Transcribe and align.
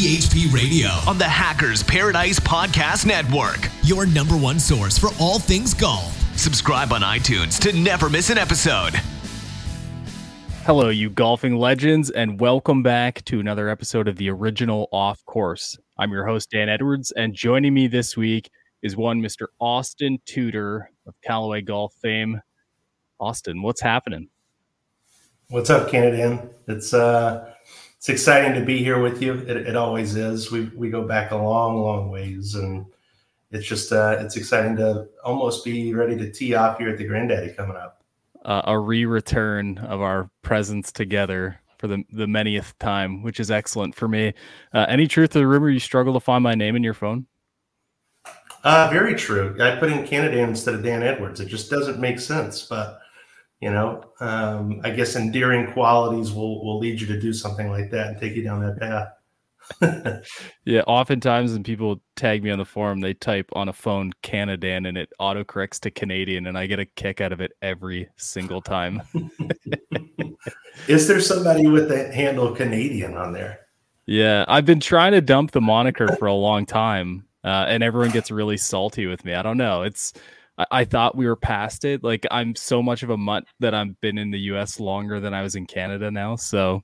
THP 0.00 0.50
Radio 0.50 0.88
on 1.06 1.18
the 1.18 1.28
Hackers 1.28 1.82
Paradise 1.82 2.40
Podcast 2.40 3.04
Network. 3.04 3.68
Your 3.82 4.06
number 4.06 4.34
one 4.34 4.58
source 4.58 4.96
for 4.96 5.10
all 5.20 5.38
things 5.38 5.74
golf. 5.74 6.16
Subscribe 6.38 6.90
on 6.90 7.02
iTunes 7.02 7.58
to 7.58 7.78
never 7.78 8.08
miss 8.08 8.30
an 8.30 8.38
episode. 8.38 8.94
Hello, 10.64 10.88
you 10.88 11.10
golfing 11.10 11.56
legends, 11.56 12.08
and 12.08 12.40
welcome 12.40 12.82
back 12.82 13.22
to 13.26 13.40
another 13.40 13.68
episode 13.68 14.08
of 14.08 14.16
the 14.16 14.30
original 14.30 14.88
Off 14.90 15.22
Course. 15.26 15.76
I'm 15.98 16.12
your 16.12 16.24
host, 16.24 16.50
Dan 16.50 16.70
Edwards, 16.70 17.12
and 17.12 17.34
joining 17.34 17.74
me 17.74 17.86
this 17.86 18.16
week 18.16 18.50
is 18.82 18.96
one 18.96 19.20
Mr. 19.20 19.48
Austin 19.60 20.18
Tudor 20.24 20.90
of 21.06 21.12
Callaway 21.22 21.60
Golf 21.60 21.92
fame. 22.00 22.40
Austin, 23.20 23.60
what's 23.60 23.82
happening? 23.82 24.30
What's 25.50 25.68
up, 25.68 25.90
Canadian? 25.90 26.48
It's 26.68 26.94
uh 26.94 27.52
it's 28.00 28.08
exciting 28.08 28.54
to 28.54 28.64
be 28.64 28.82
here 28.82 28.98
with 28.98 29.20
you. 29.20 29.34
It, 29.34 29.58
it 29.58 29.76
always 29.76 30.16
is. 30.16 30.50
We 30.50 30.70
we 30.74 30.88
go 30.88 31.06
back 31.06 31.32
a 31.32 31.36
long, 31.36 31.82
long 31.82 32.08
ways, 32.08 32.54
and 32.54 32.86
it's 33.50 33.66
just 33.66 33.92
uh, 33.92 34.16
it's 34.18 34.38
exciting 34.38 34.74
to 34.76 35.06
almost 35.22 35.66
be 35.66 35.92
ready 35.92 36.16
to 36.16 36.32
tee 36.32 36.54
off 36.54 36.78
here 36.78 36.88
at 36.88 36.96
the 36.96 37.04
Grandaddy 37.04 37.54
coming 37.54 37.76
up. 37.76 38.02
Uh, 38.42 38.62
a 38.64 38.78
re-return 38.78 39.76
of 39.76 40.00
our 40.00 40.30
presence 40.40 40.90
together 40.90 41.60
for 41.76 41.88
the 41.88 42.02
the 42.10 42.24
manyth 42.24 42.72
time, 42.78 43.22
which 43.22 43.38
is 43.38 43.50
excellent 43.50 43.94
for 43.94 44.08
me. 44.08 44.32
Uh, 44.72 44.86
any 44.88 45.06
truth 45.06 45.28
to 45.32 45.38
the 45.38 45.46
rumor 45.46 45.68
you 45.68 45.78
struggle 45.78 46.14
to 46.14 46.20
find 46.20 46.42
my 46.42 46.54
name 46.54 46.76
in 46.76 46.82
your 46.82 46.94
phone? 46.94 47.26
Uh, 48.64 48.88
very 48.90 49.14
true. 49.14 49.54
I 49.60 49.76
put 49.76 49.92
in 49.92 50.06
Canada 50.06 50.38
instead 50.38 50.72
of 50.72 50.82
Dan 50.82 51.02
Edwards. 51.02 51.38
It 51.40 51.48
just 51.48 51.68
doesn't 51.68 51.98
make 51.98 52.18
sense, 52.18 52.64
but 52.64 53.00
you 53.60 53.70
know 53.70 54.04
um, 54.20 54.80
i 54.84 54.90
guess 54.90 55.16
endearing 55.16 55.72
qualities 55.72 56.32
will 56.32 56.64
will 56.64 56.78
lead 56.78 57.00
you 57.00 57.06
to 57.06 57.18
do 57.20 57.32
something 57.32 57.70
like 57.70 57.90
that 57.90 58.08
and 58.08 58.18
take 58.18 58.34
you 58.34 58.42
down 58.42 58.60
that 58.60 58.78
path. 58.78 59.08
Yeah 60.64 60.82
oftentimes 60.86 61.52
when 61.52 61.62
people 61.62 62.00
tag 62.16 62.42
me 62.42 62.50
on 62.50 62.58
the 62.58 62.64
forum 62.64 63.00
they 63.00 63.14
type 63.14 63.48
on 63.52 63.68
a 63.68 63.72
phone 63.72 64.12
canadan 64.22 64.88
and 64.88 64.98
it 64.98 65.12
autocorrects 65.20 65.78
to 65.80 65.90
canadian 65.92 66.46
and 66.46 66.58
i 66.58 66.66
get 66.66 66.80
a 66.80 66.84
kick 66.84 67.20
out 67.20 67.32
of 67.32 67.40
it 67.40 67.52
every 67.62 68.08
single 68.16 68.60
time. 68.60 69.00
Is 70.88 71.06
there 71.06 71.20
somebody 71.20 71.68
with 71.68 71.88
the 71.88 72.10
handle 72.12 72.54
canadian 72.54 73.16
on 73.16 73.32
there? 73.32 73.60
Yeah 74.06 74.44
i've 74.48 74.66
been 74.66 74.80
trying 74.80 75.12
to 75.12 75.20
dump 75.20 75.52
the 75.52 75.60
moniker 75.60 76.16
for 76.16 76.26
a 76.26 76.34
long 76.34 76.66
time 76.66 77.24
uh, 77.44 77.66
and 77.68 77.82
everyone 77.82 78.10
gets 78.10 78.30
really 78.30 78.56
salty 78.56 79.06
with 79.06 79.24
me. 79.24 79.34
I 79.34 79.42
don't 79.42 79.56
know. 79.56 79.82
It's 79.82 80.12
I, 80.60 80.66
I 80.70 80.84
thought 80.84 81.16
we 81.16 81.26
were 81.26 81.36
past 81.36 81.84
it. 81.84 82.04
Like 82.04 82.26
I'm 82.30 82.54
so 82.54 82.82
much 82.82 83.02
of 83.02 83.10
a 83.10 83.16
mutt 83.16 83.44
that 83.60 83.74
I've 83.74 83.98
been 84.00 84.18
in 84.18 84.30
the 84.30 84.38
US 84.52 84.78
longer 84.78 85.20
than 85.20 85.34
I 85.34 85.42
was 85.42 85.54
in 85.54 85.66
Canada 85.66 86.10
now. 86.10 86.36
So 86.36 86.82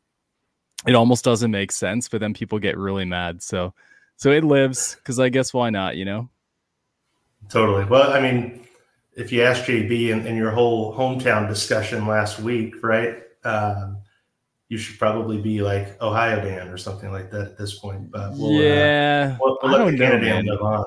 it 0.86 0.94
almost 0.94 1.24
doesn't 1.24 1.50
make 1.50 1.72
sense, 1.72 2.08
but 2.08 2.20
then 2.20 2.34
people 2.34 2.58
get 2.58 2.78
really 2.78 3.04
mad. 3.04 3.42
So 3.42 3.74
so 4.16 4.30
it 4.30 4.44
lives 4.44 4.96
because 4.96 5.20
I 5.20 5.28
guess 5.28 5.52
why 5.52 5.70
not, 5.70 5.96
you 5.96 6.04
know? 6.04 6.30
Totally. 7.50 7.84
Well, 7.84 8.12
I 8.12 8.20
mean, 8.20 8.66
if 9.14 9.30
you 9.30 9.42
ask 9.42 9.64
JB 9.64 10.08
in, 10.10 10.26
in 10.26 10.36
your 10.36 10.50
whole 10.50 10.96
hometown 10.96 11.48
discussion 11.48 12.06
last 12.06 12.38
week, 12.40 12.82
right? 12.82 13.18
Um, 13.44 13.98
you 14.68 14.78
should 14.78 14.98
probably 14.98 15.40
be 15.40 15.60
like 15.60 16.00
Ohio 16.02 16.42
Dan 16.42 16.68
or 16.68 16.76
something 16.76 17.12
like 17.12 17.30
that 17.30 17.42
at 17.42 17.58
this 17.58 17.78
point. 17.78 18.10
But 18.10 18.32
we'll, 18.32 18.56
uh, 18.56 18.62
yeah, 18.62 19.34
uh, 19.34 19.38
we'll, 19.40 19.58
we'll 19.62 19.72
let 19.72 19.90
the 19.92 19.96
Canadian 19.96 20.46
live 20.46 20.62
on 20.62 20.84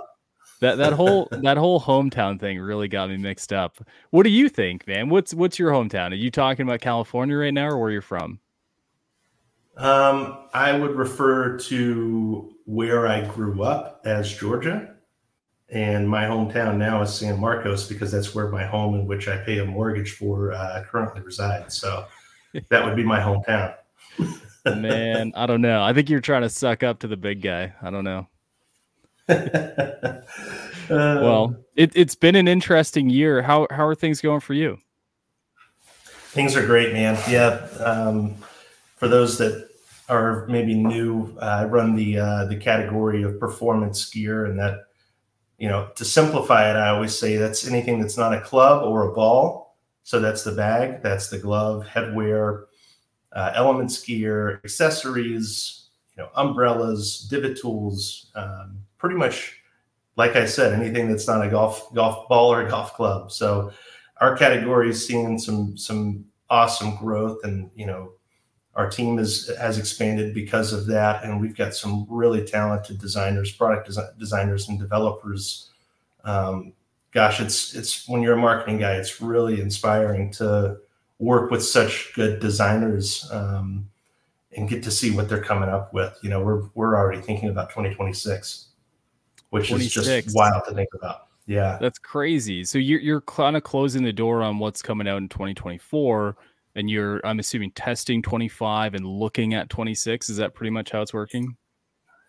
that 0.60 0.78
that 0.78 0.94
whole 0.94 1.28
that 1.32 1.58
whole 1.58 1.80
hometown 1.80 2.40
thing 2.40 2.60
really 2.60 2.88
got 2.88 3.10
me 3.10 3.18
mixed 3.18 3.54
up. 3.54 3.78
What 4.12 4.24
do 4.24 4.30
you 4.30 4.50
think, 4.50 4.88
man? 4.88 5.10
What's 5.10 5.34
what's 5.34 5.60
your 5.60 5.72
hometown? 5.72 6.12
Are 6.12 6.16
you 6.16 6.32
talking 6.32 6.64
about 6.64 6.82
California 6.82 7.38
right 7.38 7.54
now, 7.54 7.68
or 7.70 7.78
where 7.78 7.92
you're 7.92 8.02
from? 8.02 8.40
Um, 9.78 10.38
I 10.54 10.78
would 10.78 10.96
refer 10.96 11.58
to 11.58 12.54
where 12.66 13.08
I 13.08 13.26
grew 13.26 13.64
up 13.64 14.02
as 14.06 14.38
Georgia, 14.38 14.96
and 15.70 16.08
my 16.10 16.26
hometown 16.26 16.78
now 16.78 17.02
is 17.02 17.14
San 17.14 17.40
Marcos 17.40 17.88
because 17.88 18.12
that's 18.12 18.36
where 18.36 18.50
my 18.50 18.66
home, 18.66 18.96
in 18.96 19.08
which 19.08 19.30
I 19.30 19.38
pay 19.38 19.60
a 19.60 19.66
mortgage 19.66 20.12
for, 20.18 20.52
uh, 20.52 20.84
currently 20.86 21.22
resides. 21.22 21.78
So 21.78 22.06
that 22.69 22.84
would 22.84 22.98
be 22.98 23.03
my 23.03 23.19
hometown. 23.19 23.74
man, 24.66 25.31
I 25.36 25.46
don't 25.46 25.62
know. 25.62 25.81
I 25.81 25.94
think 25.94 26.09
you're 26.09 26.19
trying 26.19 26.42
to 26.42 26.50
suck 26.50 26.84
up 26.84 27.00
to 27.00 27.08
the 27.08 27.16
big 27.16 27.42
guy. 27.42 27.74
I 27.81 27.90
don't 27.90 28.03
know. 28.03 28.28
well, 30.90 31.56
it, 31.75 31.95
has 31.95 32.16
been 32.16 32.35
an 32.35 32.47
interesting 32.47 33.09
year. 33.09 33.41
How 33.41 33.67
how 33.69 33.85
are 33.85 33.95
things 33.95 34.22
going 34.22 34.40
for 34.40 34.53
you? 34.53 34.78
Things 36.31 36.56
are 36.56 36.66
great, 36.66 36.94
man. 36.94 37.17
Yeah. 37.29 37.68
Um, 37.84 38.35
for 38.95 39.07
those 39.07 39.38
that 39.38 39.69
are 40.09 40.47
maybe 40.47 40.73
new, 40.73 41.38
uh, 41.41 41.45
I 41.45 41.66
run 41.66 41.95
the 41.95 42.19
uh, 42.19 42.45
the 42.45 42.57
category 42.57 43.23
of 43.23 43.39
performance 43.39 44.09
gear, 44.09 44.45
and 44.45 44.59
that 44.59 44.85
you 45.57 45.69
know 45.69 45.89
to 45.95 46.06
simplify 46.06 46.69
it, 46.69 46.75
I 46.75 46.89
always 46.89 47.18
say 47.18 47.38
that's 47.38 47.68
anything 47.68 48.01
that's 48.01 48.18
not 48.18 48.34
a 48.34 48.41
club 48.41 48.84
or 48.84 49.09
a 49.09 49.13
ball. 49.13 49.78
So 50.03 50.19
that's 50.19 50.44
the 50.44 50.53
bag, 50.53 51.03
that's 51.03 51.29
the 51.29 51.38
glove, 51.38 51.85
headwear, 51.85 52.63
uh, 53.31 53.51
elements 53.53 54.01
gear, 54.03 54.59
accessories, 54.63 55.89
you 56.18 56.23
know, 56.23 56.29
umbrellas, 56.35 57.28
divot 57.29 57.59
tools, 57.59 58.31
um, 58.34 58.79
pretty 59.00 59.16
much 59.16 59.60
like 60.20 60.36
I 60.36 60.46
said, 60.46 60.74
anything 60.74 61.08
that's 61.08 61.28
not 61.28 61.46
a 61.46 61.50
golf 61.50 61.94
golf 61.94 62.28
ball 62.28 62.52
or 62.52 62.66
a 62.66 62.70
golf 62.70 62.94
club. 62.94 63.32
So 63.32 63.72
our 64.18 64.36
category 64.36 64.90
is 64.90 65.08
seeing 65.08 65.40
some 65.40 65.78
some 65.78 66.26
awesome 66.50 66.98
growth, 66.98 67.40
and 67.46 67.72
you 67.74 67.86
know 67.86 68.12
our 68.76 68.90
team 68.90 69.18
is 69.18 69.50
has 69.58 69.80
expanded 69.80 70.34
because 70.34 70.74
of 70.74 70.88
that, 70.88 71.24
and 71.24 71.40
we've 71.40 71.56
got 71.56 71.74
some 71.74 72.06
really 72.10 72.44
talented 72.44 73.00
designers, 73.00 73.54
product 73.54 73.90
desi- 73.90 74.20
designers, 74.20 74.68
and 74.68 74.78
developers. 74.78 75.70
Um, 76.26 76.74
gosh, 77.14 77.40
it's 77.40 77.74
it's 77.74 78.06
when 78.10 78.22
you're 78.22 78.38
a 78.38 78.42
marketing 78.42 78.80
guy, 78.80 78.96
it's 78.96 79.22
really 79.22 79.62
inspiring 79.62 80.31
to 80.34 80.80
work 81.20 81.50
with 81.50 81.64
such 81.64 82.12
good 82.14 82.42
designers 82.42 83.26
um, 83.31 83.90
and 84.58 84.68
get 84.68 84.84
to 84.84 84.92
see 84.92 85.12
what 85.12 85.30
they're 85.30 85.42
coming 85.42 85.70
up 85.70 85.94
with. 85.94 86.18
You 86.22 86.30
know, 86.30 86.42
we're 86.44 86.64
we're 86.76 86.98
already 86.98 87.22
thinking 87.22 87.48
about 87.48 87.70
2026 87.70 88.69
which 89.50 89.70
26. 89.70 89.96
is 89.98 90.24
just 90.26 90.36
wild 90.36 90.64
to 90.68 90.74
think 90.74 90.90
about. 90.94 91.28
Yeah, 91.46 91.78
that's 91.82 91.98
crazy. 91.98 92.64
So 92.64 92.78
you're 92.78 93.00
you're 93.00 93.22
kind 93.22 93.58
of 93.58 93.64
closing 93.64 94.04
the 94.04 94.14
door 94.14 94.44
on 94.44 94.60
what's 94.60 94.82
coming 94.82 95.08
out 95.08 95.18
in 95.18 95.30
2024, 95.30 96.38
and 96.76 96.90
you're 96.90 97.26
I'm 97.26 97.40
assuming 97.40 97.72
testing 97.72 98.22
25 98.22 98.94
and 98.94 99.06
looking 99.06 99.56
at 99.56 99.70
26. 99.70 100.30
Is 100.30 100.38
that 100.38 100.54
pretty 100.54 100.70
much 100.70 100.92
how 100.92 101.02
it's 101.02 101.14
working? 101.14 101.58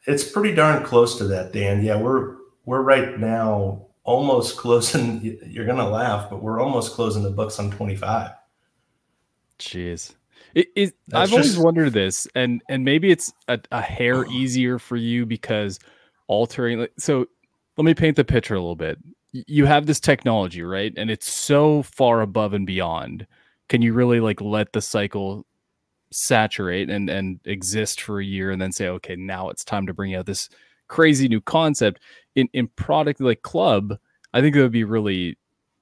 It's 0.06 0.24
pretty 0.24 0.54
darn 0.54 0.82
close 0.84 1.18
to 1.18 1.24
that, 1.24 1.52
Dan. 1.52 1.84
Yeah, 1.84 2.00
we're 2.00 2.36
we're 2.64 2.80
right 2.80 3.18
now 3.18 3.88
almost 4.04 4.56
closing. 4.58 5.38
You're 5.46 5.66
gonna 5.66 5.88
laugh, 5.88 6.30
but 6.30 6.42
we're 6.42 6.60
almost 6.60 6.94
closing 6.94 7.22
the 7.22 7.30
books 7.30 7.58
on 7.58 7.70
25. 7.70 8.30
Jeez. 9.58 10.14
It, 10.54 10.68
it, 10.74 10.94
I've 11.12 11.28
just... 11.28 11.32
always 11.32 11.58
wondered 11.58 11.92
this, 11.92 12.26
and 12.34 12.62
and 12.70 12.84
maybe 12.84 13.10
it's 13.10 13.32
a, 13.48 13.60
a 13.70 13.82
hair 13.82 14.24
easier 14.32 14.78
for 14.78 14.96
you 14.96 15.26
because 15.26 15.78
altering 16.30 16.86
so 16.96 17.26
let 17.76 17.84
me 17.84 17.92
paint 17.94 18.16
the 18.16 18.24
picture 18.24 18.54
a 18.54 18.60
little 18.60 18.76
bit. 18.76 18.98
You 19.32 19.66
have 19.66 19.86
this 19.86 20.00
technology 20.00 20.62
right? 20.62 20.92
And 20.96 21.10
it's 21.10 21.32
so 21.32 21.82
far 21.82 22.20
above 22.20 22.52
and 22.54 22.66
beyond. 22.66 23.26
Can 23.68 23.82
you 23.82 23.92
really 23.92 24.20
like 24.20 24.40
let 24.40 24.72
the 24.72 24.80
cycle 24.80 25.44
saturate 26.12 26.90
and 26.90 27.10
and 27.10 27.40
exist 27.44 28.00
for 28.00 28.20
a 28.20 28.24
year 28.24 28.50
and 28.50 28.60
then 28.62 28.72
say 28.72 28.88
okay 28.88 29.16
now 29.16 29.48
it's 29.48 29.64
time 29.64 29.86
to 29.86 29.94
bring 29.94 30.14
out 30.14 30.26
this 30.26 30.48
crazy 30.88 31.28
new 31.28 31.40
concept? 31.40 32.00
In 32.36 32.48
in 32.52 32.68
product 32.68 33.20
like 33.20 33.42
club 33.42 33.98
i 34.32 34.40
think 34.40 34.54
it 34.54 34.62
would 34.62 34.70
be 34.72 34.84
really 34.84 35.36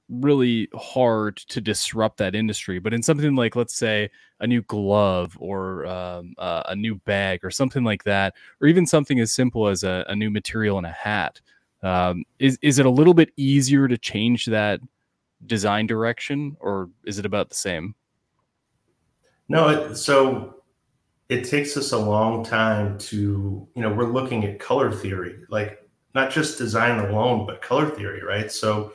really 0.09 0.67
hard 0.75 1.37
to 1.37 1.61
disrupt 1.61 2.17
that 2.17 2.35
industry. 2.35 2.79
But 2.79 2.93
in 2.93 3.03
something 3.03 3.35
like, 3.35 3.55
let's 3.55 3.75
say, 3.75 4.09
a 4.39 4.47
new 4.47 4.61
glove 4.63 5.37
or 5.39 5.85
um, 5.85 6.33
uh, 6.37 6.63
a 6.67 6.75
new 6.75 6.95
bag 6.95 7.41
or 7.43 7.51
something 7.51 7.83
like 7.83 8.03
that, 8.03 8.33
or 8.61 8.67
even 8.67 8.85
something 8.85 9.19
as 9.19 9.31
simple 9.31 9.67
as 9.67 9.83
a, 9.83 10.05
a 10.07 10.15
new 10.15 10.29
material 10.29 10.79
in 10.79 10.85
a 10.85 10.91
hat, 10.91 11.39
um, 11.83 12.23
is 12.39 12.57
is 12.61 12.79
it 12.79 12.85
a 12.85 12.89
little 12.89 13.13
bit 13.13 13.31
easier 13.37 13.87
to 13.87 13.97
change 13.97 14.45
that 14.45 14.81
design 15.45 15.87
direction, 15.87 16.57
or 16.59 16.89
is 17.05 17.19
it 17.19 17.25
about 17.25 17.49
the 17.49 17.55
same? 17.55 17.95
No, 19.47 19.69
it, 19.69 19.95
so 19.95 20.63
it 21.29 21.43
takes 21.43 21.77
us 21.77 21.91
a 21.91 21.97
long 21.97 22.43
time 22.43 22.97
to, 22.97 23.67
you 23.75 23.81
know, 23.81 23.93
we're 23.93 24.11
looking 24.11 24.43
at 24.45 24.59
color 24.59 24.91
theory, 24.91 25.37
like 25.49 25.79
not 26.15 26.31
just 26.31 26.57
design 26.57 26.99
alone, 26.99 27.45
but 27.45 27.61
color 27.61 27.89
theory, 27.89 28.23
right? 28.23 28.51
So 28.51 28.93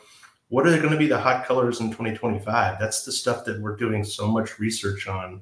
what 0.49 0.67
are 0.67 0.71
they 0.71 0.79
going 0.79 0.93
to 0.93 0.99
be 0.99 1.07
the 1.07 1.19
hot 1.19 1.45
colors 1.47 1.81
in 1.81 1.89
2025 1.89 2.79
that's 2.79 3.05
the 3.05 3.13
stuff 3.13 3.45
that 3.45 3.61
we're 3.61 3.77
doing 3.77 4.05
so 4.05 4.27
much 4.29 4.59
research 4.59 5.09
on. 5.09 5.41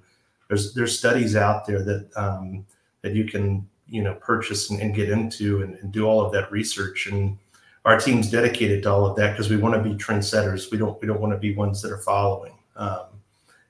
There's 0.48 0.74
there's 0.74 0.98
studies 0.98 1.36
out 1.36 1.66
there 1.66 1.82
that 1.82 2.10
um, 2.16 2.66
that 3.02 3.14
you 3.14 3.24
can 3.24 3.68
you 3.88 4.02
know 4.02 4.14
purchase 4.14 4.70
and, 4.70 4.80
and 4.80 4.94
get 4.94 5.10
into 5.10 5.62
and, 5.62 5.76
and, 5.76 5.92
do 5.92 6.04
all 6.04 6.24
of 6.24 6.32
that 6.32 6.50
research. 6.52 7.06
And 7.06 7.38
our 7.84 7.98
team's 7.98 8.30
dedicated 8.30 8.82
to 8.84 8.90
all 8.90 9.06
of 9.06 9.16
that 9.16 9.32
because 9.32 9.50
we 9.50 9.56
want 9.56 9.74
to 9.74 9.82
be 9.82 9.96
trendsetters. 9.96 10.70
We 10.70 10.78
don't 10.78 11.00
we 11.00 11.08
don't 11.08 11.20
want 11.20 11.32
to 11.32 11.38
be 11.38 11.54
ones 11.54 11.82
that 11.82 11.90
are 11.90 11.98
following 11.98 12.52
um, 12.76 13.06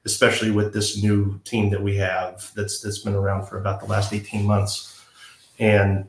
especially 0.04 0.50
with 0.50 0.72
this 0.72 1.02
new 1.02 1.38
team 1.44 1.70
that 1.70 1.82
we 1.82 1.96
have 1.96 2.50
that's 2.54 2.80
that's 2.80 2.98
been 2.98 3.14
around 3.14 3.46
for 3.46 3.58
about 3.58 3.80
the 3.80 3.86
last 3.86 4.12
18 4.12 4.44
months. 4.44 5.00
And 5.58 6.08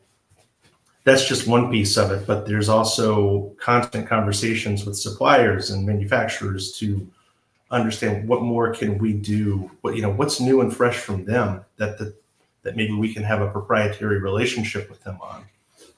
that's 1.03 1.27
just 1.27 1.47
one 1.47 1.69
piece 1.69 1.97
of 1.97 2.11
it, 2.11 2.25
but 2.25 2.45
there's 2.45 2.69
also 2.69 3.53
constant 3.59 4.07
conversations 4.07 4.85
with 4.85 4.97
suppliers 4.97 5.69
and 5.71 5.85
manufacturers 5.85 6.71
to 6.73 7.05
understand 7.71 8.27
what 8.27 8.41
more 8.41 8.73
can 8.73 8.97
we 8.97 9.13
do, 9.13 9.69
what 9.81 9.95
you 9.95 10.01
know, 10.01 10.11
what's 10.11 10.39
new 10.39 10.61
and 10.61 10.75
fresh 10.75 10.97
from 10.97 11.25
them 11.25 11.65
that 11.77 11.97
the, 11.97 12.13
that 12.61 12.75
maybe 12.75 12.93
we 12.93 13.13
can 13.13 13.23
have 13.23 13.41
a 13.41 13.49
proprietary 13.49 14.19
relationship 14.19 14.89
with 14.89 15.03
them 15.03 15.17
on. 15.21 15.43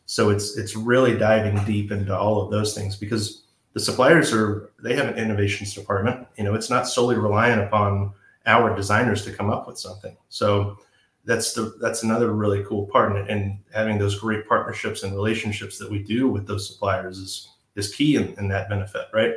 So 0.08 0.30
it's 0.30 0.58
it's 0.58 0.76
really 0.76 1.18
diving 1.18 1.64
deep 1.66 1.92
into 1.92 2.18
all 2.18 2.42
of 2.42 2.52
those 2.52 2.74
things 2.74 2.96
because 2.96 3.44
the 3.74 3.80
suppliers 3.80 4.34
are 4.34 4.70
they 4.82 4.96
have 4.96 5.08
an 5.08 5.18
innovations 5.18 5.74
department. 5.74 6.28
You 6.38 6.46
know, 6.46 6.56
it's 6.56 6.70
not 6.70 6.88
solely 6.88 7.18
reliant 7.18 7.62
upon 7.62 8.12
our 8.48 8.76
designers 8.76 9.24
to 9.26 9.34
come 9.34 9.50
up 9.50 9.68
with 9.68 9.78
something. 9.78 10.16
So 10.30 10.78
that's 11.26 11.54
the 11.54 11.76
that's 11.82 12.04
another 12.04 12.34
really 12.34 12.64
cool 12.64 12.86
part 12.88 13.16
and, 13.16 13.30
and 13.30 13.60
having 13.74 13.98
those 13.98 14.20
great 14.20 14.48
partnerships 14.48 15.04
and 15.04 15.14
relationships 15.14 15.78
that 15.78 15.90
we 15.90 16.00
do 16.00 16.28
with 16.28 16.48
those 16.48 16.68
suppliers 16.68 17.18
is 17.18 17.50
is 17.76 17.94
key 17.94 18.16
in, 18.16 18.34
in 18.38 18.48
that 18.48 18.70
benefit 18.70 19.08
right? 19.14 19.34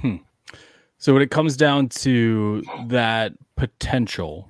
Hmm. 0.00 0.16
so 0.98 1.12
when 1.12 1.22
it 1.22 1.30
comes 1.30 1.56
down 1.56 1.88
to 1.88 2.62
that 2.86 3.32
potential 3.56 4.48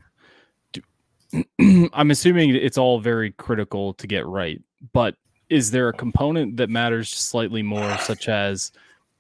i'm 1.93 2.11
assuming 2.11 2.55
it's 2.55 2.79
all 2.79 3.01
very 3.01 3.33
critical 3.33 3.95
to 3.95 4.07
get 4.07 4.27
right 4.27 4.61
but 4.93 5.17
is 5.49 5.73
there 5.73 5.89
a 5.89 5.93
component 5.93 6.57
that 6.57 6.71
matters 6.71 7.11
slightly 7.11 7.63
more 7.63 7.99
such 7.99 8.29
as 8.29 8.71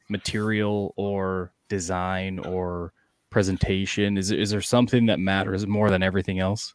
material 0.08 0.94
or 0.96 1.52
design 1.68 2.38
or 2.40 2.92
presentation? 3.30 4.18
Is, 4.18 4.30
is 4.30 4.50
there 4.50 4.60
something 4.60 5.06
that 5.06 5.18
matters 5.18 5.66
more 5.66 5.90
than 5.90 6.02
everything 6.02 6.38
else 6.38 6.74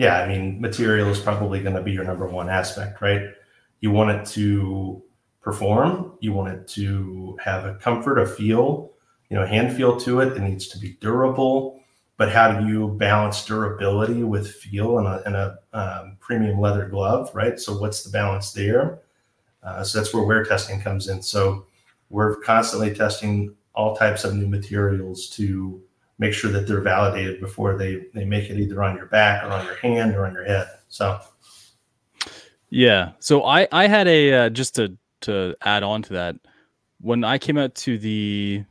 yeah, 0.00 0.22
I 0.22 0.26
mean, 0.26 0.58
material 0.58 1.10
is 1.10 1.18
probably 1.18 1.60
going 1.60 1.76
to 1.76 1.82
be 1.82 1.92
your 1.92 2.04
number 2.04 2.26
one 2.26 2.48
aspect, 2.48 3.02
right? 3.02 3.20
You 3.80 3.90
want 3.90 4.10
it 4.10 4.24
to 4.28 5.02
perform, 5.42 6.14
you 6.20 6.32
want 6.32 6.54
it 6.54 6.66
to 6.68 7.36
have 7.38 7.66
a 7.66 7.74
comfort, 7.74 8.18
a 8.18 8.26
feel, 8.26 8.92
you 9.28 9.36
know, 9.36 9.44
hand 9.44 9.76
feel 9.76 10.00
to 10.00 10.20
it. 10.20 10.34
It 10.34 10.40
needs 10.40 10.68
to 10.68 10.78
be 10.78 10.96
durable. 11.02 11.82
But 12.16 12.32
how 12.32 12.50
do 12.50 12.66
you 12.66 12.88
balance 12.88 13.44
durability 13.44 14.22
with 14.22 14.50
feel 14.50 15.00
in 15.00 15.06
a, 15.06 15.20
a 15.34 15.58
um, 15.78 16.16
premium 16.18 16.58
leather 16.58 16.88
glove, 16.88 17.30
right? 17.34 17.60
So, 17.60 17.78
what's 17.78 18.02
the 18.02 18.08
balance 18.08 18.52
there? 18.52 19.00
Uh, 19.62 19.84
so, 19.84 19.98
that's 19.98 20.14
where 20.14 20.24
wear 20.24 20.44
testing 20.44 20.80
comes 20.80 21.08
in. 21.08 21.20
So, 21.20 21.66
we're 22.08 22.36
constantly 22.36 22.94
testing 22.94 23.54
all 23.74 23.94
types 23.94 24.24
of 24.24 24.34
new 24.34 24.48
materials 24.48 25.28
to 25.30 25.82
make 26.20 26.34
sure 26.34 26.52
that 26.52 26.68
they're 26.68 26.82
validated 26.82 27.40
before 27.40 27.76
they 27.76 28.06
they 28.14 28.24
make 28.24 28.48
it 28.50 28.60
either 28.60 28.82
on 28.84 28.96
your 28.96 29.06
back 29.06 29.42
or 29.42 29.48
on 29.52 29.64
your 29.64 29.76
hand 29.76 30.14
or 30.14 30.26
on 30.26 30.34
your 30.34 30.44
head. 30.44 30.68
So 30.88 31.18
yeah, 32.68 33.12
so 33.18 33.44
I 33.44 33.66
I 33.72 33.88
had 33.88 34.06
a 34.06 34.32
uh, 34.32 34.50
just 34.50 34.76
to 34.76 34.96
to 35.22 35.56
add 35.62 35.82
on 35.82 36.02
to 36.02 36.12
that 36.12 36.36
when 37.00 37.24
I 37.24 37.38
came 37.38 37.58
out 37.58 37.74
to 37.76 37.98
the 37.98 38.64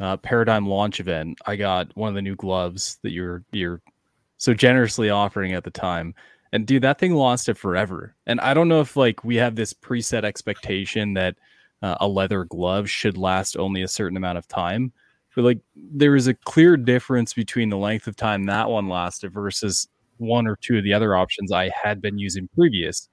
uh, 0.00 0.16
Paradigm 0.16 0.66
launch 0.66 0.98
event, 0.98 1.38
I 1.46 1.56
got 1.56 1.94
one 1.96 2.08
of 2.08 2.14
the 2.14 2.22
new 2.22 2.34
gloves 2.34 2.98
that 3.02 3.12
you're 3.12 3.44
you're 3.52 3.82
so 4.38 4.54
generously 4.54 5.10
offering 5.10 5.52
at 5.52 5.64
the 5.64 5.70
time. 5.70 6.14
And 6.52 6.66
dude, 6.66 6.82
that 6.82 6.98
thing 6.98 7.14
lasted 7.14 7.56
forever. 7.58 8.16
And 8.26 8.40
I 8.40 8.54
don't 8.54 8.68
know 8.68 8.80
if 8.80 8.96
like 8.96 9.22
we 9.22 9.36
have 9.36 9.54
this 9.54 9.74
preset 9.74 10.24
expectation 10.24 11.14
that 11.14 11.36
uh, 11.82 11.96
a 12.00 12.08
leather 12.08 12.44
glove 12.44 12.88
should 12.90 13.16
last 13.16 13.56
only 13.56 13.82
a 13.82 13.88
certain 13.88 14.16
amount 14.16 14.38
of 14.38 14.48
time 14.48 14.92
but 15.34 15.44
like 15.44 15.60
there 15.74 16.16
is 16.16 16.26
a 16.26 16.34
clear 16.34 16.76
difference 16.76 17.34
between 17.34 17.70
the 17.70 17.76
length 17.76 18.06
of 18.06 18.16
time 18.16 18.44
that 18.44 18.68
one 18.68 18.88
lasted 18.88 19.32
versus 19.32 19.88
one 20.18 20.46
or 20.46 20.56
two 20.56 20.78
of 20.78 20.84
the 20.84 20.92
other 20.92 21.16
options 21.16 21.50
I 21.52 21.70
had 21.82 22.00
been 22.02 22.18
using 22.18 22.48
previous. 22.54 23.08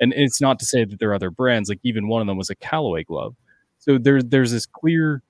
And 0.00 0.12
it's 0.14 0.40
not 0.40 0.58
to 0.60 0.64
say 0.64 0.84
that 0.84 0.98
there 0.98 1.10
are 1.10 1.14
other 1.14 1.30
brands, 1.30 1.68
like 1.68 1.80
even 1.82 2.08
one 2.08 2.20
of 2.20 2.26
them 2.26 2.36
was 2.36 2.50
a 2.50 2.54
Callaway 2.54 3.04
glove. 3.04 3.34
So 3.78 3.98
there's 3.98 4.24
there's 4.24 4.52
this 4.52 4.66
clear 4.66 5.22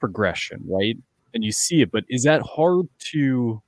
progression, 0.00 0.62
right? 0.66 0.96
And 1.34 1.44
you 1.44 1.52
see 1.52 1.82
it, 1.82 1.90
but 1.90 2.04
is 2.08 2.24
that 2.24 2.42
hard 2.42 2.86
to 3.10 3.62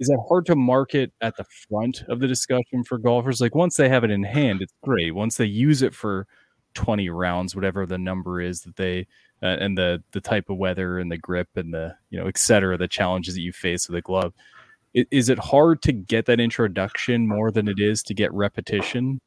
is 0.00 0.08
that 0.08 0.22
hard 0.28 0.46
to 0.46 0.56
market 0.56 1.12
at 1.20 1.36
the 1.36 1.44
front 1.68 2.02
of 2.08 2.20
the 2.20 2.26
discussion 2.26 2.84
for 2.84 2.98
golfers? 2.98 3.40
Like 3.40 3.54
once 3.54 3.76
they 3.76 3.88
have 3.88 4.04
it 4.04 4.10
in 4.10 4.24
hand, 4.24 4.60
it's 4.60 4.74
great. 4.82 5.14
Once 5.14 5.36
they 5.36 5.44
use 5.44 5.82
it 5.82 5.94
for 5.94 6.26
20 6.74 7.08
rounds, 7.10 7.54
whatever 7.54 7.86
the 7.86 7.98
number 7.98 8.40
is 8.40 8.62
that 8.62 8.76
they 8.76 9.06
uh, 9.44 9.58
and 9.60 9.76
the 9.76 10.02
the 10.12 10.20
type 10.20 10.48
of 10.48 10.56
weather 10.56 10.98
and 10.98 11.12
the 11.12 11.18
grip 11.18 11.48
and 11.54 11.74
the 11.74 11.94
you 12.08 12.18
know 12.18 12.26
et 12.26 12.38
cetera 12.38 12.78
the 12.78 12.88
challenges 12.88 13.34
that 13.34 13.42
you 13.42 13.52
face 13.52 13.88
with 13.88 13.98
a 13.98 14.00
glove. 14.00 14.32
Is, 14.94 15.04
is 15.10 15.28
it 15.28 15.38
hard 15.38 15.82
to 15.82 15.92
get 15.92 16.26
that 16.26 16.40
introduction 16.40 17.28
more 17.28 17.50
than 17.50 17.68
it 17.68 17.78
is 17.78 18.02
to 18.04 18.14
get 18.14 18.32
repetition? 18.32 19.20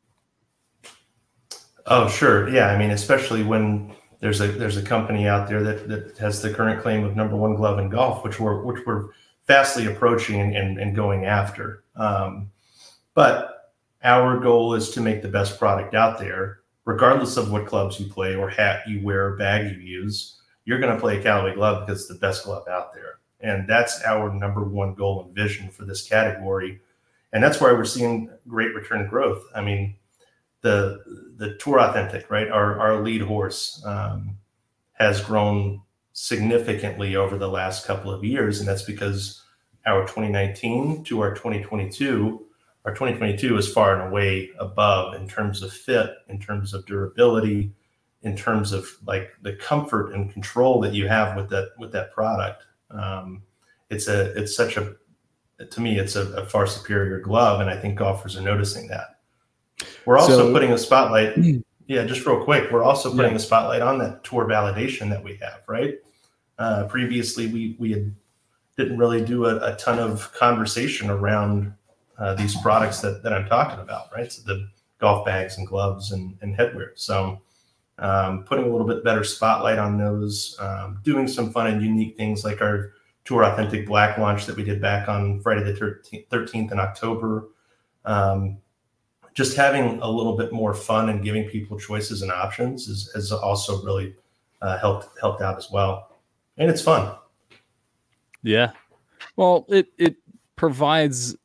Oh 1.85 2.09
sure. 2.09 2.49
Yeah 2.49 2.67
i 2.67 2.77
mean 2.77 2.89
especially 2.89 3.43
when 3.43 3.93
there's 4.19 4.41
a 4.41 4.47
there's 4.47 4.77
a 4.77 4.81
company 4.81 5.27
out 5.27 5.47
there 5.47 5.61
that, 5.61 5.87
that 5.87 6.17
has 6.17 6.41
the 6.41 6.51
current 6.51 6.81
claim 6.81 7.05
of 7.05 7.15
number 7.15 7.35
one 7.35 7.55
glove 7.55 7.77
in 7.77 7.87
golf 7.87 8.23
which 8.23 8.39
we're 8.39 8.63
which 8.63 8.83
we're 8.87 9.09
fastly 9.45 9.85
approaching 9.85 10.55
and, 10.55 10.77
and 10.77 10.95
going 10.95 11.25
after. 11.25 11.83
Um, 11.95 12.51
but 13.13 13.73
our 14.03 14.39
goal 14.39 14.73
is 14.73 14.89
to 14.91 15.01
make 15.01 15.21
the 15.21 15.29
best 15.29 15.57
product 15.57 15.95
out 15.95 16.19
there 16.19 16.59
regardless 16.87 17.35
of 17.35 17.51
what 17.51 17.67
clubs 17.67 17.99
you 17.99 18.07
play 18.07 18.33
or 18.33 18.49
hat 18.49 18.87
you 18.87 19.03
wear 19.03 19.27
or 19.27 19.35
bag 19.35 19.69
you 19.69 19.77
use, 19.77 20.39
you're 20.63 20.79
going 20.79 20.93
to 20.93 20.99
play 20.99 21.19
a 21.19 21.21
Callaway 21.21 21.53
glove 21.53 21.85
because 21.85 21.99
it's 21.99 22.09
the 22.09 22.15
best 22.15 22.45
glove 22.45 22.65
out 22.69 22.93
there. 22.93 23.19
And 23.41 23.67
that's 23.67 24.01
our 24.05 24.33
number 24.33 24.63
one 24.63 24.93
goal 24.93 25.21
and 25.21 25.35
vision 25.35 25.69
for 25.69 25.83
this 25.83 26.07
category. 26.07 26.79
And 27.33 27.43
that's 27.43 27.59
why 27.59 27.73
we're 27.73 27.83
seeing 27.83 28.29
great 28.47 28.73
return 28.73 29.05
growth. 29.09 29.43
I 29.53 29.61
mean, 29.61 29.97
the 30.61 31.03
the 31.35 31.55
Tour 31.57 31.81
Authentic, 31.81 32.31
right? 32.31 32.47
Our 32.47 32.79
our 32.79 33.03
lead 33.03 33.21
horse 33.21 33.83
um, 33.85 34.37
has 34.93 35.21
grown 35.21 35.81
significantly 36.13 37.17
over 37.17 37.37
the 37.37 37.49
last 37.49 37.85
couple 37.85 38.11
of 38.11 38.23
years, 38.23 38.59
and 38.59 38.67
that's 38.67 38.83
because 38.83 39.43
our 39.85 40.01
2019 40.03 41.03
to 41.03 41.19
our 41.19 41.35
2022 41.35 42.46
our 42.87 42.93
2022 42.93 43.57
is 43.57 43.69
far 43.69 43.99
and 43.99 44.07
away 44.07 44.49
above 44.59 45.13
in 45.15 45.27
terms 45.27 45.61
of 45.61 45.73
fit, 45.73 46.09
in 46.29 46.39
terms 46.39 46.73
of 46.73 46.85
durability, 46.85 47.69
in 48.21 48.33
terms 48.33 48.71
of 48.71 48.89
like 49.05 49.31
the 49.41 49.51
comfort 49.57 50.13
and 50.13 50.31
control 50.31 50.79
that 50.79 50.93
you 50.93 51.05
have 51.05 51.35
with 51.35 51.49
that 51.49 51.71
with 51.77 51.91
that 51.91 52.13
product. 52.13 52.63
Um, 52.89 53.43
it's 53.89 54.07
a 54.07 54.31
it's 54.41 54.55
such 54.55 54.77
a 54.77 54.95
to 55.69 55.81
me 55.81 55.99
it's 55.99 56.15
a, 56.15 56.31
a, 56.35 56.45
far 56.45 56.65
superior 56.65 57.19
glove, 57.19 57.59
and 57.59 57.69
I 57.69 57.75
think 57.75 57.99
golfers 57.99 58.37
are 58.37 58.41
noticing 58.41 58.87
that. 58.87 59.19
We're 60.05 60.17
also 60.17 60.47
so, 60.47 60.53
putting 60.53 60.71
a 60.71 60.77
spotlight. 60.77 61.37
Yeah, 61.87 62.05
just 62.05 62.25
real 62.25 62.41
quick, 62.41 62.71
we're 62.71 62.83
also 62.83 63.13
putting 63.13 63.31
yeah. 63.31 63.37
a 63.37 63.39
spotlight 63.39 63.81
on 63.81 63.97
that 63.97 64.23
tour 64.23 64.45
validation 64.45 65.09
that 65.09 65.21
we 65.21 65.35
have. 65.41 65.59
Right. 65.67 65.95
Uh, 66.57 66.85
previously, 66.85 67.47
we 67.47 67.75
we 67.79 67.91
had, 67.91 68.15
didn't 68.77 68.97
really 68.97 69.25
do 69.25 69.43
a, 69.43 69.73
a 69.73 69.75
ton 69.75 69.99
of 69.99 70.31
conversation 70.31 71.09
around 71.09 71.73
uh, 72.17 72.33
these 72.35 72.59
products 72.61 72.99
that, 73.01 73.23
that 73.23 73.33
I'm 73.33 73.47
talking 73.47 73.79
about, 73.79 74.11
right? 74.13 74.31
So 74.31 74.41
the 74.43 74.69
golf 74.99 75.25
bags 75.25 75.57
and 75.57 75.67
gloves 75.67 76.11
and, 76.11 76.37
and 76.41 76.55
headwear. 76.55 76.91
So 76.95 77.41
um, 77.99 78.43
putting 78.43 78.65
a 78.65 78.69
little 78.69 78.87
bit 78.87 79.03
better 79.03 79.23
spotlight 79.23 79.77
on 79.77 79.97
those, 79.97 80.55
um, 80.59 80.99
doing 81.03 81.27
some 81.27 81.51
fun 81.51 81.67
and 81.67 81.81
unique 81.81 82.17
things 82.17 82.43
like 82.43 82.61
our 82.61 82.93
Tour 83.25 83.43
Authentic 83.43 83.85
Black 83.85 84.17
launch 84.17 84.45
that 84.45 84.55
we 84.55 84.63
did 84.63 84.81
back 84.81 85.09
on 85.09 85.41
Friday 85.41 85.63
the 85.63 85.73
13th, 85.73 86.27
13th 86.29 86.71
in 86.71 86.79
October. 86.79 87.49
Um, 88.05 88.57
just 89.33 89.55
having 89.55 89.99
a 90.01 90.09
little 90.09 90.35
bit 90.37 90.51
more 90.51 90.73
fun 90.73 91.09
and 91.09 91.23
giving 91.23 91.43
people 91.47 91.77
choices 91.77 92.21
and 92.21 92.31
options 92.31 92.87
is, 92.87 93.11
has 93.13 93.31
also 93.31 93.83
really 93.83 94.15
uh, 94.61 94.79
helped 94.79 95.09
helped 95.19 95.41
out 95.41 95.57
as 95.57 95.69
well, 95.69 96.15
and 96.57 96.71
it's 96.71 96.81
fun. 96.81 97.15
Yeah, 98.41 98.71
well, 99.35 99.65
it 99.69 99.89
it 99.99 100.15
provides 100.55 101.35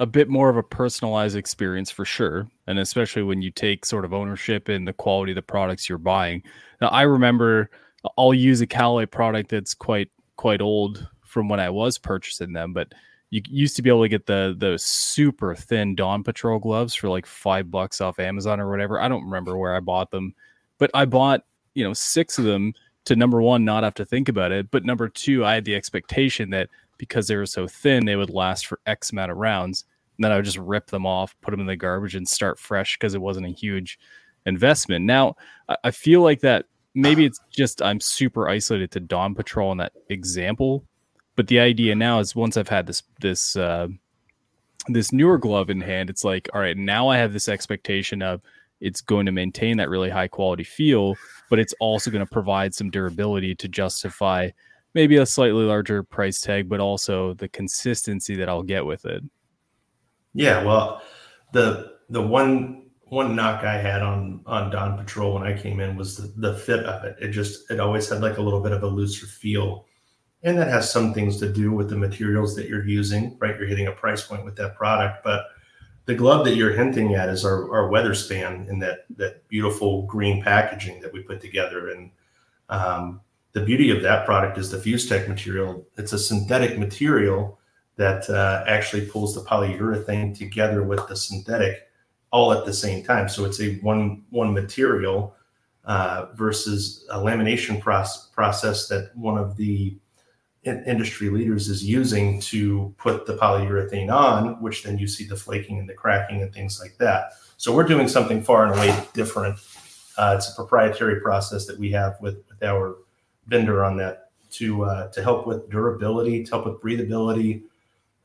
a 0.00 0.06
bit 0.06 0.30
more 0.30 0.48
of 0.48 0.56
a 0.56 0.62
personalized 0.62 1.36
experience 1.36 1.90
for 1.90 2.06
sure. 2.06 2.48
And 2.66 2.78
especially 2.78 3.22
when 3.22 3.42
you 3.42 3.50
take 3.50 3.84
sort 3.84 4.06
of 4.06 4.14
ownership 4.14 4.70
in 4.70 4.86
the 4.86 4.94
quality 4.94 5.32
of 5.32 5.36
the 5.36 5.42
products 5.42 5.88
you're 5.88 5.98
buying. 5.98 6.42
Now, 6.80 6.88
I 6.88 7.02
remember 7.02 7.70
I'll 8.16 8.32
use 8.32 8.62
a 8.62 8.66
Callaway 8.66 9.06
product 9.06 9.50
that's 9.50 9.74
quite 9.74 10.08
quite 10.36 10.62
old 10.62 11.06
from 11.22 11.50
when 11.50 11.60
I 11.60 11.68
was 11.68 11.98
purchasing 11.98 12.54
them, 12.54 12.72
but 12.72 12.94
you 13.28 13.42
used 13.48 13.76
to 13.76 13.82
be 13.82 13.90
able 13.90 14.02
to 14.02 14.08
get 14.08 14.24
the 14.24 14.56
the 14.58 14.78
super 14.78 15.54
thin 15.54 15.94
Dawn 15.94 16.24
Patrol 16.24 16.58
gloves 16.58 16.94
for 16.94 17.10
like 17.10 17.26
five 17.26 17.70
bucks 17.70 18.00
off 18.00 18.18
Amazon 18.18 18.58
or 18.58 18.70
whatever. 18.70 18.98
I 18.98 19.08
don't 19.08 19.24
remember 19.24 19.58
where 19.58 19.76
I 19.76 19.80
bought 19.80 20.10
them, 20.10 20.34
but 20.78 20.90
I 20.94 21.04
bought 21.04 21.44
you 21.74 21.84
know 21.84 21.92
six 21.92 22.38
of 22.38 22.44
them 22.44 22.72
to 23.04 23.16
number 23.16 23.42
one 23.42 23.66
not 23.66 23.84
have 23.84 23.94
to 23.94 24.06
think 24.06 24.30
about 24.30 24.50
it, 24.50 24.70
but 24.70 24.86
number 24.86 25.10
two 25.10 25.44
I 25.44 25.54
had 25.54 25.66
the 25.66 25.76
expectation 25.76 26.48
that 26.50 26.70
because 26.96 27.28
they 27.28 27.36
were 27.36 27.46
so 27.46 27.68
thin 27.68 28.06
they 28.06 28.16
would 28.16 28.30
last 28.30 28.66
for 28.66 28.80
X 28.86 29.12
amount 29.12 29.30
of 29.30 29.36
rounds 29.36 29.84
then 30.24 30.32
I 30.32 30.36
would 30.36 30.44
just 30.44 30.58
rip 30.58 30.86
them 30.86 31.06
off, 31.06 31.34
put 31.40 31.50
them 31.50 31.60
in 31.60 31.66
the 31.66 31.76
garbage, 31.76 32.14
and 32.14 32.28
start 32.28 32.58
fresh 32.58 32.96
because 32.96 33.14
it 33.14 33.20
wasn't 33.20 33.46
a 33.46 33.50
huge 33.50 33.98
investment. 34.46 35.04
Now 35.04 35.36
I 35.84 35.90
feel 35.90 36.22
like 36.22 36.40
that 36.40 36.66
maybe 36.94 37.24
it's 37.24 37.40
just 37.50 37.82
I'm 37.82 38.00
super 38.00 38.48
isolated 38.48 38.90
to 38.92 39.00
Dawn 39.00 39.34
Patrol 39.34 39.72
in 39.72 39.78
that 39.78 39.92
example, 40.08 40.84
but 41.36 41.46
the 41.46 41.60
idea 41.60 41.94
now 41.94 42.18
is 42.18 42.34
once 42.34 42.56
I've 42.56 42.68
had 42.68 42.86
this 42.86 43.02
this 43.20 43.56
uh, 43.56 43.88
this 44.88 45.12
newer 45.12 45.38
glove 45.38 45.70
in 45.70 45.80
hand, 45.80 46.10
it's 46.10 46.24
like, 46.24 46.48
all 46.54 46.60
right, 46.60 46.76
now 46.76 47.08
I 47.08 47.18
have 47.18 47.32
this 47.32 47.48
expectation 47.48 48.22
of 48.22 48.40
it's 48.80 49.00
going 49.00 49.26
to 49.26 49.32
maintain 49.32 49.76
that 49.76 49.90
really 49.90 50.10
high 50.10 50.28
quality 50.28 50.64
feel, 50.64 51.16
but 51.50 51.58
it's 51.58 51.74
also 51.80 52.10
going 52.10 52.24
to 52.24 52.32
provide 52.32 52.74
some 52.74 52.90
durability 52.90 53.54
to 53.56 53.68
justify 53.68 54.50
maybe 54.94 55.16
a 55.16 55.26
slightly 55.26 55.64
larger 55.64 56.02
price 56.02 56.40
tag, 56.40 56.68
but 56.68 56.80
also 56.80 57.34
the 57.34 57.48
consistency 57.48 58.34
that 58.36 58.48
I'll 58.48 58.62
get 58.62 58.84
with 58.84 59.04
it. 59.04 59.22
Yeah, 60.34 60.64
well, 60.64 61.02
the 61.52 61.98
the 62.08 62.22
one 62.22 62.90
one 63.04 63.34
knock 63.34 63.64
I 63.64 63.76
had 63.76 64.02
on 64.02 64.42
on 64.46 64.70
Dawn 64.70 64.96
Patrol 64.96 65.34
when 65.34 65.42
I 65.42 65.60
came 65.60 65.80
in 65.80 65.96
was 65.96 66.16
the, 66.16 66.32
the 66.36 66.58
fit 66.58 66.84
of 66.84 67.04
it. 67.04 67.16
It 67.20 67.28
just 67.28 67.70
it 67.70 67.80
always 67.80 68.08
had 68.08 68.20
like 68.20 68.38
a 68.38 68.42
little 68.42 68.60
bit 68.60 68.72
of 68.72 68.82
a 68.82 68.86
looser 68.86 69.26
feel. 69.26 69.86
And 70.42 70.56
that 70.56 70.68
has 70.68 70.90
some 70.90 71.12
things 71.12 71.36
to 71.38 71.52
do 71.52 71.70
with 71.70 71.90
the 71.90 71.98
materials 71.98 72.56
that 72.56 72.66
you're 72.66 72.86
using, 72.86 73.36
right? 73.40 73.58
You're 73.58 73.68
hitting 73.68 73.88
a 73.88 73.92
price 73.92 74.22
point 74.22 74.42
with 74.42 74.56
that 74.56 74.74
product. 74.74 75.22
But 75.22 75.44
the 76.06 76.14
glove 76.14 76.46
that 76.46 76.56
you're 76.56 76.72
hinting 76.72 77.14
at 77.14 77.28
is 77.28 77.44
our, 77.44 77.70
our 77.70 77.90
WeatherSpan 77.90 78.68
in 78.68 78.78
that 78.78 79.04
that 79.16 79.46
beautiful 79.48 80.06
green 80.06 80.42
packaging 80.42 81.00
that 81.02 81.12
we 81.12 81.22
put 81.22 81.40
together. 81.40 81.90
And 81.90 82.10
um, 82.70 83.20
the 83.52 83.60
beauty 83.60 83.90
of 83.90 84.02
that 84.02 84.24
product 84.24 84.56
is 84.56 84.70
the 84.70 84.78
FuseTech 84.78 85.28
material. 85.28 85.86
It's 85.96 86.12
a 86.12 86.18
synthetic 86.18 86.78
material 86.78 87.59
that 88.00 88.30
uh, 88.30 88.64
actually 88.66 89.04
pulls 89.04 89.34
the 89.34 89.42
polyurethane 89.42 90.34
together 90.34 90.82
with 90.82 91.06
the 91.06 91.14
synthetic 91.14 91.86
all 92.30 92.50
at 92.50 92.64
the 92.64 92.72
same 92.72 93.04
time. 93.04 93.28
So 93.28 93.44
it's 93.44 93.60
a 93.60 93.74
one 93.80 94.24
one 94.30 94.54
material 94.54 95.34
uh, 95.84 96.26
versus 96.34 97.04
a 97.10 97.18
lamination 97.18 97.78
process 97.78 98.30
process 98.32 98.88
that 98.88 99.14
one 99.14 99.36
of 99.36 99.54
the 99.58 99.98
in- 100.64 100.82
industry 100.86 101.28
leaders 101.28 101.68
is 101.68 101.84
using 101.84 102.40
to 102.52 102.94
put 102.96 103.26
the 103.26 103.36
polyurethane 103.36 104.10
on, 104.10 104.62
which 104.62 104.82
then 104.84 104.96
you 104.96 105.06
see 105.06 105.26
the 105.26 105.36
flaking 105.36 105.78
and 105.78 105.86
the 105.86 105.92
cracking 105.92 106.40
and 106.40 106.54
things 106.54 106.80
like 106.80 106.96
that. 106.96 107.32
So 107.58 107.74
we're 107.74 107.90
doing 107.94 108.08
something 108.08 108.42
far 108.42 108.64
and 108.64 108.74
away 108.76 108.96
different. 109.12 109.58
Uh, 110.16 110.36
it's 110.38 110.50
a 110.50 110.54
proprietary 110.54 111.20
process 111.20 111.66
that 111.66 111.78
we 111.78 111.90
have 111.92 112.16
with, 112.22 112.38
with 112.48 112.62
our 112.62 112.96
vendor 113.46 113.84
on 113.84 113.98
that 113.98 114.30
to 114.52 114.84
uh, 114.84 115.08
to 115.12 115.22
help 115.22 115.46
with 115.46 115.68
durability, 115.68 116.44
to 116.44 116.50
help 116.50 116.64
with 116.64 116.80
breathability, 116.80 117.64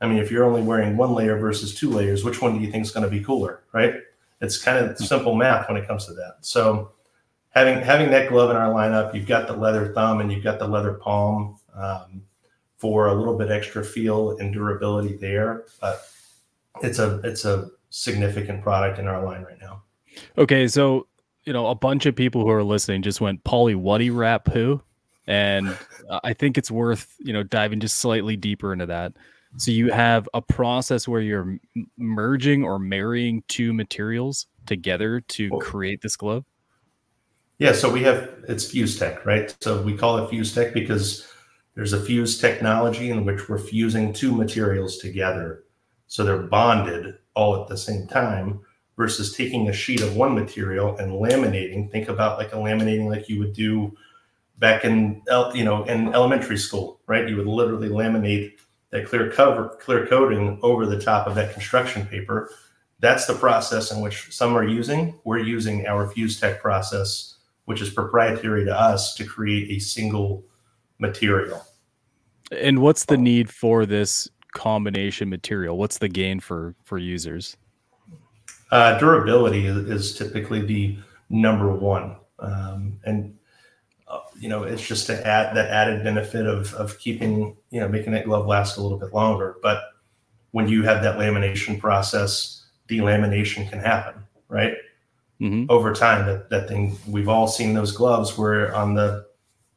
I 0.00 0.06
mean, 0.06 0.18
if 0.18 0.30
you're 0.30 0.44
only 0.44 0.62
wearing 0.62 0.96
one 0.96 1.14
layer 1.14 1.38
versus 1.38 1.74
two 1.74 1.90
layers, 1.90 2.24
which 2.24 2.42
one 2.42 2.58
do 2.58 2.64
you 2.64 2.70
think 2.70 2.84
is 2.84 2.90
going 2.90 3.04
to 3.04 3.10
be 3.10 3.22
cooler, 3.22 3.62
right? 3.72 3.94
It's 4.40 4.62
kind 4.62 4.78
of 4.78 4.98
simple 4.98 5.34
math 5.34 5.68
when 5.68 5.78
it 5.78 5.86
comes 5.86 6.06
to 6.06 6.12
that. 6.14 6.38
So 6.42 6.92
having 7.50 7.82
having 7.82 8.10
that 8.10 8.28
glove 8.28 8.50
in 8.50 8.56
our 8.56 8.72
lineup, 8.72 9.14
you've 9.14 9.26
got 9.26 9.46
the 9.46 9.54
leather 9.54 9.92
thumb 9.94 10.20
and 10.20 10.30
you've 10.30 10.44
got 10.44 10.58
the 10.58 10.68
leather 10.68 10.94
palm 10.94 11.58
um, 11.74 12.22
for 12.76 13.06
a 13.06 13.14
little 13.14 13.38
bit 13.38 13.50
extra 13.50 13.82
feel 13.82 14.36
and 14.38 14.52
durability 14.52 15.16
there. 15.16 15.64
But 15.80 16.06
it's 16.82 16.98
a 16.98 17.20
it's 17.24 17.46
a 17.46 17.70
significant 17.88 18.62
product 18.62 18.98
in 18.98 19.06
our 19.06 19.24
line 19.24 19.42
right 19.42 19.58
now. 19.60 19.82
Okay, 20.36 20.68
so 20.68 21.06
you 21.44 21.52
know 21.52 21.68
a 21.68 21.74
bunch 21.74 22.04
of 22.04 22.14
people 22.14 22.42
who 22.42 22.50
are 22.50 22.62
listening 22.64 23.02
just 23.02 23.22
went 23.22 23.42
poly 23.44 23.74
whatty 23.74 24.10
Rap 24.10 24.48
who, 24.48 24.82
and 25.26 25.76
I 26.22 26.34
think 26.34 26.58
it's 26.58 26.70
worth 26.70 27.14
you 27.18 27.32
know 27.32 27.42
diving 27.42 27.80
just 27.80 27.96
slightly 27.96 28.36
deeper 28.36 28.72
into 28.72 28.86
that. 28.86 29.14
So 29.58 29.70
you 29.70 29.90
have 29.90 30.28
a 30.34 30.42
process 30.42 31.08
where 31.08 31.20
you're 31.20 31.58
merging 31.96 32.64
or 32.64 32.78
marrying 32.78 33.42
two 33.48 33.72
materials 33.72 34.46
together 34.66 35.20
to 35.20 35.50
oh. 35.52 35.58
create 35.58 36.02
this 36.02 36.16
glove. 36.16 36.44
Yeah, 37.58 37.72
so 37.72 37.90
we 37.90 38.02
have 38.02 38.30
it's 38.48 38.66
FuseTech, 38.66 39.24
right? 39.24 39.56
So 39.62 39.80
we 39.80 39.96
call 39.96 40.18
it 40.18 40.30
FuseTech 40.30 40.74
because 40.74 41.26
there's 41.74 41.94
a 41.94 42.00
fuse 42.00 42.38
technology 42.38 43.10
in 43.10 43.24
which 43.24 43.48
we're 43.48 43.58
fusing 43.58 44.12
two 44.12 44.32
materials 44.32 44.98
together. 44.98 45.64
So 46.06 46.22
they're 46.24 46.38
bonded 46.38 47.14
all 47.34 47.60
at 47.60 47.68
the 47.68 47.76
same 47.76 48.06
time 48.06 48.60
versus 48.96 49.34
taking 49.34 49.68
a 49.68 49.72
sheet 49.72 50.02
of 50.02 50.16
one 50.16 50.34
material 50.34 50.96
and 50.98 51.12
laminating. 51.12 51.90
Think 51.90 52.08
about 52.08 52.38
like 52.38 52.52
a 52.52 52.56
laminating 52.56 53.08
like 53.08 53.28
you 53.28 53.38
would 53.38 53.54
do 53.54 53.96
back 54.58 54.84
in 54.84 55.22
you 55.54 55.64
know 55.64 55.84
in 55.84 56.14
elementary 56.14 56.58
school, 56.58 57.00
right? 57.06 57.28
You 57.28 57.36
would 57.36 57.46
literally 57.46 57.88
laminate 57.88 58.52
that 58.90 59.06
clear 59.06 59.30
cover, 59.30 59.76
clear 59.80 60.06
coating 60.06 60.58
over 60.62 60.86
the 60.86 61.00
top 61.00 61.26
of 61.26 61.34
that 61.34 61.52
construction 61.52 62.06
paper. 62.06 62.50
That's 63.00 63.26
the 63.26 63.34
process 63.34 63.90
in 63.92 64.00
which 64.00 64.32
some 64.34 64.56
are 64.56 64.66
using. 64.66 65.18
We're 65.24 65.38
using 65.38 65.86
our 65.86 66.12
FuseTech 66.12 66.60
process, 66.60 67.36
which 67.66 67.82
is 67.82 67.90
proprietary 67.90 68.64
to 68.64 68.74
us 68.74 69.14
to 69.16 69.24
create 69.24 69.70
a 69.70 69.78
single 69.78 70.44
material. 70.98 71.64
And 72.52 72.78
what's 72.78 73.04
the 73.04 73.18
need 73.18 73.50
for 73.50 73.86
this 73.86 74.28
combination 74.52 75.28
material? 75.28 75.76
What's 75.76 75.98
the 75.98 76.08
gain 76.08 76.40
for 76.40 76.74
for 76.84 76.96
users? 76.96 77.56
Uh, 78.70 78.98
durability 78.98 79.66
is, 79.66 80.16
typically 80.16 80.60
the 80.60 80.98
number 81.28 81.72
one, 81.72 82.16
um, 82.40 82.98
and 83.04 83.35
you 84.38 84.48
know, 84.48 84.64
it's 84.64 84.86
just 84.86 85.06
to 85.06 85.26
add 85.26 85.56
that 85.56 85.70
added 85.70 86.04
benefit 86.04 86.46
of 86.46 86.74
of 86.74 86.98
keeping, 86.98 87.56
you 87.70 87.80
know, 87.80 87.88
making 87.88 88.12
that 88.12 88.24
glove 88.24 88.46
last 88.46 88.76
a 88.76 88.82
little 88.82 88.98
bit 88.98 89.12
longer. 89.12 89.56
But 89.62 89.82
when 90.52 90.68
you 90.68 90.82
have 90.84 91.02
that 91.02 91.18
lamination 91.18 91.78
process, 91.78 92.66
delamination 92.88 93.68
can 93.68 93.78
happen, 93.78 94.22
right? 94.48 94.74
Mm-hmm. 95.40 95.70
Over 95.70 95.92
time, 95.92 96.26
that 96.26 96.50
that 96.50 96.68
thing 96.68 96.96
we've 97.08 97.28
all 97.28 97.48
seen 97.48 97.74
those 97.74 97.92
gloves 97.92 98.38
where 98.38 98.74
on 98.74 98.94
the, 98.94 99.26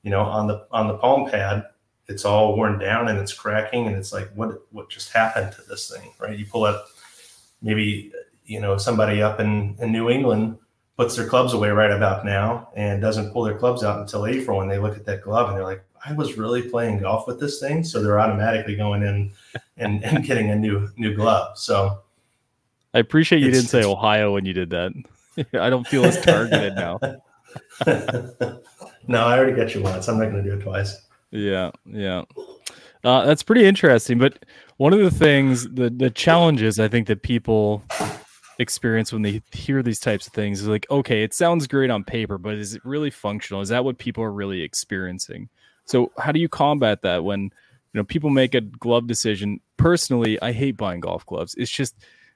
you 0.03 0.11
know, 0.11 0.21
on 0.21 0.47
the 0.47 0.65
on 0.71 0.87
the 0.87 0.97
palm 0.97 1.29
pad, 1.29 1.65
it's 2.07 2.25
all 2.25 2.55
worn 2.55 2.79
down 2.79 3.07
and 3.07 3.19
it's 3.19 3.33
cracking 3.33 3.87
and 3.87 3.95
it's 3.95 4.13
like 4.13 4.29
what 4.35 4.61
what 4.71 4.89
just 4.89 5.11
happened 5.11 5.51
to 5.53 5.61
this 5.63 5.89
thing, 5.89 6.11
right? 6.19 6.37
You 6.37 6.45
pull 6.45 6.63
up 6.63 6.87
maybe 7.61 8.11
you 8.45 8.59
know 8.59 8.77
somebody 8.77 9.21
up 9.21 9.39
in 9.39 9.75
in 9.79 9.91
New 9.91 10.09
England 10.09 10.57
puts 10.99 11.15
their 11.15 11.25
clubs 11.25 11.53
away 11.53 11.69
right 11.69 11.91
about 11.91 12.25
now 12.25 12.67
and 12.75 13.01
doesn't 13.01 13.31
pull 13.31 13.43
their 13.43 13.57
clubs 13.57 13.85
out 13.85 14.01
until 14.01 14.25
April. 14.25 14.57
when 14.57 14.67
they 14.67 14.77
look 14.77 14.97
at 14.97 15.05
that 15.05 15.21
glove 15.21 15.47
and 15.47 15.57
they're 15.57 15.63
like, 15.63 15.81
I 16.05 16.11
was 16.11 16.37
really 16.37 16.61
playing 16.61 16.99
golf 16.99 17.25
with 17.25 17.39
this 17.39 17.61
thing. 17.61 17.85
So 17.85 18.03
they're 18.03 18.19
automatically 18.19 18.75
going 18.75 19.03
in 19.03 19.31
and, 19.77 20.03
and 20.03 20.23
getting 20.27 20.49
a 20.51 20.57
new 20.57 20.89
new 20.97 21.15
glove. 21.15 21.57
So 21.57 21.99
I 22.93 22.99
appreciate 22.99 23.39
you 23.39 23.49
didn't 23.49 23.69
say 23.69 23.81
Ohio 23.81 24.33
when 24.33 24.43
you 24.43 24.51
did 24.51 24.71
that. 24.71 24.91
I 25.53 25.69
don't 25.69 25.87
feel 25.87 26.03
as 26.03 26.19
targeted 26.19 26.75
now. 26.75 26.99
no, 29.07 29.25
I 29.25 29.37
already 29.37 29.53
got 29.53 29.73
you 29.73 29.81
once. 29.81 30.09
I'm 30.09 30.19
not 30.19 30.31
going 30.31 30.43
to 30.43 30.49
do 30.49 30.57
it 30.57 30.61
twice. 30.61 31.01
Yeah, 31.31 31.71
yeah. 31.85 32.23
Uh, 33.05 33.23
that's 33.23 33.43
pretty 33.43 33.63
interesting. 33.63 34.17
But 34.17 34.43
one 34.75 34.91
of 34.91 34.99
the 34.99 35.11
things, 35.11 35.63
the 35.69 35.89
the 35.89 36.09
challenges 36.09 36.77
I 36.77 36.89
think 36.89 37.07
that 37.07 37.21
people 37.21 37.85
experience 38.59 39.11
when 39.13 39.21
they 39.21 39.41
hear 39.51 39.81
these 39.81 39.99
types 39.99 40.27
of 40.27 40.33
things 40.33 40.61
is 40.61 40.67
like, 40.67 40.85
okay, 40.91 41.23
it 41.23 41.33
sounds 41.33 41.65
great 41.65 41.89
on 41.89 42.03
paper, 42.03 42.37
but 42.37 42.55
is 42.55 42.75
it 42.75 42.85
really 42.85 43.09
functional? 43.09 43.61
Is 43.61 43.69
that 43.69 43.85
what 43.85 43.97
people 43.97 44.23
are 44.23 44.31
really 44.31 44.61
experiencing? 44.61 45.49
So 45.85 46.11
how 46.19 46.31
do 46.31 46.39
you 46.39 46.49
combat 46.49 47.01
that 47.01 47.23
when 47.23 47.43
you 47.43 47.51
know 47.95 48.03
people 48.03 48.29
make 48.29 48.53
a 48.53 48.61
glove 48.61 49.07
decision? 49.07 49.61
Personally, 49.77 50.39
I 50.41 50.51
hate 50.51 50.77
buying 50.77 50.99
golf 50.99 51.25
gloves. 51.25 51.55
It's 51.57 51.71
just 51.71 51.95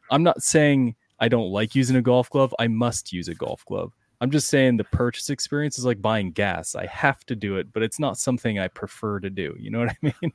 I'm 0.10 0.24
not 0.24 0.42
saying 0.42 0.96
I 1.20 1.28
don't 1.28 1.52
like 1.52 1.76
using 1.76 1.98
a 1.98 2.02
golf 2.02 2.30
glove. 2.30 2.56
I 2.58 2.68
must 2.68 3.14
use 3.14 3.28
a 3.28 3.36
golf 3.36 3.64
glove. 3.66 3.92
I'm 4.22 4.32
just 4.32 4.48
saying 4.48 4.78
the 4.78 4.86
purchase 4.86 5.30
experience 5.30 5.78
is 5.78 5.86
like 5.86 6.02
buying 6.02 6.32
gas. 6.32 6.76
I 6.76 6.86
have 6.86 7.26
to 7.26 7.36
do 7.36 7.58
it, 7.58 7.74
but 7.74 7.84
it's 7.84 8.00
not 8.00 8.18
something 8.18 8.58
I 8.58 8.70
prefer 8.70 9.20
to 9.20 9.30
do. 9.30 9.56
You 9.60 9.70
know 9.70 9.80
what 9.80 9.90
I 9.90 9.98
mean? 10.02 10.34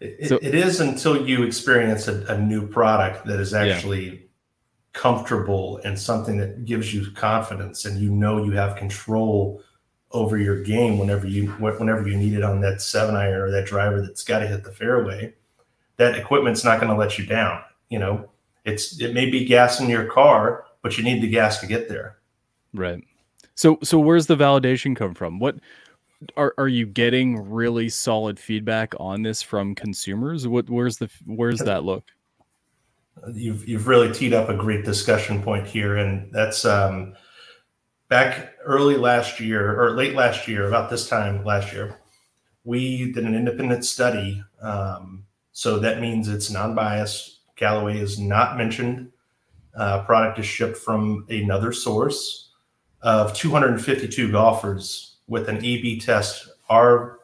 It, 0.00 0.28
so, 0.30 0.38
it 0.40 0.54
is 0.54 0.80
until 0.80 1.28
you 1.28 1.42
experience 1.42 2.08
a, 2.08 2.24
a 2.24 2.38
new 2.38 2.66
product 2.66 3.26
that 3.26 3.38
is 3.38 3.52
actually 3.52 4.04
yeah 4.08 4.26
comfortable 4.92 5.80
and 5.84 5.98
something 5.98 6.36
that 6.36 6.64
gives 6.64 6.92
you 6.92 7.10
confidence 7.12 7.84
and 7.84 7.98
you 8.00 8.10
know 8.10 8.44
you 8.44 8.50
have 8.50 8.76
control 8.76 9.62
over 10.10 10.36
your 10.36 10.62
game 10.62 10.98
whenever 10.98 11.28
you 11.28 11.46
whenever 11.52 12.08
you 12.08 12.16
need 12.16 12.32
it 12.32 12.42
on 12.42 12.60
that 12.60 12.82
seven 12.82 13.14
iron 13.14 13.40
or 13.40 13.50
that 13.50 13.66
driver 13.66 14.02
that's 14.02 14.24
got 14.24 14.40
to 14.40 14.48
hit 14.48 14.64
the 14.64 14.72
fairway 14.72 15.32
that 15.96 16.16
equipment's 16.16 16.64
not 16.64 16.80
going 16.80 16.90
to 16.90 16.98
let 16.98 17.18
you 17.18 17.24
down 17.24 17.62
you 17.88 17.98
know? 17.98 18.30
It's 18.64 19.00
it 19.00 19.14
may 19.14 19.30
be 19.30 19.44
gas 19.44 19.80
in 19.80 19.88
your 19.88 20.06
car 20.06 20.64
but 20.82 20.96
you 20.96 21.04
need 21.04 21.22
the 21.22 21.28
gas 21.28 21.60
to 21.60 21.66
get 21.66 21.88
there. 21.88 22.16
Right. 22.72 23.02
So 23.54 23.78
so 23.82 23.98
where's 23.98 24.26
the 24.26 24.36
validation 24.36 24.96
come 24.96 25.14
from? 25.14 25.38
What 25.38 25.56
are, 26.36 26.54
are 26.58 26.68
you 26.68 26.86
getting 26.86 27.50
really 27.50 27.88
solid 27.88 28.38
feedback 28.38 28.94
on 28.98 29.22
this 29.22 29.42
from 29.42 29.74
consumers? 29.74 30.48
What 30.48 30.68
where's 30.68 30.96
the 30.96 31.10
where's 31.26 31.58
that 31.64 31.84
look 31.84 32.04
you've 33.32 33.68
you've 33.68 33.86
really 33.86 34.12
teed 34.12 34.32
up 34.32 34.48
a 34.48 34.54
great 34.54 34.84
discussion 34.84 35.42
point 35.42 35.66
here, 35.66 35.96
and 35.96 36.32
that's 36.32 36.64
um, 36.64 37.14
back 38.08 38.54
early 38.64 38.96
last 38.96 39.40
year 39.40 39.80
or 39.80 39.92
late 39.92 40.14
last 40.14 40.48
year, 40.48 40.66
about 40.66 40.90
this 40.90 41.08
time 41.08 41.44
last 41.44 41.72
year, 41.72 41.98
we 42.64 43.12
did 43.12 43.24
an 43.24 43.34
independent 43.34 43.84
study. 43.84 44.42
Um, 44.62 45.24
so 45.52 45.78
that 45.78 46.00
means 46.00 46.28
it's 46.28 46.50
non-biased. 46.50 47.40
Callaway 47.56 47.98
is 47.98 48.18
not 48.18 48.56
mentioned. 48.56 49.10
Uh, 49.74 50.02
product 50.04 50.38
is 50.38 50.46
shipped 50.46 50.76
from 50.76 51.26
another 51.28 51.72
source 51.72 52.50
of 53.02 53.34
252 53.34 54.32
golfers 54.32 55.16
with 55.28 55.48
an 55.48 55.58
A/B 55.58 56.00
test. 56.00 56.48
Our 56.68 57.20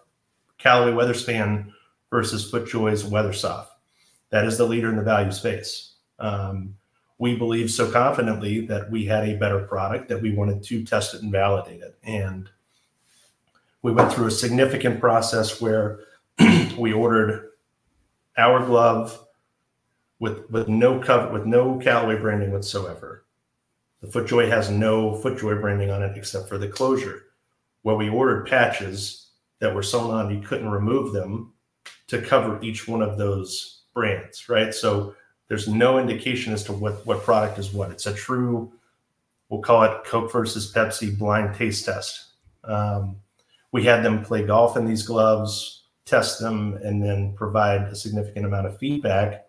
Callaway 0.59 0.93
WeatherSpan 0.93 1.73
versus 2.11 2.51
FootJoy's 2.51 3.05
WeatherSoft 3.05 3.67
that 4.31 4.45
is 4.45 4.59
the 4.59 4.67
leader 4.67 4.89
in 4.89 4.97
the 4.97 5.03
value 5.03 5.33
space. 5.33 5.95
Um, 6.19 6.75
we 7.19 7.37
believe 7.37 7.71
so 7.71 7.91
confidently 7.91 8.67
that 8.67 8.91
we 8.91 9.05
had 9.05 9.29
a 9.29 9.37
better 9.37 9.61
product 9.61 10.09
that 10.09 10.21
we 10.21 10.33
wanted 10.33 10.63
to 10.65 10.85
test 10.85 11.15
it 11.15 11.23
and 11.23 11.33
validate 11.33 11.81
it. 11.81 11.97
And 12.03 12.49
we 13.83 13.93
went 13.93 14.13
through 14.13 14.27
a 14.27 14.33
significant 14.33 15.01
process 15.01 15.61
where 15.61 16.01
we 16.79 16.93
ordered 16.93 17.51
our 18.37 18.65
glove 18.67 19.27
with 20.19 20.51
with 20.51 20.69
no 20.69 20.99
cover 20.99 21.33
with 21.33 21.47
no 21.47 21.79
Callaway 21.79 22.19
branding 22.19 22.53
whatsoever. 22.53 23.25
The 24.03 24.09
FootJoy 24.09 24.49
has 24.49 24.71
no 24.71 25.13
FootJoy 25.23 25.61
branding 25.61 25.91
on 25.91 26.03
it 26.03 26.17
except 26.17 26.49
for 26.49 26.59
the 26.59 26.69
closure. 26.69 27.23
Where 27.83 27.97
we 27.97 28.09
ordered 28.09 28.47
patches 28.47 29.31
that 29.61 29.75
were 29.75 29.83
sewn 29.83 30.11
on, 30.11 30.35
you 30.35 30.43
couldn't 30.43 30.69
remove 30.69 31.13
them 31.13 31.55
to 32.09 32.21
cover 32.21 32.61
each 32.63 32.87
one 32.87 33.03
of 33.03 33.17
those 33.17 33.76
brands, 33.97 34.51
right? 34.51 34.75
So 34.75 35.17
there's 35.49 35.67
no 35.67 35.99
indication 35.99 36.53
as 36.53 36.63
to 36.65 36.73
what 36.73 37.05
what 37.07 37.23
product 37.23 37.59
is 37.59 37.73
what. 37.73 37.91
It's 37.91 38.07
a 38.07 38.13
true, 38.13 38.71
we'll 39.49 39.63
call 39.63 39.83
it 39.85 40.05
Coke 40.05 40.31
versus 40.31 40.71
Pepsi 40.73 41.19
blind 41.19 41.57
taste 41.57 41.87
test. 41.87 42.27
Um, 42.63 43.17
we 43.73 43.85
had 43.85 44.05
them 44.05 44.23
play 44.23 44.45
golf 44.45 44.77
in 44.77 44.85
these 44.85 45.03
gloves, 45.03 45.85
test 46.05 46.41
them, 46.41 46.75
and 46.85 47.03
then 47.03 47.33
provide 47.37 47.83
a 47.83 47.97
significant 47.97 48.45
amount 48.45 48.67
of 48.67 48.79
feedback. 48.79 49.47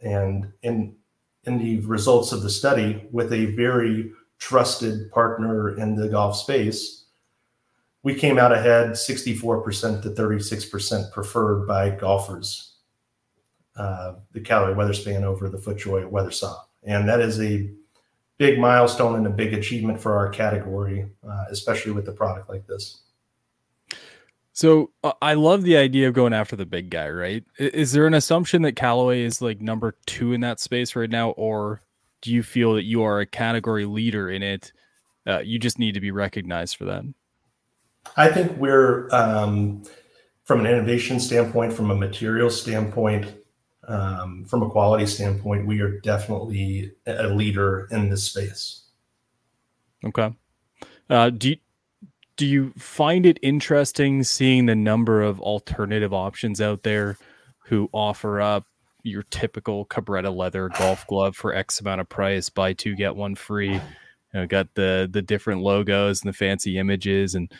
And 0.00 0.52
in 0.62 0.96
in 1.44 1.58
the 1.58 1.78
results 1.86 2.32
of 2.32 2.42
the 2.42 2.50
study, 2.50 3.06
with 3.12 3.32
a 3.32 3.46
very 3.54 4.10
trusted 4.38 5.12
partner 5.12 5.78
in 5.78 5.94
the 5.94 6.08
golf 6.08 6.36
space, 6.36 7.04
we 8.02 8.16
came 8.16 8.36
out 8.36 8.52
ahead 8.52 8.90
64% 8.90 10.02
to 10.02 10.10
36% 10.10 11.12
preferred 11.12 11.66
by 11.68 11.90
golfers 11.90 12.75
uh, 13.76 14.14
the 14.32 14.40
Callaway 14.40 14.74
WeatherSpan 14.74 15.22
over 15.22 15.48
the 15.48 15.58
FootJoy 15.58 16.10
WeatherSoft. 16.10 16.64
And 16.84 17.08
that 17.08 17.20
is 17.20 17.40
a 17.40 17.70
big 18.38 18.58
milestone 18.58 19.16
and 19.16 19.26
a 19.26 19.30
big 19.30 19.52
achievement 19.52 20.00
for 20.00 20.16
our 20.16 20.28
category, 20.28 21.08
uh, 21.28 21.44
especially 21.50 21.92
with 21.92 22.08
a 22.08 22.12
product 22.12 22.48
like 22.48 22.66
this. 22.66 23.02
So 24.52 24.90
uh, 25.04 25.12
I 25.20 25.34
love 25.34 25.64
the 25.64 25.76
idea 25.76 26.08
of 26.08 26.14
going 26.14 26.32
after 26.32 26.56
the 26.56 26.64
big 26.64 26.88
guy, 26.90 27.10
right? 27.10 27.44
Is 27.58 27.92
there 27.92 28.06
an 28.06 28.14
assumption 28.14 28.62
that 28.62 28.72
Callaway 28.72 29.22
is 29.22 29.42
like 29.42 29.60
number 29.60 29.96
two 30.06 30.32
in 30.32 30.40
that 30.40 30.60
space 30.60 30.96
right 30.96 31.10
now, 31.10 31.30
or 31.30 31.82
do 32.22 32.32
you 32.32 32.42
feel 32.42 32.74
that 32.74 32.84
you 32.84 33.02
are 33.02 33.20
a 33.20 33.26
category 33.26 33.84
leader 33.84 34.30
in 34.30 34.42
it? 34.42 34.72
Uh, 35.26 35.40
you 35.40 35.58
just 35.58 35.78
need 35.78 35.92
to 35.92 36.00
be 36.00 36.10
recognized 36.10 36.76
for 36.76 36.86
that. 36.86 37.04
I 38.16 38.30
think 38.30 38.56
we're, 38.56 39.08
um, 39.10 39.82
from 40.44 40.60
an 40.60 40.66
innovation 40.66 41.20
standpoint, 41.20 41.72
from 41.72 41.90
a 41.90 41.94
material 41.94 42.48
standpoint, 42.48 43.26
um, 43.86 44.44
from 44.44 44.62
a 44.62 44.70
quality 44.70 45.06
standpoint, 45.06 45.66
we 45.66 45.80
are 45.80 46.00
definitely 46.00 46.92
a 47.06 47.28
leader 47.28 47.88
in 47.90 48.10
this 48.10 48.24
space. 48.24 48.84
Okay. 50.04 50.34
Uh, 51.08 51.30
do 51.30 51.50
you, 51.50 51.56
do 52.36 52.46
you 52.46 52.72
find 52.76 53.26
it 53.26 53.38
interesting 53.42 54.22
seeing 54.22 54.66
the 54.66 54.74
number 54.74 55.22
of 55.22 55.40
alternative 55.40 56.12
options 56.12 56.60
out 56.60 56.82
there 56.82 57.16
who 57.58 57.88
offer 57.92 58.40
up 58.40 58.66
your 59.02 59.22
typical 59.24 59.86
Cabretta 59.86 60.34
leather 60.34 60.68
golf 60.68 61.06
glove 61.06 61.36
for 61.36 61.54
X 61.54 61.80
amount 61.80 62.00
of 62.00 62.08
price, 62.08 62.50
buy 62.50 62.72
two 62.72 62.94
get 62.94 63.14
one 63.14 63.34
free? 63.34 63.74
You 63.74 63.80
know, 64.34 64.46
got 64.46 64.74
the 64.74 65.08
the 65.10 65.22
different 65.22 65.62
logos 65.62 66.20
and 66.20 66.28
the 66.28 66.36
fancy 66.36 66.76
images, 66.78 67.34
and 67.34 67.50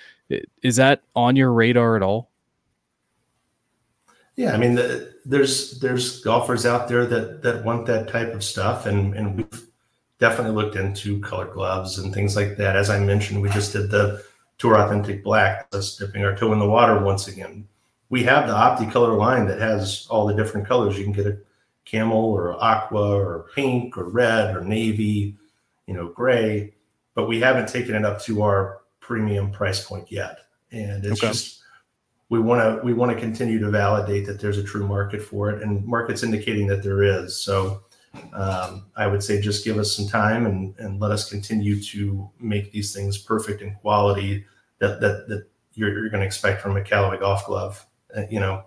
is 0.63 0.77
that 0.77 1.03
on 1.15 1.37
your 1.37 1.53
radar 1.53 1.97
at 1.97 2.03
all? 2.03 2.31
Yeah, 4.37 4.53
I 4.53 4.59
mean, 4.59 4.75
the, 4.75 5.15
there's 5.25 5.81
there's 5.81 6.21
golfers 6.21 6.67
out 6.67 6.89
there 6.89 7.07
that 7.07 7.43
that 7.43 7.65
want 7.65 7.87
that 7.87 8.09
type 8.09 8.35
of 8.35 8.45
stuff, 8.45 8.87
and 8.87 9.15
and 9.15 9.37
we've 9.37 9.67
definitely 10.19 10.53
looked 10.53 10.77
into 10.77 11.21
color 11.21 11.47
gloves 11.47 11.99
and 11.99 12.13
things 12.13 12.37
like 12.37 12.57
that. 12.59 12.77
As 12.77 12.91
I 12.91 13.01
mentioned, 13.01 13.41
we 13.41 13.51
just 13.51 13.73
did 13.73 13.91
the 13.91 14.23
Tour 14.59 14.79
Authentic 14.79 15.23
Black, 15.25 15.69
us 15.73 15.97
dipping 15.97 16.25
our 16.25 16.37
toe 16.37 16.53
in 16.53 16.59
the 16.59 16.69
water 16.69 17.03
once 17.03 17.29
again. 17.29 17.67
We 18.09 18.23
have 18.25 18.47
the 18.47 18.55
OptiColor 18.55 19.19
line 19.19 19.47
that 19.47 19.59
has 19.59 20.07
all 20.09 20.27
the 20.27 20.35
different 20.35 20.67
colors. 20.67 20.97
You 20.97 21.05
can 21.05 21.13
get 21.13 21.27
a 21.27 21.39
camel 21.85 22.33
or 22.33 22.63
aqua 22.63 23.17
or 23.17 23.47
pink 23.55 23.99
or 23.99 24.05
red 24.05 24.57
or 24.57 24.63
navy, 24.63 25.37
you 25.87 25.95
know, 25.95 26.09
gray, 26.09 26.75
but 27.15 27.27
we 27.27 27.41
haven't 27.41 27.69
taken 27.69 27.95
it 27.95 28.05
up 28.05 28.21
to 28.23 28.43
our 28.43 28.81
premium 29.01 29.51
price 29.51 29.85
point 29.85 30.11
yet. 30.11 30.39
And 30.73 31.05
it's 31.05 31.23
okay. 31.23 31.33
just 31.33 31.63
we 32.29 32.41
want 32.41 32.61
to 32.61 32.85
we 32.85 32.93
want 32.93 33.13
to 33.13 33.21
continue 33.21 33.59
to 33.61 33.71
validate 33.71 34.27
that 34.27 34.41
there's 34.41 34.59
a 34.59 34.65
true 34.65 34.87
market 34.87 35.23
for 35.23 35.51
it, 35.51 35.63
and 35.63 35.85
markets 35.87 36.23
indicating 36.23 36.67
that 36.67 36.83
there 36.83 37.03
is. 37.03 37.41
So 37.41 37.85
um, 38.33 38.87
I 38.97 39.07
would 39.07 39.23
say 39.23 39.41
just 39.41 39.65
give 39.65 39.79
us 39.79 39.95
some 39.95 40.09
time 40.09 40.47
and 40.47 40.75
and 40.79 41.01
let 41.01 41.11
us 41.13 41.31
continue 41.31 41.81
to 41.83 42.29
make 42.41 42.73
these 42.73 42.93
things 42.95 43.19
perfect 43.19 43.63
in 43.63 43.75
quality 43.75 44.45
that 44.79 45.01
that 45.01 45.29
that 45.29 45.47
you're, 45.75 45.93
you're 45.93 46.09
going 46.09 46.21
to 46.21 46.27
expect 46.27 46.63
from 46.63 46.77
a 46.77 46.83
Callaway 46.83 47.19
golf 47.19 47.47
glove. 47.47 47.85
Uh, 48.17 48.23
you 48.31 48.41
know, 48.41 48.65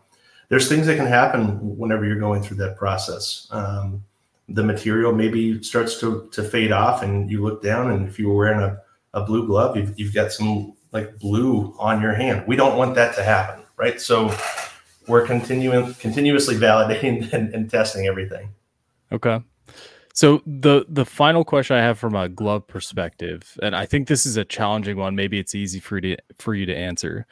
there's 0.49 0.69
things 0.69 0.85
that 0.87 0.95
can 0.95 1.07
happen 1.07 1.77
whenever 1.77 2.05
you're 2.05 2.19
going 2.19 2.41
through 2.41 2.57
that 2.57 2.77
process. 2.77 3.47
Um, 3.51 4.03
the 4.47 4.63
material 4.63 5.11
maybe 5.11 5.61
starts 5.63 5.99
to 5.99 6.29
to 6.31 6.43
fade 6.43 6.71
off, 6.71 7.03
and 7.03 7.29
you 7.29 7.43
look 7.43 7.61
down, 7.61 7.91
and 7.91 8.07
if 8.07 8.17
you 8.17 8.29
were 8.29 8.37
wearing 8.37 8.61
a, 8.61 8.77
a 9.13 9.23
blue 9.23 9.45
glove, 9.45 9.75
you've, 9.75 9.99
you've 9.99 10.13
got 10.13 10.31
some 10.31 10.73
like 10.91 11.19
blue 11.19 11.75
on 11.79 12.01
your 12.01 12.13
hand. 12.13 12.43
We 12.47 12.55
don't 12.55 12.77
want 12.77 12.95
that 12.95 13.15
to 13.15 13.23
happen, 13.23 13.63
right? 13.77 13.99
So 13.99 14.35
we're 15.07 15.25
continuing 15.25 15.93
continuously 15.95 16.55
validating 16.55 17.31
and, 17.33 17.53
and 17.53 17.69
testing 17.69 18.07
everything. 18.07 18.49
Okay. 19.11 19.41
So 20.13 20.41
the 20.45 20.85
the 20.89 21.05
final 21.05 21.45
question 21.45 21.77
I 21.77 21.81
have 21.81 21.99
from 21.99 22.15
a 22.15 22.27
glove 22.27 22.67
perspective, 22.67 23.57
and 23.61 23.75
I 23.75 23.85
think 23.85 24.07
this 24.07 24.25
is 24.25 24.37
a 24.37 24.45
challenging 24.45 24.97
one. 24.97 25.15
Maybe 25.15 25.39
it's 25.39 25.55
easy 25.55 25.79
for 25.79 25.97
you 25.97 26.15
to 26.15 26.17
for 26.37 26.53
you 26.53 26.65
to 26.65 26.75
answer, 26.75 27.25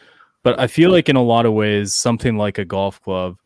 but 0.44 0.60
I 0.60 0.68
feel 0.68 0.92
like 0.92 1.10
in 1.10 1.16
a 1.16 1.24
lot 1.24 1.46
of 1.46 1.54
ways, 1.54 1.94
something 1.94 2.38
like 2.38 2.58
a 2.58 2.66
golf 2.66 3.02
glove, 3.02 3.38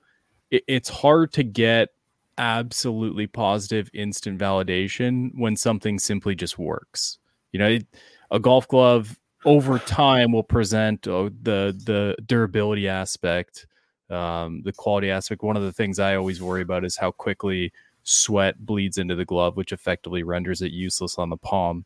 it, 0.51 0.63
it's 0.67 0.89
hard 0.89 1.33
to 1.33 1.43
get 1.43 1.89
absolutely 2.37 3.27
positive 3.27 3.89
instant 3.93 4.39
validation 4.39 5.31
when 5.35 5.55
something 5.55 5.97
simply 5.97 6.35
just 6.35 6.59
works. 6.59 7.17
You 7.51 7.59
know, 7.59 7.67
it, 7.67 7.87
a 8.29 8.39
golf 8.39 8.67
glove 8.67 9.17
over 9.45 9.79
time 9.79 10.31
will 10.31 10.43
present 10.43 11.07
uh, 11.07 11.29
the 11.41 11.75
the 11.85 12.15
durability 12.25 12.87
aspect, 12.87 13.67
um, 14.09 14.61
the 14.63 14.73
quality 14.73 15.09
aspect. 15.09 15.43
One 15.43 15.57
of 15.57 15.63
the 15.63 15.73
things 15.73 15.99
I 15.99 16.15
always 16.15 16.41
worry 16.41 16.61
about 16.61 16.85
is 16.85 16.97
how 16.97 17.11
quickly 17.11 17.71
sweat 18.03 18.65
bleeds 18.65 18.97
into 18.97 19.15
the 19.15 19.25
glove, 19.25 19.57
which 19.57 19.71
effectively 19.71 20.23
renders 20.23 20.61
it 20.61 20.71
useless 20.71 21.17
on 21.17 21.29
the 21.29 21.37
palm. 21.37 21.85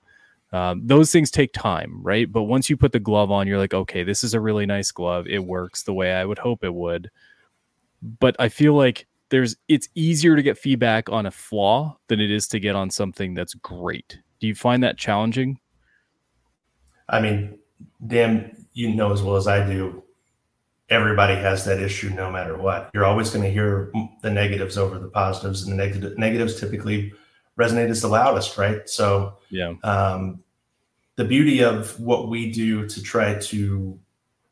Um, 0.54 0.82
those 0.86 1.12
things 1.12 1.32
take 1.32 1.52
time, 1.54 2.02
right? 2.02 2.32
But 2.32 2.44
once 2.44 2.70
you 2.70 2.78
put 2.78 2.94
the 2.94 3.00
glove 3.00 3.32
on, 3.32 3.48
you're 3.48 3.58
like, 3.58 3.74
okay, 3.74 4.04
this 4.04 4.24
is 4.24 4.34
a 4.34 4.40
really 4.40 4.66
nice 4.66 4.92
glove. 4.92 5.28
It 5.28 5.44
works 5.44 5.84
the 5.84 5.94
way 5.94 6.14
I 6.14 6.24
would 6.24 6.40
hope 6.40 6.64
it 6.64 6.74
would. 6.74 7.10
But 8.20 8.36
I 8.40 8.50
feel 8.50 8.74
like 8.74 9.08
there's 9.30 9.56
it's 9.68 9.90
easier 9.96 10.36
to 10.36 10.44
get 10.44 10.58
feedback 10.58 11.10
on 11.10 11.26
a 11.26 11.32
flaw 11.32 11.98
than 12.08 12.20
it 12.20 12.32
is 12.32 12.48
to 12.50 12.60
get 12.60 12.76
on 12.76 12.90
something 12.90 13.34
that's 13.34 13.54
great. 13.56 14.20
Do 14.40 14.48
you 14.48 14.56
find 14.56 14.84
that 14.84 14.98
challenging? 14.98 15.60
I 17.10 17.22
mean, 17.22 17.60
damn, 18.06 18.66
you 18.74 18.94
know 18.94 19.12
as 19.12 19.22
well 19.22 19.36
as 19.36 19.48
I 19.48 19.66
do, 19.66 20.04
everybody 20.90 21.36
has 21.36 21.66
that 21.66 21.80
issue 21.80 22.10
no 22.10 22.32
matter 22.32 22.58
what. 22.58 22.90
You're 22.94 23.06
always 23.06 23.30
going 23.30 23.44
to 23.44 23.52
hear 23.52 23.92
the 24.22 24.30
negatives 24.30 24.78
over 24.78 25.00
the 25.00 25.08
positives, 25.08 25.64
and 25.64 25.72
the 25.72 25.78
negative, 25.78 26.18
negatives 26.18 26.60
typically 26.60 27.14
resonate 27.58 27.90
as 27.90 28.02
the 28.02 28.08
loudest, 28.08 28.58
right? 28.58 28.88
So, 28.90 29.38
yeah. 29.50 29.74
Um, 29.84 30.44
the 31.16 31.26
beauty 31.26 31.64
of 31.64 31.98
what 32.00 32.28
we 32.28 32.52
do 32.52 32.86
to 32.88 33.02
try 33.02 33.36
to 33.36 33.98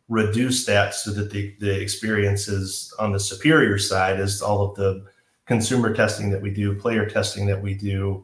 reduce 0.07 0.65
that 0.65 0.93
so 0.93 1.11
that 1.11 1.31
the, 1.31 1.53
the 1.59 1.81
experience 1.81 2.47
is 2.47 2.93
on 2.99 3.11
the 3.11 3.19
superior 3.19 3.77
side 3.77 4.19
is 4.19 4.41
all 4.41 4.61
of 4.61 4.75
the 4.75 5.05
consumer 5.45 5.93
testing 5.93 6.29
that 6.29 6.41
we 6.41 6.49
do, 6.49 6.73
player 6.75 7.05
testing 7.09 7.45
that 7.47 7.61
we 7.61 7.73
do, 7.73 8.23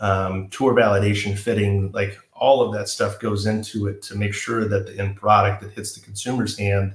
um, 0.00 0.48
tour 0.48 0.74
validation, 0.74 1.38
fitting, 1.38 1.92
like 1.92 2.18
all 2.38 2.62
of 2.62 2.72
that 2.72 2.88
stuff 2.88 3.20
goes 3.20 3.46
into 3.46 3.86
it 3.86 4.02
to 4.02 4.16
make 4.16 4.34
sure 4.34 4.68
that 4.68 4.86
the 4.86 4.98
end 4.98 5.16
product 5.16 5.62
that 5.62 5.72
hits 5.72 5.94
the 5.94 6.00
consumer's 6.00 6.58
hand 6.58 6.94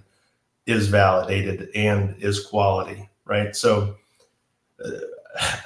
is 0.65 0.87
validated 0.87 1.69
and 1.75 2.15
is 2.21 2.45
quality, 2.45 3.09
right? 3.25 3.55
So 3.55 3.95
uh, 4.83 4.89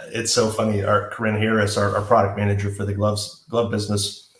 it's 0.07 0.33
so 0.33 0.49
funny. 0.49 0.83
Our 0.83 1.09
Corinne 1.09 1.39
Harris, 1.39 1.77
our, 1.77 1.95
our, 1.95 2.01
product 2.01 2.37
manager 2.37 2.71
for 2.71 2.85
the 2.85 2.93
gloves 2.93 3.45
glove 3.49 3.69
business, 3.71 4.31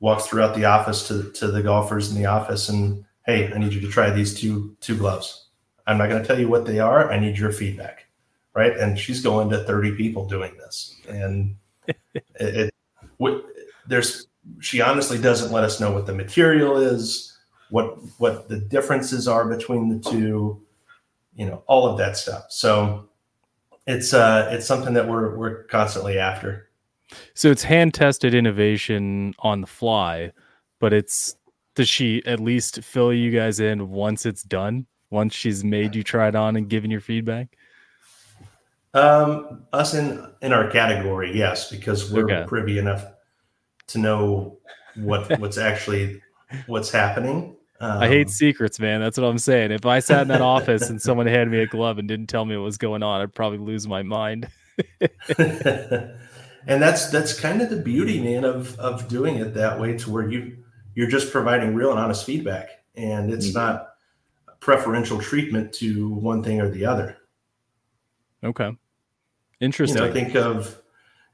walks 0.00 0.26
throughout 0.26 0.54
the 0.54 0.64
office 0.64 1.06
to, 1.08 1.30
to 1.32 1.48
the 1.48 1.62
golfers 1.62 2.10
in 2.10 2.16
the 2.16 2.26
office 2.26 2.68
and 2.68 3.04
hey, 3.26 3.52
I 3.52 3.58
need 3.58 3.72
you 3.72 3.80
to 3.80 3.88
try 3.88 4.10
these 4.10 4.38
two 4.38 4.76
two 4.80 4.96
gloves. 4.96 5.48
I'm 5.86 5.98
not 5.98 6.08
going 6.08 6.22
to 6.22 6.26
tell 6.26 6.38
you 6.38 6.48
what 6.48 6.64
they 6.64 6.78
are. 6.78 7.10
I 7.10 7.18
need 7.18 7.38
your 7.38 7.52
feedback, 7.52 8.06
right? 8.54 8.76
And 8.76 8.98
she's 8.98 9.22
going 9.22 9.50
to 9.50 9.64
30 9.64 9.92
people 9.92 10.26
doing 10.26 10.56
this, 10.56 10.96
and 11.08 11.56
it, 11.86 12.72
it, 13.20 13.44
there's 13.86 14.26
she 14.60 14.80
honestly 14.80 15.18
doesn't 15.18 15.52
let 15.52 15.64
us 15.64 15.80
know 15.80 15.92
what 15.92 16.06
the 16.06 16.14
material 16.14 16.76
is, 16.76 17.36
what 17.70 17.98
what 18.18 18.48
the 18.48 18.58
differences 18.58 19.26
are 19.26 19.48
between 19.48 19.88
the 19.88 20.10
two, 20.10 20.62
you 21.34 21.46
know, 21.46 21.62
all 21.66 21.86
of 21.86 21.98
that 21.98 22.16
stuff. 22.16 22.46
So 22.48 23.08
it's 23.86 24.14
uh 24.14 24.48
it's 24.52 24.66
something 24.66 24.94
that 24.94 25.08
we're 25.08 25.36
we're 25.36 25.64
constantly 25.64 26.18
after. 26.18 26.68
So 27.34 27.50
it's 27.50 27.62
hand 27.62 27.94
tested 27.94 28.34
innovation 28.34 29.34
on 29.40 29.60
the 29.60 29.66
fly, 29.66 30.32
but 30.80 30.92
it's 30.92 31.36
does 31.74 31.88
she 31.88 32.24
at 32.24 32.40
least 32.40 32.82
fill 32.82 33.12
you 33.12 33.30
guys 33.30 33.60
in 33.60 33.90
once 33.90 34.26
it's 34.26 34.42
done? 34.42 34.86
Once 35.10 35.34
she's 35.34 35.62
made 35.62 35.94
you 35.94 36.02
try 36.02 36.28
it 36.28 36.34
on 36.34 36.56
and 36.56 36.68
given 36.68 36.90
your 36.90 37.00
feedback? 37.00 37.56
Um, 38.94 39.64
us 39.72 39.92
in 39.92 40.26
in 40.40 40.52
our 40.52 40.70
category, 40.70 41.36
yes, 41.36 41.70
because 41.70 42.10
we're 42.10 42.24
Okay. 42.24 42.44
privy 42.48 42.78
enough 42.78 43.04
to 43.88 43.98
know 43.98 44.58
what 44.94 45.38
what's 45.38 45.58
actually 45.58 46.20
what's 46.66 46.90
happening. 46.90 47.56
Um, 47.80 48.02
I 48.02 48.08
hate 48.08 48.30
secrets, 48.30 48.80
man. 48.80 49.00
That's 49.00 49.18
what 49.18 49.26
I'm 49.26 49.38
saying. 49.38 49.70
If 49.70 49.84
I 49.84 49.98
sat 49.98 50.22
in 50.22 50.28
that 50.28 50.40
office 50.56 50.88
and 50.88 51.00
someone 51.00 51.26
handed 51.26 51.50
me 51.50 51.58
a 51.60 51.66
glove 51.66 51.98
and 51.98 52.08
didn't 52.08 52.28
tell 52.28 52.44
me 52.44 52.56
what 52.56 52.64
was 52.64 52.78
going 52.78 53.02
on, 53.02 53.20
I'd 53.20 53.34
probably 53.34 53.58
lose 53.58 53.86
my 53.86 54.02
mind. 54.02 54.48
and 55.38 56.82
that's 56.82 57.10
that's 57.10 57.38
kind 57.38 57.60
of 57.62 57.70
the 57.70 57.80
beauty, 57.82 58.20
man, 58.20 58.44
of 58.44 58.78
of 58.78 59.08
doing 59.08 59.36
it 59.36 59.54
that 59.54 59.78
way 59.78 59.96
to 59.98 60.10
where 60.10 60.28
you 60.28 60.56
you're 60.94 61.08
just 61.08 61.30
providing 61.30 61.74
real 61.74 61.90
and 61.90 61.98
honest 62.00 62.24
feedback, 62.24 62.70
and 62.94 63.30
it's 63.32 63.50
Mhm. 63.50 63.54
not 63.54 63.88
preferential 64.60 65.20
treatment 65.20 65.72
to 65.74 66.08
one 66.08 66.42
thing 66.42 66.60
or 66.60 66.70
the 66.70 66.86
other. 66.86 67.18
Okay. 68.42 68.68
You 68.68 68.78
Interesting. 69.60 70.02
know, 70.02 70.12
think 70.12 70.34
of 70.34 70.80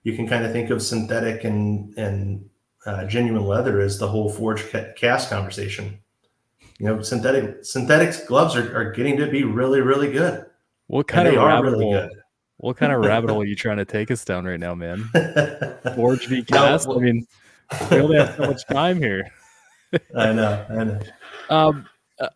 you 0.02 0.14
can 0.16 0.26
kind 0.28 0.44
of 0.44 0.52
think 0.52 0.70
of 0.70 0.82
synthetic 0.82 1.44
and 1.44 1.96
and 1.96 2.48
uh, 2.86 3.04
genuine 3.04 3.44
leather 3.44 3.80
as 3.80 3.98
the 3.98 4.08
whole 4.08 4.30
forge 4.30 4.70
ca- 4.70 4.92
cast 4.96 5.30
conversation. 5.30 5.98
You 6.78 6.86
know, 6.86 7.02
synthetic 7.02 7.64
synthetic 7.64 8.26
gloves 8.26 8.56
are, 8.56 8.76
are 8.76 8.92
getting 8.92 9.16
to 9.18 9.26
be 9.30 9.44
really 9.44 9.80
really 9.80 10.10
good. 10.10 10.46
what 10.88 11.06
kind 11.06 11.28
of 11.28 11.36
rabbit 11.36 11.72
really 11.72 11.84
hole? 11.84 12.08
What 12.58 12.76
kind 12.76 12.92
of 12.92 13.00
rabbit 13.00 13.30
hole 13.30 13.42
are 13.42 13.46
you 13.46 13.56
trying 13.56 13.78
to 13.78 13.84
take 13.84 14.10
us 14.10 14.24
down 14.24 14.44
right 14.44 14.60
now, 14.60 14.74
man? 14.74 15.10
Forge 15.96 16.26
v 16.26 16.44
No, 16.50 16.58
cast. 16.58 16.88
I 16.88 16.94
mean, 16.94 17.26
we 17.90 18.00
only 18.00 18.16
have 18.18 18.36
so 18.36 18.46
much 18.46 18.64
time 18.66 18.98
here. 18.98 19.30
I 20.16 20.32
know, 20.32 20.64
I 20.70 20.84
know. 20.84 21.00
Um, 21.50 21.86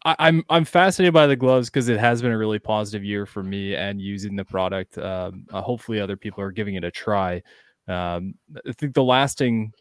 I, 0.05 0.17
I'm 0.19 0.45
I'm 0.49 0.65
fascinated 0.65 1.15
by 1.15 1.27
the 1.27 1.37
gloves 1.37 1.69
because 1.71 1.89
it 1.89 1.99
has 1.99 2.23
been 2.23 2.33
a 2.33 2.39
really 2.39 2.59
positive 2.59 3.05
year 3.05 3.27
for 3.27 3.43
me 3.43 3.75
and 3.77 4.01
using 4.01 4.37
the 4.37 4.45
product. 4.45 4.99
Um, 4.99 5.47
uh, 5.53 5.61
hopefully, 5.61 6.01
other 6.01 6.17
people 6.17 6.43
are 6.43 6.51
giving 6.53 6.75
it 6.75 6.85
a 6.85 6.91
try. 6.91 7.43
Um, 7.89 8.35
I 8.67 8.73
think 8.73 8.95
the 8.95 9.03
lasting 9.05 9.73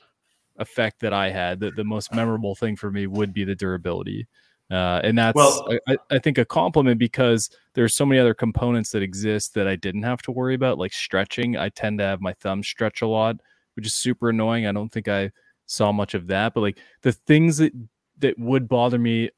effect 0.58 1.00
that 1.02 1.13
I 1.13 1.30
had, 1.32 1.60
the, 1.60 1.72
the 1.72 1.84
most 1.84 2.13
memorable 2.13 2.56
thing 2.56 2.76
for 2.76 2.91
me, 2.91 3.08
would 3.08 3.34
be 3.34 3.44
the 3.44 3.56
durability. 3.56 4.28
Uh, 4.72 5.00
and 5.04 5.18
that's 5.18 5.36
Well- 5.36 5.68
I, 5.88 5.94
I- 5.94 6.15
I 6.15 6.20
think 6.20 6.38
a 6.38 6.46
compliment 6.46 6.98
because 7.00 7.50
there's 7.74 7.94
so 7.94 8.06
many 8.06 8.20
other 8.20 8.34
components 8.34 8.91
that 8.91 9.04
exist 9.04 9.54
that 9.56 9.68
I 9.68 9.76
didn't 9.76 10.04
have 10.04 10.22
to 10.24 10.32
worry 10.32 10.56
about, 10.56 10.78
like 10.78 10.94
stretching. 10.94 11.58
I 11.58 11.70
tend 11.70 12.00
to 12.00 12.06
have 12.06 12.22
my 12.22 12.34
thumb 12.34 12.63
stretch 12.63 13.02
a 13.02 13.08
lot, 13.08 13.38
which 13.76 13.86
is 13.86 13.94
super 13.94 14.30
annoying. 14.30 14.65
I 14.65 14.72
don't 14.72 14.89
think 14.91 15.08
I 15.08 15.32
saw 15.65 15.91
much 15.91 16.13
of 16.13 16.28
that, 16.28 16.54
but 16.54 16.62
like 16.62 16.78
the 17.02 17.12
things 17.12 17.58
that 17.58 17.74
that 18.20 18.39
would 18.39 18.68
bother 18.70 18.98
me 18.98 19.30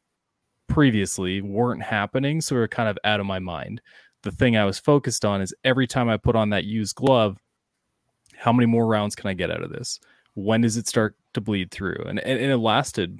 previously 0.67 1.41
weren't 1.41 1.83
happening, 1.83 2.41
so 2.41 2.55
were 2.55 2.67
kind 2.67 2.89
of 2.89 2.97
out 3.03 3.19
of 3.19 3.25
my 3.25 3.39
mind. 3.39 3.81
The 4.23 4.31
thing 4.31 4.57
I 4.57 4.65
was 4.65 4.79
focused 4.79 5.25
on 5.25 5.41
is 5.41 5.53
every 5.63 5.87
time 5.87 6.09
I 6.09 6.17
put 6.17 6.35
on 6.35 6.49
that 6.49 6.65
used 6.65 6.95
glove, 6.95 7.37
how 8.35 8.51
many 8.51 8.65
more 8.65 8.85
rounds 8.85 9.15
can 9.15 9.29
I 9.29 9.33
get 9.33 9.51
out 9.51 9.63
of 9.63 9.71
this? 9.71 9.99
When 10.33 10.61
does 10.61 10.77
it 10.77 10.87
start 10.87 11.15
to 11.33 11.41
bleed 11.41 11.71
through? 11.71 12.03
And 12.07 12.19
and, 12.19 12.39
and 12.39 12.51
it 12.51 12.57
lasted 12.57 13.19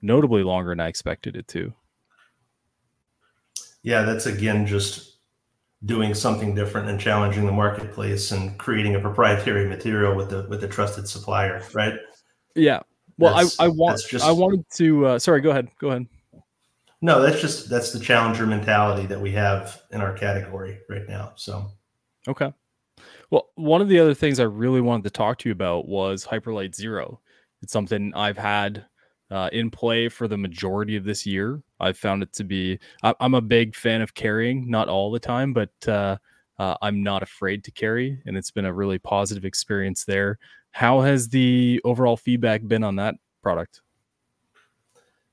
notably 0.00 0.42
longer 0.42 0.70
than 0.70 0.80
I 0.80 0.88
expected 0.88 1.36
it 1.36 1.48
to. 1.48 1.72
Yeah, 3.82 4.02
that's 4.02 4.26
again 4.26 4.66
just 4.66 5.18
doing 5.84 6.12
something 6.14 6.54
different 6.54 6.88
and 6.88 6.98
challenging 6.98 7.46
the 7.46 7.52
marketplace 7.52 8.32
and 8.32 8.58
creating 8.58 8.94
a 8.96 9.00
proprietary 9.00 9.68
material 9.68 10.14
with 10.14 10.30
the 10.30 10.46
with 10.48 10.60
the 10.60 10.68
trusted 10.68 11.08
supplier, 11.08 11.62
right? 11.74 11.94
Yeah. 12.54 12.80
Well, 13.18 13.34
I, 13.34 13.42
That's- 13.42 13.60
I 13.60 13.68
want 13.68 14.00
just- 14.08 14.24
I 14.24 14.30
wanted 14.30 14.64
to 14.74 15.06
uh, 15.06 15.18
sorry, 15.18 15.40
go 15.40 15.50
ahead. 15.50 15.68
Go 15.78 15.88
ahead. 15.88 16.06
No, 17.00 17.22
that's 17.22 17.40
just 17.40 17.68
that's 17.68 17.92
the 17.92 18.00
challenger 18.00 18.46
mentality 18.46 19.06
that 19.06 19.20
we 19.20 19.30
have 19.32 19.82
in 19.92 20.00
our 20.00 20.12
category 20.12 20.80
right 20.88 21.08
now. 21.08 21.32
So 21.36 21.70
Okay. 22.26 22.52
Well, 23.30 23.50
one 23.54 23.80
of 23.80 23.88
the 23.88 23.98
other 23.98 24.14
things 24.14 24.40
I 24.40 24.44
really 24.44 24.80
wanted 24.80 25.04
to 25.04 25.10
talk 25.10 25.38
to 25.38 25.48
you 25.48 25.52
about 25.52 25.86
was 25.86 26.26
Hyperlite 26.26 26.74
Zero. 26.74 27.20
It's 27.62 27.72
something 27.72 28.12
I've 28.14 28.38
had 28.38 28.84
uh, 29.30 29.50
in 29.52 29.70
play 29.70 30.08
for 30.08 30.26
the 30.26 30.36
majority 30.36 30.96
of 30.96 31.04
this 31.04 31.24
year. 31.24 31.62
I've 31.78 31.98
found 31.98 32.22
it 32.22 32.32
to 32.34 32.44
be, 32.44 32.78
I, 33.02 33.14
I'm 33.20 33.34
a 33.34 33.40
big 33.40 33.76
fan 33.76 34.00
of 34.00 34.14
carrying, 34.14 34.68
not 34.68 34.88
all 34.88 35.10
the 35.10 35.20
time, 35.20 35.52
but 35.52 35.70
uh, 35.86 36.16
uh, 36.58 36.76
I'm 36.82 37.02
not 37.02 37.22
afraid 37.22 37.64
to 37.64 37.70
carry. 37.70 38.20
And 38.26 38.36
it's 38.36 38.50
been 38.50 38.64
a 38.64 38.72
really 38.72 38.98
positive 38.98 39.44
experience 39.44 40.04
there. 40.04 40.38
How 40.72 41.00
has 41.00 41.28
the 41.28 41.80
overall 41.84 42.16
feedback 42.16 42.66
been 42.66 42.82
on 42.82 42.96
that 42.96 43.14
product? 43.42 43.82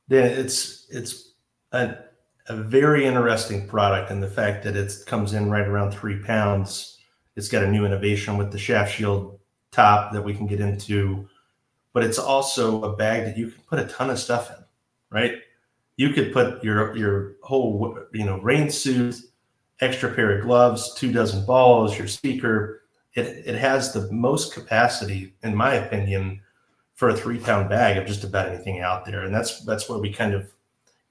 then 0.08 0.26
it's 0.26 0.88
it's 0.90 1.35
a, 1.76 2.06
a 2.48 2.56
very 2.56 3.06
interesting 3.06 3.68
product 3.68 4.12
and 4.12 4.22
the 4.22 4.30
fact 4.30 4.64
that 4.64 4.76
it 4.76 4.94
comes 5.06 5.34
in 5.34 5.50
right 5.50 5.68
around 5.68 5.92
three 5.92 6.20
pounds. 6.20 7.00
It's 7.36 7.50
got 7.50 7.64
a 7.64 7.72
new 7.72 7.86
innovation 7.86 8.38
with 8.38 8.52
the 8.52 8.58
shaft 8.58 8.94
shield 8.94 9.40
top 9.72 10.14
that 10.14 10.24
we 10.24 10.34
can 10.34 10.48
get 10.48 10.62
into, 10.62 11.28
but 11.92 12.04
it's 12.04 12.20
also 12.20 12.84
a 12.84 12.96
bag 12.96 13.26
that 13.26 13.38
you 13.38 13.50
can 13.50 13.62
put 13.64 13.80
a 13.80 13.86
ton 13.86 14.10
of 14.10 14.20
stuff 14.20 14.50
in, 14.52 14.64
right? 15.10 15.34
You 15.98 16.12
could 16.12 16.32
put 16.32 16.64
your 16.64 16.96
your 16.96 17.34
whole 17.42 18.00
you 18.14 18.26
know 18.26 18.40
rain 18.40 18.70
suit, 18.70 19.16
extra 19.82 20.14
pair 20.14 20.38
of 20.38 20.46
gloves, 20.46 20.94
two 20.96 21.12
dozen 21.12 21.46
balls, 21.46 21.98
your 21.98 22.08
speaker. 22.08 22.84
It 23.16 23.44
it 23.46 23.56
has 23.56 23.92
the 23.92 24.10
most 24.12 24.54
capacity, 24.54 25.34
in 25.44 25.56
my 25.56 25.76
opinion, 25.76 26.42
for 26.96 27.10
a 27.10 27.18
three 27.18 27.40
pound 27.40 27.70
bag 27.70 27.98
of 27.98 28.06
just 28.06 28.24
about 28.24 28.48
anything 28.48 28.80
out 28.80 29.06
there, 29.06 29.24
and 29.24 29.34
that's 29.34 29.62
that's 29.66 29.90
where 29.90 30.00
we 30.00 30.12
kind 30.12 30.34
of 30.34 30.55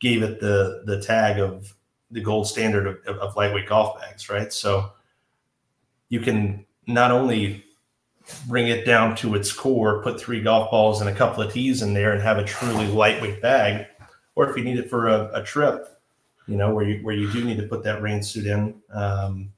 gave 0.01 0.23
it 0.23 0.41
the 0.41 0.83
the 0.87 1.01
tag 1.01 1.39
of 1.39 1.75
the 2.11 2.21
gold 2.21 2.47
standard 2.47 2.87
of, 2.87 3.19
of, 3.19 3.35
lightweight 3.35 3.67
golf 3.67 4.01
bags, 4.01 4.29
right? 4.29 4.53
So 4.53 4.93
you 6.11 6.21
can 6.21 6.65
not 6.87 7.11
only 7.11 7.65
bring 8.47 8.69
it 8.69 8.87
down 8.87 9.17
to 9.17 9.35
its 9.35 9.53
core, 9.53 10.03
put 10.03 10.21
three 10.21 10.41
golf 10.41 10.71
balls 10.71 11.01
and 11.01 11.11
a 11.11 11.15
couple 11.15 11.43
of 11.43 11.53
tees 11.53 11.83
in 11.83 11.93
there, 11.93 12.13
and 12.13 12.23
have 12.23 12.39
a 12.39 12.45
truly 12.45 12.87
lightweight 12.87 13.43
bag, 13.43 13.87
or 14.37 14.49
if 14.49 14.57
you 14.57 14.63
need 14.63 14.79
it 14.79 14.89
for 14.89 15.09
a, 15.09 15.31
a 15.35 15.43
trip, 15.43 15.89
you 16.47 16.57
know, 16.57 16.73
where 16.73 16.87
you 16.87 17.05
where 17.05 17.15
you 17.15 17.31
do 17.33 17.45
need 17.45 17.57
to 17.57 17.67
put 17.67 17.83
that 17.85 18.03
rain 18.03 18.23
suit 18.23 18.47
in, 18.47 18.81
um, 18.93 19.53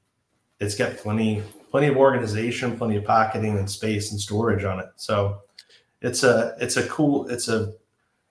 it's 0.59 0.75
got 0.75 0.97
plenty 0.97 1.43
plenty 1.69 1.87
of 1.87 1.97
organization, 1.97 2.77
plenty 2.77 2.95
of 2.95 3.03
pocketing 3.03 3.57
and 3.57 3.69
space 3.69 4.11
and 4.11 4.19
storage 4.19 4.63
on 4.63 4.79
it. 4.79 4.89
So 4.95 5.41
it's 6.01 6.23
a 6.23 6.55
it's 6.59 6.77
a 6.77 6.87
cool 6.87 7.27
it's 7.29 7.49
a 7.49 7.73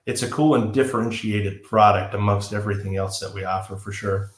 it's 0.07 0.23
a 0.23 0.31
cool 0.31 0.55
and 0.55 0.73
differentiated 0.73 1.61
product 1.63 2.15
amongst 2.15 2.53
everything 2.53 2.95
else 2.95 3.19
that 3.19 3.31
we 3.33 3.43
offer 3.43 3.75
for 3.75 3.91
sure. 3.91 4.31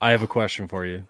I 0.00 0.12
have 0.12 0.22
a 0.22 0.28
question 0.28 0.68
for 0.68 0.86
you. 0.86 1.04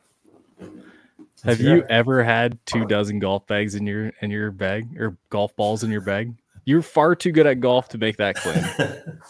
Have 1.45 1.61
you 1.61 1.85
ever 1.89 2.25
had 2.25 2.59
two 2.67 2.87
dozen 2.87 3.19
golf 3.19 3.47
bags 3.47 3.75
in 3.75 3.87
your 3.87 4.13
in 4.23 4.31
your 4.31 4.51
bag 4.51 4.99
or 4.99 5.17
golf 5.29 5.55
balls 5.57 5.85
in 5.85 5.91
your 5.91 6.01
bag? 6.01 6.35
You're 6.65 6.83
far 6.83 7.15
too 7.15 7.33
good 7.33 7.47
at 7.47 7.61
golf 7.61 7.89
to 7.91 7.99
make 7.99 8.17
that 8.17 8.37
claim. 8.37 8.65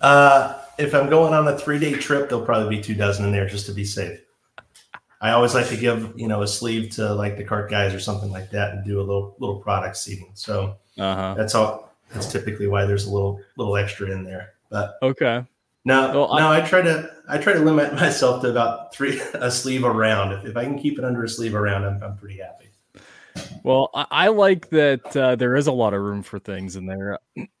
uh, 0.00 0.58
if 0.78 0.94
I'm 0.94 1.08
going 1.08 1.32
on 1.32 1.48
a 1.48 1.58
three 1.58 1.78
day 1.78 1.94
trip, 1.94 2.28
there'll 2.28 2.44
probably 2.44 2.76
be 2.76 2.82
two 2.82 2.94
dozen 2.94 3.24
in 3.24 3.32
there 3.32 3.48
just 3.48 3.66
to 3.66 3.72
be 3.72 3.84
safe. 3.84 4.20
I 5.20 5.30
always 5.30 5.54
like 5.54 5.68
to 5.68 5.76
give 5.76 6.12
you 6.16 6.28
know 6.28 6.42
a 6.42 6.48
sleeve 6.48 6.90
to 6.92 7.14
like 7.14 7.38
the 7.38 7.44
cart 7.44 7.70
guys 7.70 7.94
or 7.94 8.00
something 8.00 8.30
like 8.30 8.50
that 8.50 8.74
and 8.74 8.84
do 8.84 8.98
a 8.98 9.04
little 9.04 9.36
little 9.38 9.60
product 9.60 9.96
seating. 9.96 10.32
So 10.34 10.76
Uh 10.98 11.14
huh. 11.14 11.34
that's 11.34 11.54
all. 11.54 11.93
That's 12.14 12.30
typically 12.30 12.66
why 12.68 12.86
there's 12.86 13.06
a 13.06 13.10
little 13.10 13.40
little 13.56 13.76
extra 13.76 14.10
in 14.10 14.24
there. 14.24 14.54
But 14.70 14.94
Okay. 15.02 15.44
no, 15.84 16.10
Well, 16.12 16.32
I- 16.32 16.58
I 16.58 16.60
try 16.62 16.80
to 16.82 17.10
I 17.28 17.38
try 17.38 17.52
to 17.52 17.60
limit 17.60 17.92
myself 18.04 18.42
to 18.42 18.50
about 18.50 18.94
three 18.94 19.20
a 19.34 19.50
sleeve 19.50 19.84
around. 19.84 20.32
If, 20.32 20.44
if 20.46 20.56
I 20.56 20.64
can 20.64 20.78
keep 20.78 20.98
it 20.98 21.04
under 21.04 21.24
a 21.24 21.28
sleeve 21.28 21.54
around, 21.54 21.84
I'm, 21.84 22.02
I'm 22.02 22.16
pretty 22.16 22.38
happy. 22.38 22.70
Well, 23.64 23.90
I, 23.94 24.06
I 24.10 24.28
like 24.28 24.68
that 24.70 25.16
uh, 25.16 25.36
there 25.36 25.56
is 25.56 25.66
a 25.66 25.72
lot 25.72 25.92
of 25.94 26.00
room 26.02 26.22
for 26.22 26.38
things 26.38 26.76
in 26.76 26.86
there 26.86 27.18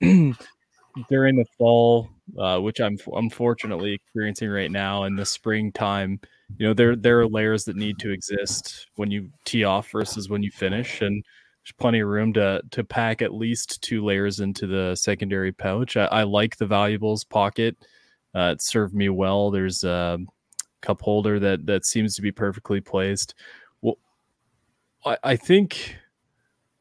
during 1.08 1.36
the 1.36 1.44
fall, 1.58 2.08
uh, 2.38 2.58
which 2.60 2.80
I'm 2.80 2.96
unfortunately 3.14 3.92
experiencing 3.92 4.48
right 4.50 4.70
now. 4.70 5.04
In 5.04 5.16
the 5.16 5.24
springtime, 5.24 6.20
you 6.58 6.66
know, 6.68 6.74
there 6.74 6.94
there 6.94 7.20
are 7.20 7.26
layers 7.26 7.64
that 7.64 7.76
need 7.76 7.98
to 8.00 8.10
exist 8.10 8.86
when 8.96 9.10
you 9.10 9.30
tee 9.44 9.64
off 9.64 9.90
versus 9.90 10.28
when 10.28 10.42
you 10.42 10.50
finish, 10.50 11.00
and 11.00 11.24
there's 11.64 11.74
plenty 11.78 12.00
of 12.00 12.08
room 12.08 12.34
to 12.34 12.60
to 12.72 12.84
pack 12.84 13.22
at 13.22 13.32
least 13.32 13.82
two 13.82 14.04
layers 14.04 14.40
into 14.40 14.66
the 14.66 14.94
secondary 14.96 15.50
pouch. 15.50 15.96
I, 15.96 16.04
I 16.06 16.22
like 16.24 16.56
the 16.56 16.66
valuables 16.66 17.24
pocket; 17.24 17.76
uh, 18.34 18.52
it 18.52 18.62
served 18.62 18.94
me 18.94 19.08
well. 19.08 19.50
There's 19.50 19.82
a 19.82 20.18
cup 20.82 21.00
holder 21.00 21.40
that 21.40 21.64
that 21.64 21.86
seems 21.86 22.16
to 22.16 22.22
be 22.22 22.32
perfectly 22.32 22.82
placed. 22.82 23.34
Well, 23.80 23.96
I, 25.06 25.16
I 25.24 25.36
think 25.36 25.96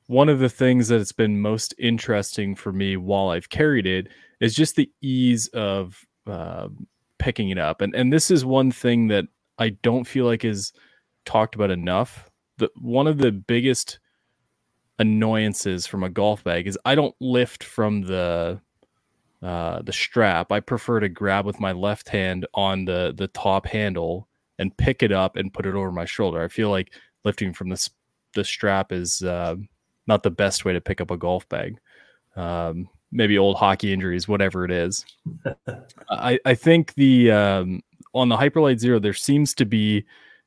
one 0.07 0.27
of 0.27 0.39
the 0.39 0.49
things 0.49 0.89
that 0.89 0.97
has 0.97 1.13
been 1.13 1.39
most 1.39 1.73
interesting 1.79 2.53
for 2.53 2.73
me 2.73 2.97
while 2.97 3.29
I've 3.29 3.49
carried 3.49 3.87
it 3.87 4.09
is 4.41 4.53
just 4.53 4.75
the 4.75 4.91
ease 5.01 5.47
of 5.53 6.05
uh, 6.27 6.67
picking 7.19 7.51
it 7.51 7.57
up, 7.57 7.79
and 7.79 7.95
and 7.95 8.11
this 8.11 8.29
is 8.29 8.43
one 8.43 8.69
thing 8.69 9.07
that 9.07 9.25
I 9.57 9.69
don't 9.69 10.03
feel 10.03 10.25
like 10.25 10.43
is 10.43 10.73
talked 11.23 11.55
about 11.55 11.71
enough. 11.71 12.29
The 12.57 12.69
one 12.75 13.07
of 13.07 13.17
the 13.17 13.31
biggest 13.31 13.99
annoyances 14.99 15.88
from 15.88 16.03
a 16.03 16.10
golf 16.10 16.43
bag 16.43 16.67
is 16.67 16.77
I 16.86 16.95
don't 16.95 17.15
lift 17.19 17.63
from 17.63 18.01
the 18.01 18.60
uh, 19.41 19.82
the 19.82 19.93
strap. 19.93 20.51
I 20.51 20.60
prefer 20.62 20.99
to 21.01 21.10
grab 21.10 21.45
with 21.45 21.60
my 21.60 21.71
left 21.71 22.10
hand 22.10 22.47
on 22.53 22.86
the 22.86 23.13
the 23.15 23.27
top 23.27 23.65
handle 23.65 24.27
and 24.60 24.75
pick 24.77 25.03
it 25.03 25.12
up 25.12 25.36
and 25.36 25.53
put 25.53 25.65
it 25.65 25.75
over 25.75 25.91
my 25.91 26.06
shoulder. 26.06 26.41
I 26.41 26.47
feel 26.47 26.69
like 26.69 26.93
lifting 27.23 27.53
from 27.53 27.69
the 27.69 27.89
the 28.34 28.43
strap 28.43 28.91
is 28.91 29.21
uh, 29.21 29.56
not 30.08 30.23
the 30.23 30.32
best 30.32 30.65
way 30.65 30.73
to 30.73 30.82
pick 30.82 31.01
up 31.01 31.12
a 31.12 31.17
golf 31.17 31.47
bag. 31.49 31.77
Um, 32.36 32.89
maybe 33.12 33.38
old 33.38 33.58
hockey 33.58 33.93
injuries, 33.93 34.27
whatever 34.27 34.65
it 34.65 34.71
is. 34.71 35.06
I, 36.10 36.39
I 36.45 36.56
think 36.56 36.95
the 36.95 37.32
um, 37.32 37.82
on 38.13 38.29
the 38.29 38.38
Hyperlite 38.38 38.79
Zero 38.79 38.99
there 38.99 39.13
seems 39.13 39.53
to 39.56 39.65
be 39.65 40.06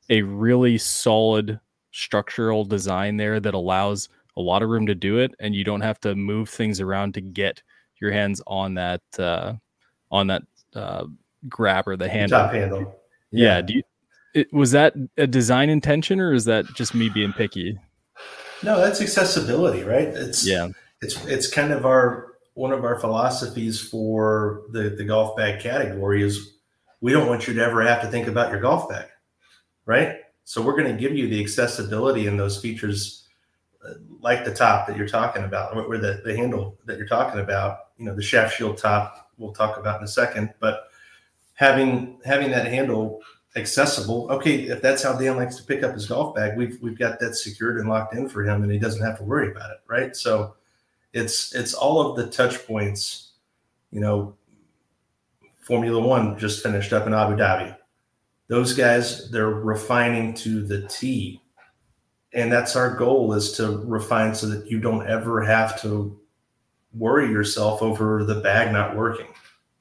a 0.09 0.21
really 0.21 0.77
solid 0.77 1.59
structural 1.91 2.65
design 2.65 3.17
there 3.17 3.39
that 3.39 3.53
allows 3.53 4.09
a 4.37 4.41
lot 4.41 4.61
of 4.61 4.69
room 4.69 4.85
to 4.85 4.95
do 4.95 5.17
it, 5.17 5.33
and 5.39 5.55
you 5.55 5.63
don't 5.63 5.81
have 5.81 5.99
to 6.01 6.15
move 6.15 6.47
things 6.47 6.79
around 6.79 7.15
to 7.15 7.21
get 7.21 7.61
your 7.99 8.11
hands 8.11 8.41
on 8.47 8.75
that 8.75 9.01
uh, 9.17 9.53
on 10.11 10.27
that 10.27 10.43
uh, 10.75 11.05
grabber, 11.49 11.97
the 11.97 12.07
handle. 12.07 12.39
Top 12.39 12.53
handle. 12.53 13.01
Yeah. 13.31 13.55
yeah. 13.55 13.61
Do 13.61 13.73
you, 13.73 13.83
it, 14.35 14.53
was 14.53 14.71
that 14.71 14.93
a 15.17 15.27
design 15.27 15.69
intention, 15.69 16.19
or 16.19 16.33
is 16.33 16.45
that 16.45 16.65
just 16.75 16.93
me 16.93 17.09
being 17.09 17.33
picky? 17.33 17.77
No, 18.63 18.79
that's 18.79 19.01
accessibility, 19.01 19.83
right? 19.83 20.07
It's 20.07 20.47
yeah. 20.47 20.69
It's 21.01 21.23
it's 21.25 21.51
kind 21.51 21.73
of 21.73 21.85
our 21.85 22.35
one 22.53 22.71
of 22.71 22.83
our 22.83 22.99
philosophies 22.99 23.81
for 23.81 24.63
the 24.71 24.91
the 24.91 25.03
golf 25.03 25.35
bag 25.35 25.59
category 25.59 26.23
is 26.23 26.53
we 27.01 27.11
don't 27.11 27.27
want 27.27 27.47
you 27.47 27.53
to 27.53 27.63
ever 27.63 27.81
have 27.81 28.01
to 28.01 28.07
think 28.07 28.27
about 28.27 28.51
your 28.51 28.59
golf 28.59 28.89
bag, 28.89 29.07
right? 29.85 30.17
So 30.43 30.61
we're 30.61 30.77
going 30.77 30.91
to 30.91 30.99
give 30.99 31.15
you 31.15 31.27
the 31.27 31.41
accessibility 31.41 32.25
and 32.25 32.39
those 32.39 32.59
features 32.59 33.26
like 34.21 34.43
the 34.45 34.53
top 34.53 34.87
that 34.87 34.97
you're 34.97 35.07
talking 35.07 35.43
about, 35.43 35.75
or 35.75 35.97
the, 35.97 36.21
the 36.25 36.35
handle 36.35 36.77
that 36.85 36.97
you're 36.97 37.07
talking 37.07 37.39
about, 37.39 37.79
you 37.97 38.05
know, 38.05 38.15
the 38.15 38.21
shaft 38.21 38.57
shield 38.57 38.77
top 38.77 39.27
we'll 39.37 39.53
talk 39.53 39.77
about 39.77 39.99
in 39.99 40.03
a 40.03 40.07
second, 40.07 40.53
but 40.59 40.89
having 41.53 42.19
having 42.25 42.51
that 42.51 42.67
handle 42.67 43.21
accessible. 43.55 44.27
Okay, 44.31 44.63
if 44.63 44.81
that's 44.81 45.03
how 45.03 45.13
Dan 45.13 45.37
likes 45.37 45.55
to 45.57 45.63
pick 45.63 45.83
up 45.83 45.93
his 45.93 46.05
golf 46.05 46.35
bag, 46.35 46.57
we've 46.57 46.77
we've 46.81 46.97
got 46.97 47.19
that 47.19 47.35
secured 47.35 47.77
and 47.77 47.89
locked 47.89 48.15
in 48.15 48.29
for 48.29 48.43
him, 48.43 48.63
and 48.63 48.71
he 48.71 48.79
doesn't 48.79 49.03
have 49.03 49.17
to 49.17 49.23
worry 49.23 49.51
about 49.51 49.71
it, 49.71 49.77
right? 49.87 50.15
So 50.15 50.55
it's 51.13 51.53
it's 51.55 51.73
all 51.73 52.01
of 52.01 52.17
the 52.17 52.27
touch 52.27 52.65
points. 52.65 53.31
You 53.91 54.01
know, 54.01 54.35
Formula 55.61 55.99
One 55.99 56.37
just 56.37 56.63
finished 56.63 56.93
up 56.93 57.07
in 57.07 57.13
Abu 57.13 57.35
Dhabi. 57.35 57.75
Those 58.47 58.73
guys, 58.73 59.29
they're 59.29 59.49
refining 59.49 60.33
to 60.35 60.65
the 60.65 60.87
T 60.87 61.41
and 62.37 62.51
that's 62.51 62.75
our 62.75 62.95
goal 62.95 63.33
is 63.33 63.51
to 63.53 63.79
refine 63.79 64.33
so 64.33 64.45
that 64.45 64.69
you 64.69 64.79
don't 64.79 65.07
ever 65.07 65.41
have 65.41 65.81
to 65.81 66.17
worry 66.93 67.31
yourself 67.31 67.81
over 67.81 68.23
the 68.23 68.35
bag 68.35 68.71
not 68.71 68.95
working. 68.95 69.25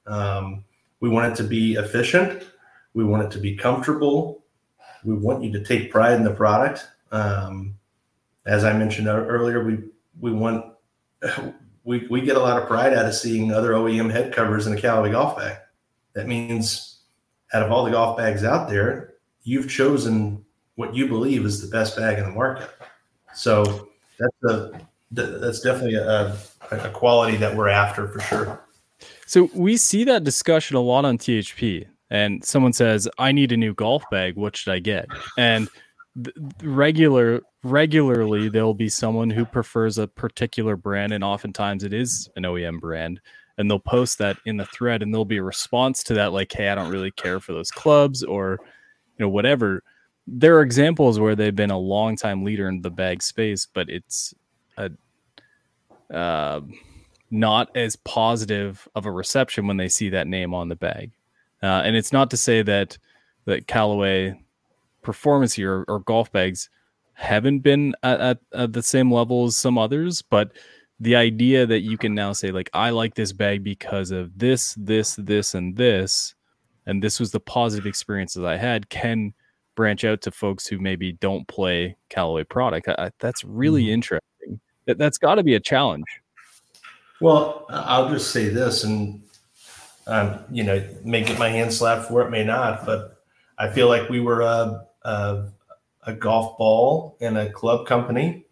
Um, 0.06 0.64
we 1.00 1.10
want 1.10 1.30
it 1.30 1.36
to 1.36 1.44
be 1.46 1.74
efficient. 1.74 2.44
We 2.94 3.04
want 3.04 3.24
it 3.24 3.30
to 3.32 3.38
be 3.38 3.56
comfortable. 3.56 4.42
We 5.04 5.12
want 5.12 5.44
you 5.44 5.52
to 5.52 5.62
take 5.62 5.92
pride 5.92 6.14
in 6.14 6.24
the 6.24 6.32
product. 6.32 6.88
Um, 7.12 7.76
as 8.46 8.64
i 8.64 8.72
mentioned 8.72 9.08
earlier 9.08 9.64
we 9.64 9.78
we 10.20 10.32
want 10.32 10.64
we, 11.84 12.06
we 12.08 12.20
get 12.20 12.36
a 12.36 12.40
lot 12.40 12.60
of 12.60 12.68
pride 12.68 12.94
out 12.94 13.04
of 13.04 13.14
seeing 13.14 13.52
other 13.52 13.72
oem 13.72 14.10
head 14.10 14.32
covers 14.32 14.66
in 14.66 14.72
a 14.72 14.80
callaway 14.80 15.10
golf 15.10 15.36
bag. 15.36 15.58
That 16.14 16.26
means 16.26 17.00
out 17.52 17.62
of 17.62 17.70
all 17.70 17.84
the 17.84 17.90
golf 17.90 18.16
bags 18.16 18.44
out 18.44 18.68
there 18.70 19.14
you've 19.42 19.68
chosen 19.68 20.45
what 20.76 20.94
you 20.94 21.08
believe 21.08 21.44
is 21.44 21.60
the 21.60 21.68
best 21.68 21.96
bag 21.96 22.18
in 22.18 22.24
the 22.24 22.30
market. 22.30 22.70
So 23.34 23.88
that's 24.18 24.54
a 24.54 24.80
that's 25.10 25.60
definitely 25.60 25.94
a, 25.94 26.36
a 26.70 26.90
quality 26.90 27.36
that 27.36 27.54
we're 27.56 27.68
after 27.68 28.08
for 28.08 28.20
sure. 28.20 28.60
So 29.26 29.50
we 29.54 29.76
see 29.76 30.04
that 30.04 30.24
discussion 30.24 30.76
a 30.76 30.80
lot 30.80 31.04
on 31.04 31.18
THP, 31.18 31.86
and 32.10 32.44
someone 32.44 32.72
says, 32.72 33.08
"I 33.18 33.32
need 33.32 33.52
a 33.52 33.56
new 33.56 33.74
golf 33.74 34.04
bag. 34.10 34.36
What 34.36 34.56
should 34.56 34.72
I 34.72 34.78
get?" 34.78 35.08
And 35.36 35.68
regular 36.62 37.42
regularly 37.62 38.48
there'll 38.48 38.74
be 38.74 38.88
someone 38.88 39.28
who 39.28 39.44
prefers 39.44 39.98
a 39.98 40.06
particular 40.06 40.76
brand, 40.76 41.12
and 41.12 41.24
oftentimes 41.24 41.84
it 41.84 41.92
is 41.92 42.28
an 42.36 42.44
OEM 42.44 42.80
brand, 42.80 43.20
and 43.58 43.70
they'll 43.70 43.78
post 43.78 44.18
that 44.18 44.38
in 44.46 44.56
the 44.56 44.66
thread, 44.66 45.02
and 45.02 45.12
there'll 45.12 45.24
be 45.24 45.38
a 45.38 45.42
response 45.42 46.02
to 46.04 46.14
that, 46.14 46.32
like, 46.32 46.52
"Hey, 46.52 46.68
I 46.68 46.74
don't 46.74 46.90
really 46.90 47.10
care 47.12 47.40
for 47.40 47.52
those 47.52 47.70
clubs," 47.70 48.22
or 48.22 48.58
you 49.18 49.24
know, 49.24 49.28
whatever 49.28 49.82
there 50.26 50.56
are 50.56 50.62
examples 50.62 51.20
where 51.20 51.36
they've 51.36 51.54
been 51.54 51.70
a 51.70 51.78
long 51.78 52.16
time 52.16 52.44
leader 52.44 52.68
in 52.68 52.82
the 52.82 52.90
bag 52.90 53.22
space, 53.22 53.66
but 53.72 53.88
it's 53.88 54.34
a 54.76 54.90
uh, 56.12 56.60
not 57.30 57.76
as 57.76 57.96
positive 57.96 58.88
of 58.94 59.06
a 59.06 59.10
reception 59.10 59.66
when 59.66 59.76
they 59.76 59.88
see 59.88 60.10
that 60.10 60.26
name 60.26 60.54
on 60.54 60.68
the 60.68 60.76
bag. 60.76 61.10
Uh, 61.62 61.82
and 61.84 61.96
it's 61.96 62.12
not 62.12 62.30
to 62.30 62.36
say 62.36 62.62
that 62.62 62.98
that 63.44 63.66
Callaway 63.66 64.40
performance 65.02 65.54
gear 65.56 65.78
or, 65.78 65.84
or 65.88 66.00
golf 66.00 66.30
bags 66.32 66.68
haven't 67.14 67.60
been 67.60 67.94
at, 68.02 68.20
at, 68.20 68.38
at, 68.52 68.72
the 68.72 68.82
same 68.82 69.10
level 69.10 69.46
as 69.46 69.56
some 69.56 69.78
others, 69.78 70.20
but 70.20 70.52
the 71.00 71.16
idea 71.16 71.64
that 71.64 71.80
you 71.80 71.96
can 71.96 72.14
now 72.14 72.32
say 72.32 72.50
like 72.50 72.68
I 72.74 72.90
like 72.90 73.14
this 73.14 73.32
bag 73.32 73.62
because 73.62 74.10
of 74.10 74.38
this, 74.38 74.74
this, 74.74 75.14
this, 75.16 75.54
and 75.54 75.76
this, 75.76 76.34
and 76.84 77.02
this 77.02 77.18
was 77.18 77.30
the 77.30 77.40
positive 77.40 77.86
experiences 77.86 78.44
I 78.44 78.56
had 78.56 78.88
can 78.88 79.32
branch 79.76 80.04
out 80.04 80.22
to 80.22 80.30
folks 80.30 80.66
who 80.66 80.78
maybe 80.78 81.12
don't 81.12 81.46
play 81.46 81.96
Callaway 82.08 82.44
product. 82.44 82.88
I, 82.88 83.10
that's 83.20 83.44
really 83.44 83.84
mm. 83.84 83.90
interesting. 83.90 84.60
That, 84.86 84.98
that's 84.98 85.18
got 85.18 85.36
to 85.36 85.42
be 85.42 85.54
a 85.54 85.60
challenge. 85.60 86.06
Well, 87.20 87.66
I'll 87.70 88.10
just 88.10 88.30
say 88.30 88.48
this, 88.48 88.84
and 88.84 89.22
um, 90.06 90.40
you 90.50 90.64
know, 90.64 90.86
may 91.04 91.22
get 91.22 91.38
my 91.38 91.48
hand 91.48 91.72
slapped 91.72 92.08
for 92.08 92.22
it, 92.22 92.30
may 92.30 92.44
not, 92.44 92.84
but 92.84 93.22
I 93.58 93.70
feel 93.70 93.88
like 93.88 94.08
we 94.08 94.20
were 94.20 94.42
a, 94.42 94.86
a, 95.02 95.48
a 96.06 96.12
golf 96.12 96.58
ball 96.58 97.16
and 97.20 97.38
a 97.38 97.50
club 97.50 97.86
company 97.86 98.46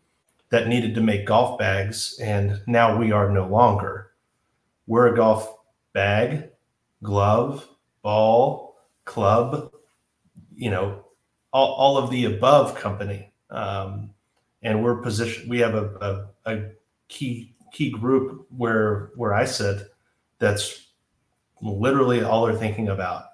that 0.50 0.68
needed 0.68 0.94
to 0.94 1.00
make 1.00 1.26
golf 1.26 1.58
bags, 1.58 2.18
and 2.22 2.60
now 2.66 2.96
we 2.96 3.12
are 3.12 3.30
no 3.30 3.46
longer. 3.46 4.12
We're 4.87 5.12
a 5.12 5.16
golf 5.16 5.54
bag, 5.92 6.50
glove, 7.02 7.68
ball, 8.02 8.76
club, 9.04 9.72
you 10.56 10.70
know, 10.70 11.03
all, 11.54 11.72
all 11.74 11.96
of 11.96 12.10
the 12.10 12.26
above 12.26 12.74
company. 12.74 13.32
Um, 13.48 14.10
and 14.62 14.82
we're 14.82 14.96
positioned, 14.96 15.48
we 15.48 15.60
have 15.60 15.74
a, 15.74 16.26
a, 16.44 16.52
a 16.52 16.70
key 17.08 17.54
key 17.72 17.90
group 17.90 18.46
where 18.56 19.10
where 19.16 19.34
I 19.34 19.44
sit 19.44 19.88
that's 20.38 20.88
literally 21.60 22.22
all 22.22 22.46
they're 22.46 22.56
thinking 22.56 22.88
about 22.88 23.24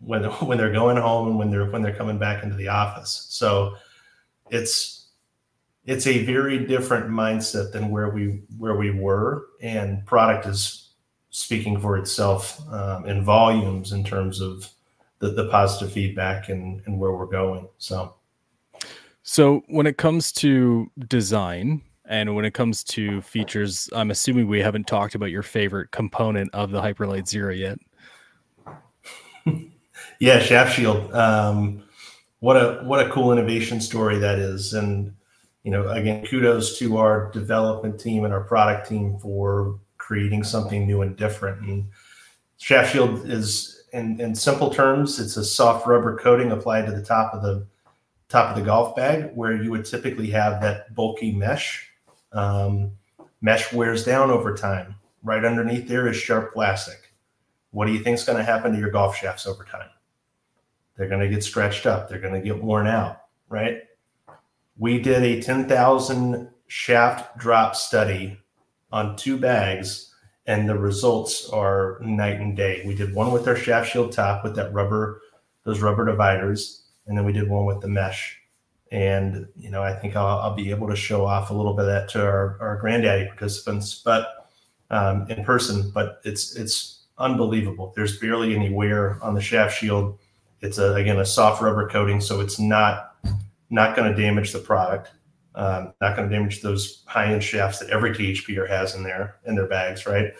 when 0.00 0.24
when 0.46 0.58
they're 0.58 0.72
going 0.72 0.98
home 0.98 1.28
and 1.28 1.38
when 1.38 1.50
they're 1.50 1.70
when 1.70 1.82
they're 1.82 1.94
coming 1.94 2.18
back 2.18 2.44
into 2.44 2.56
the 2.56 2.68
office. 2.68 3.26
So 3.30 3.76
it's 4.50 5.08
it's 5.84 6.06
a 6.06 6.24
very 6.24 6.66
different 6.66 7.10
mindset 7.10 7.72
than 7.72 7.90
where 7.90 8.10
we 8.10 8.42
where 8.58 8.76
we 8.76 8.90
were, 8.90 9.46
and 9.62 10.04
product 10.04 10.46
is 10.46 10.90
speaking 11.30 11.80
for 11.80 11.96
itself 11.96 12.60
um, 12.70 13.06
in 13.06 13.24
volumes 13.24 13.92
in 13.92 14.04
terms 14.04 14.40
of 14.40 14.68
the, 15.22 15.30
the 15.30 15.46
positive 15.46 15.92
feedback 15.92 16.48
and, 16.48 16.82
and 16.84 16.98
where 16.98 17.12
we're 17.12 17.26
going. 17.26 17.68
So, 17.78 18.16
so 19.22 19.62
when 19.68 19.86
it 19.86 19.96
comes 19.96 20.32
to 20.32 20.90
design 21.06 21.80
and 22.06 22.34
when 22.34 22.44
it 22.44 22.54
comes 22.54 22.82
to 22.84 23.22
features, 23.22 23.88
I'm 23.94 24.10
assuming 24.10 24.48
we 24.48 24.60
haven't 24.60 24.88
talked 24.88 25.14
about 25.14 25.26
your 25.26 25.44
favorite 25.44 25.92
component 25.92 26.52
of 26.52 26.72
the 26.72 26.82
Hyperlite 26.82 27.28
Zero 27.28 27.54
yet. 27.54 27.78
yeah, 30.18 30.40
shaft 30.40 30.74
shield. 30.74 31.12
Um, 31.14 31.84
what 32.40 32.56
a 32.56 32.82
what 32.82 33.06
a 33.06 33.08
cool 33.10 33.30
innovation 33.30 33.80
story 33.80 34.18
that 34.18 34.40
is, 34.40 34.74
and 34.74 35.14
you 35.62 35.70
know, 35.70 35.88
again, 35.88 36.26
kudos 36.26 36.76
to 36.80 36.96
our 36.96 37.30
development 37.30 38.00
team 38.00 38.24
and 38.24 38.34
our 38.34 38.42
product 38.42 38.88
team 38.88 39.16
for 39.20 39.78
creating 39.98 40.42
something 40.42 40.84
new 40.84 41.02
and 41.02 41.16
different. 41.16 41.60
And 41.60 41.90
shaft 42.58 42.92
shield 42.92 43.30
is 43.30 43.81
in, 43.92 44.20
in 44.20 44.34
simple 44.34 44.70
terms, 44.70 45.20
it's 45.20 45.36
a 45.36 45.44
soft 45.44 45.86
rubber 45.86 46.16
coating 46.16 46.52
applied 46.52 46.86
to 46.86 46.92
the 46.92 47.02
top 47.02 47.34
of 47.34 47.42
the 47.42 47.66
top 48.28 48.50
of 48.50 48.56
the 48.56 48.64
golf 48.64 48.96
bag, 48.96 49.30
where 49.34 49.62
you 49.62 49.70
would 49.70 49.84
typically 49.84 50.30
have 50.30 50.62
that 50.62 50.94
bulky 50.94 51.32
mesh. 51.32 51.90
Um, 52.32 52.92
mesh 53.42 53.72
wears 53.72 54.04
down 54.04 54.30
over 54.30 54.54
time. 54.54 54.94
Right 55.22 55.44
underneath 55.44 55.86
there 55.86 56.08
is 56.08 56.16
sharp 56.16 56.54
plastic. 56.54 57.12
What 57.72 57.86
do 57.86 57.92
you 57.92 58.02
think 58.02 58.14
is 58.18 58.24
going 58.24 58.38
to 58.38 58.44
happen 58.44 58.72
to 58.72 58.78
your 58.78 58.90
golf 58.90 59.16
shafts 59.16 59.46
over 59.46 59.64
time? 59.64 59.90
They're 60.96 61.08
going 61.08 61.20
to 61.20 61.28
get 61.28 61.44
stretched 61.44 61.86
up. 61.86 62.08
They're 62.08 62.18
going 62.18 62.34
to 62.34 62.40
get 62.40 62.62
worn 62.62 62.86
out, 62.86 63.22
right? 63.48 63.82
We 64.78 64.98
did 64.98 65.22
a 65.22 65.42
10,000 65.42 66.48
shaft 66.66 67.36
drop 67.38 67.76
study 67.76 68.38
on 68.90 69.16
two 69.16 69.38
bags 69.38 70.11
and 70.46 70.68
the 70.68 70.76
results 70.76 71.48
are 71.50 71.98
night 72.00 72.40
and 72.40 72.56
day. 72.56 72.82
We 72.84 72.94
did 72.94 73.14
one 73.14 73.32
with 73.32 73.46
our 73.46 73.56
shaft 73.56 73.90
shield 73.90 74.12
top 74.12 74.42
with 74.42 74.56
that 74.56 74.72
rubber, 74.72 75.20
those 75.64 75.80
rubber 75.80 76.04
dividers, 76.04 76.82
and 77.06 77.16
then 77.16 77.24
we 77.24 77.32
did 77.32 77.48
one 77.48 77.64
with 77.64 77.80
the 77.80 77.88
mesh. 77.88 78.38
and 78.90 79.46
you 79.56 79.70
know 79.70 79.82
I 79.82 79.94
think 79.94 80.16
I'll, 80.16 80.38
I'll, 80.40 80.54
be 80.54 80.70
able 80.70 80.88
to 80.88 80.96
show 80.96 81.24
off 81.24 81.50
a 81.50 81.54
little 81.54 81.74
bit 81.74 81.86
of 81.86 81.92
that 81.92 82.08
to 82.10 82.22
our, 82.22 82.58
our 82.60 82.80
Grandaddy 82.82 83.28
participants, 83.28 84.02
but 84.04 84.48
um, 84.90 85.26
in 85.30 85.44
person. 85.44 85.90
But 85.90 86.20
it's 86.24 86.56
it's 86.56 87.04
unbelievable. 87.18 87.92
There's 87.96 88.18
barely 88.18 88.54
any 88.54 88.70
wear 88.70 89.18
on 89.22 89.34
the 89.34 89.40
shaft 89.40 89.78
shield. 89.78 90.18
It's 90.60 90.78
a, 90.78 90.94
again 90.94 91.18
a 91.18 91.24
soft 91.24 91.62
rubber 91.62 91.88
coating, 91.88 92.20
so 92.20 92.40
it's 92.40 92.58
not 92.58 93.16
not 93.70 93.96
going 93.96 94.14
to 94.14 94.20
damage 94.20 94.52
the 94.52 94.58
product. 94.58 95.10
Um, 95.54 95.92
not 96.00 96.16
going 96.16 96.28
to 96.28 96.34
damage 96.34 96.62
those 96.62 97.04
high 97.06 97.32
end 97.32 97.44
shafts 97.44 97.78
that 97.80 97.90
every 97.90 98.10
THPer 98.10 98.68
has 98.68 98.94
in 98.94 99.02
there 99.02 99.36
in 99.46 99.54
their 99.54 99.68
bags, 99.68 100.06
right? 100.06 100.32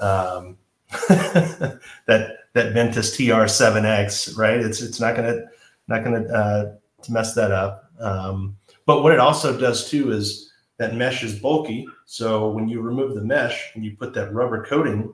um, 0.00 0.56
that 1.08 2.38
that 2.54 2.72
Ventus 2.72 3.16
TR7X, 3.16 4.36
right? 4.36 4.58
It's 4.58 4.80
it's 4.80 5.00
not 5.00 5.16
going 5.16 5.32
to 5.34 5.44
not 5.88 6.04
going 6.04 6.24
to 6.24 6.32
uh, 6.32 6.72
mess 7.08 7.34
that 7.34 7.50
up. 7.50 7.90
Um, 8.00 8.56
but 8.86 9.02
what 9.02 9.12
it 9.12 9.18
also 9.18 9.58
does 9.58 9.90
too 9.90 10.12
is 10.12 10.52
that 10.78 10.94
mesh 10.94 11.22
is 11.22 11.38
bulky. 11.38 11.86
So 12.04 12.50
when 12.50 12.68
you 12.68 12.80
remove 12.80 13.14
the 13.14 13.22
mesh 13.22 13.72
and 13.74 13.84
you 13.84 13.96
put 13.96 14.14
that 14.14 14.32
rubber 14.32 14.64
coating, 14.64 15.12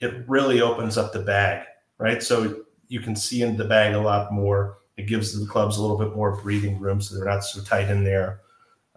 it 0.00 0.28
really 0.28 0.60
opens 0.60 0.98
up 0.98 1.12
the 1.12 1.20
bag, 1.20 1.66
right? 1.98 2.22
So 2.22 2.64
you 2.88 3.00
can 3.00 3.16
see 3.16 3.42
in 3.42 3.56
the 3.56 3.64
bag 3.64 3.94
a 3.94 4.00
lot 4.00 4.32
more. 4.32 4.78
It 4.96 5.06
gives 5.06 5.38
the 5.38 5.46
clubs 5.46 5.76
a 5.76 5.82
little 5.82 5.98
bit 5.98 6.16
more 6.16 6.40
breathing 6.40 6.78
room, 6.78 7.00
so 7.00 7.14
they're 7.14 7.26
not 7.26 7.44
so 7.44 7.62
tight 7.62 7.90
in 7.90 8.02
there. 8.02 8.40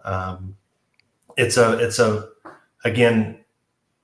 Um, 0.04 0.56
it's 1.36 1.56
a 1.56 1.78
it's 1.78 1.98
a 1.98 2.28
again 2.84 3.38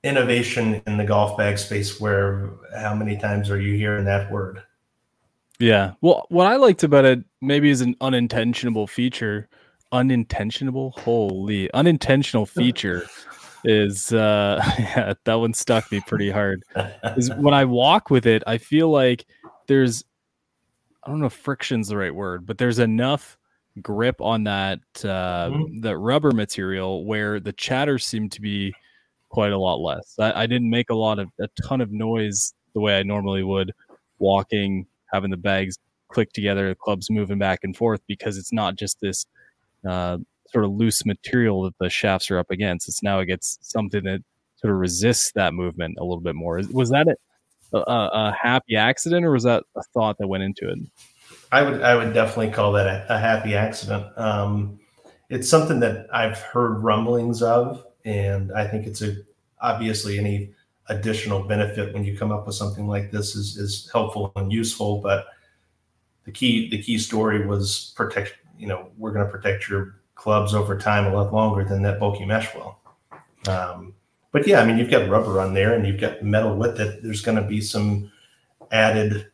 innovation 0.03 0.81
in 0.87 0.97
the 0.97 1.03
golf 1.03 1.37
bag 1.37 1.57
space. 1.57 1.99
Where 1.99 2.51
how 2.75 2.95
many 2.95 3.17
times 3.17 3.49
are 3.49 3.59
you 3.59 3.75
hearing 3.75 4.05
that 4.05 4.31
word? 4.31 4.63
Yeah. 5.59 5.93
Well, 6.01 6.25
what 6.29 6.47
I 6.47 6.55
liked 6.55 6.83
about 6.83 7.05
it 7.05 7.23
maybe 7.41 7.69
is 7.69 7.81
an 7.81 7.95
unintentional 8.01 8.87
feature. 8.87 9.49
Unintentional, 9.91 10.91
holy, 10.97 11.71
unintentional 11.73 12.45
feature 12.45 13.07
is 13.63 14.13
uh 14.13 14.61
yeah, 14.79 15.13
that 15.23 15.35
one 15.35 15.53
stuck 15.53 15.91
me 15.91 16.01
pretty 16.01 16.29
hard. 16.29 16.63
Is 17.15 17.31
when 17.35 17.53
I 17.53 17.65
walk 17.65 18.09
with 18.09 18.25
it, 18.25 18.43
I 18.45 18.57
feel 18.57 18.89
like 18.89 19.25
there's 19.67 20.03
I 21.03 21.09
don't 21.09 21.19
know 21.19 21.27
if 21.27 21.33
friction's 21.33 21.87
the 21.87 21.97
right 21.97 22.13
word, 22.13 22.45
but 22.45 22.57
there's 22.57 22.79
enough 22.79 23.37
grip 23.81 24.21
on 24.21 24.43
that 24.45 24.79
uh 25.03 25.49
mm-hmm. 25.49 25.81
that 25.81 25.97
rubber 25.97 26.31
material 26.31 27.05
where 27.05 27.39
the 27.39 27.53
chatter 27.53 27.99
seemed 27.99 28.31
to 28.31 28.41
be 28.41 28.73
quite 29.29 29.51
a 29.51 29.57
lot 29.57 29.79
less. 29.79 30.15
I, 30.19 30.43
I 30.43 30.47
didn't 30.47 30.69
make 30.69 30.89
a 30.89 30.95
lot 30.95 31.19
of 31.19 31.29
a 31.39 31.47
ton 31.61 31.81
of 31.81 31.91
noise 31.91 32.53
the 32.73 32.79
way 32.79 32.97
I 32.97 33.03
normally 33.03 33.43
would 33.43 33.73
walking 34.19 34.87
having 35.11 35.31
the 35.31 35.37
bags 35.37 35.77
click 36.09 36.31
together, 36.33 36.69
the 36.69 36.75
clubs 36.75 37.09
moving 37.09 37.37
back 37.37 37.59
and 37.63 37.75
forth 37.75 38.01
because 38.07 38.37
it's 38.37 38.53
not 38.53 38.75
just 38.75 38.99
this 39.01 39.25
uh, 39.87 40.17
sort 40.49 40.65
of 40.65 40.71
loose 40.71 41.05
material 41.05 41.63
that 41.63 41.77
the 41.79 41.89
shafts 41.89 42.31
are 42.31 42.37
up 42.37 42.51
against. 42.51 42.87
It's 42.87 43.03
now 43.03 43.19
it 43.19 43.25
gets 43.25 43.57
something 43.61 44.03
that 44.03 44.21
sort 44.57 44.73
of 44.73 44.79
resists 44.79 45.31
that 45.35 45.53
movement 45.53 45.97
a 45.99 46.03
little 46.03 46.21
bit 46.21 46.35
more. 46.35 46.61
Was 46.71 46.89
that 46.89 47.07
a, 47.73 47.77
a, 47.77 47.81
a 47.81 48.37
happy 48.41 48.75
accident, 48.75 49.25
or 49.25 49.31
was 49.31 49.43
that 49.43 49.63
a 49.75 49.83
thought 49.93 50.17
that 50.19 50.27
went 50.27 50.43
into 50.43 50.69
it? 50.69 50.79
I 51.51 51.61
would 51.61 51.81
I 51.81 51.95
would 51.95 52.13
definitely 52.13 52.51
call 52.51 52.73
that 52.73 52.87
a, 52.87 53.15
a 53.15 53.17
happy 53.17 53.55
accident. 53.55 54.05
Um, 54.17 54.79
it's 55.29 55.49
something 55.49 55.79
that 55.81 56.07
I've 56.13 56.39
heard 56.39 56.83
rumblings 56.83 57.41
of, 57.41 57.85
and 58.05 58.51
I 58.51 58.67
think 58.67 58.85
it's 58.85 59.01
a 59.01 59.15
obviously 59.61 60.19
any 60.19 60.51
additional 60.89 61.43
benefit 61.43 61.93
when 61.93 62.03
you 62.03 62.17
come 62.17 62.31
up 62.31 62.45
with 62.45 62.55
something 62.55 62.87
like 62.87 63.11
this 63.11 63.35
is, 63.35 63.57
is 63.57 63.89
helpful 63.91 64.31
and 64.35 64.51
useful. 64.51 64.99
But 64.99 65.27
the 66.25 66.31
key 66.31 66.69
the 66.69 66.81
key 66.81 66.97
story 66.97 67.45
was 67.45 67.93
protect. 67.95 68.35
You 68.57 68.67
know, 68.67 68.89
we're 68.97 69.11
going 69.11 69.25
to 69.25 69.31
protect 69.31 69.69
your 69.69 70.01
clubs 70.15 70.53
over 70.53 70.77
time 70.77 71.05
a 71.05 71.13
lot 71.13 71.31
longer 71.31 71.63
than 71.63 71.83
that 71.83 71.99
bulky 71.99 72.25
mesh 72.25 72.53
will. 72.55 72.79
Um, 73.47 73.93
but 74.31 74.47
yeah, 74.47 74.61
I 74.61 74.65
mean, 74.65 74.77
you've 74.77 74.91
got 74.91 75.09
rubber 75.09 75.39
on 75.39 75.53
there 75.53 75.73
and 75.73 75.85
you've 75.87 76.01
got 76.01 76.23
metal 76.23 76.55
with 76.55 76.79
it. 76.79 77.01
There's 77.03 77.21
going 77.21 77.37
to 77.37 77.47
be 77.47 77.61
some 77.61 78.11
added, 78.71 79.27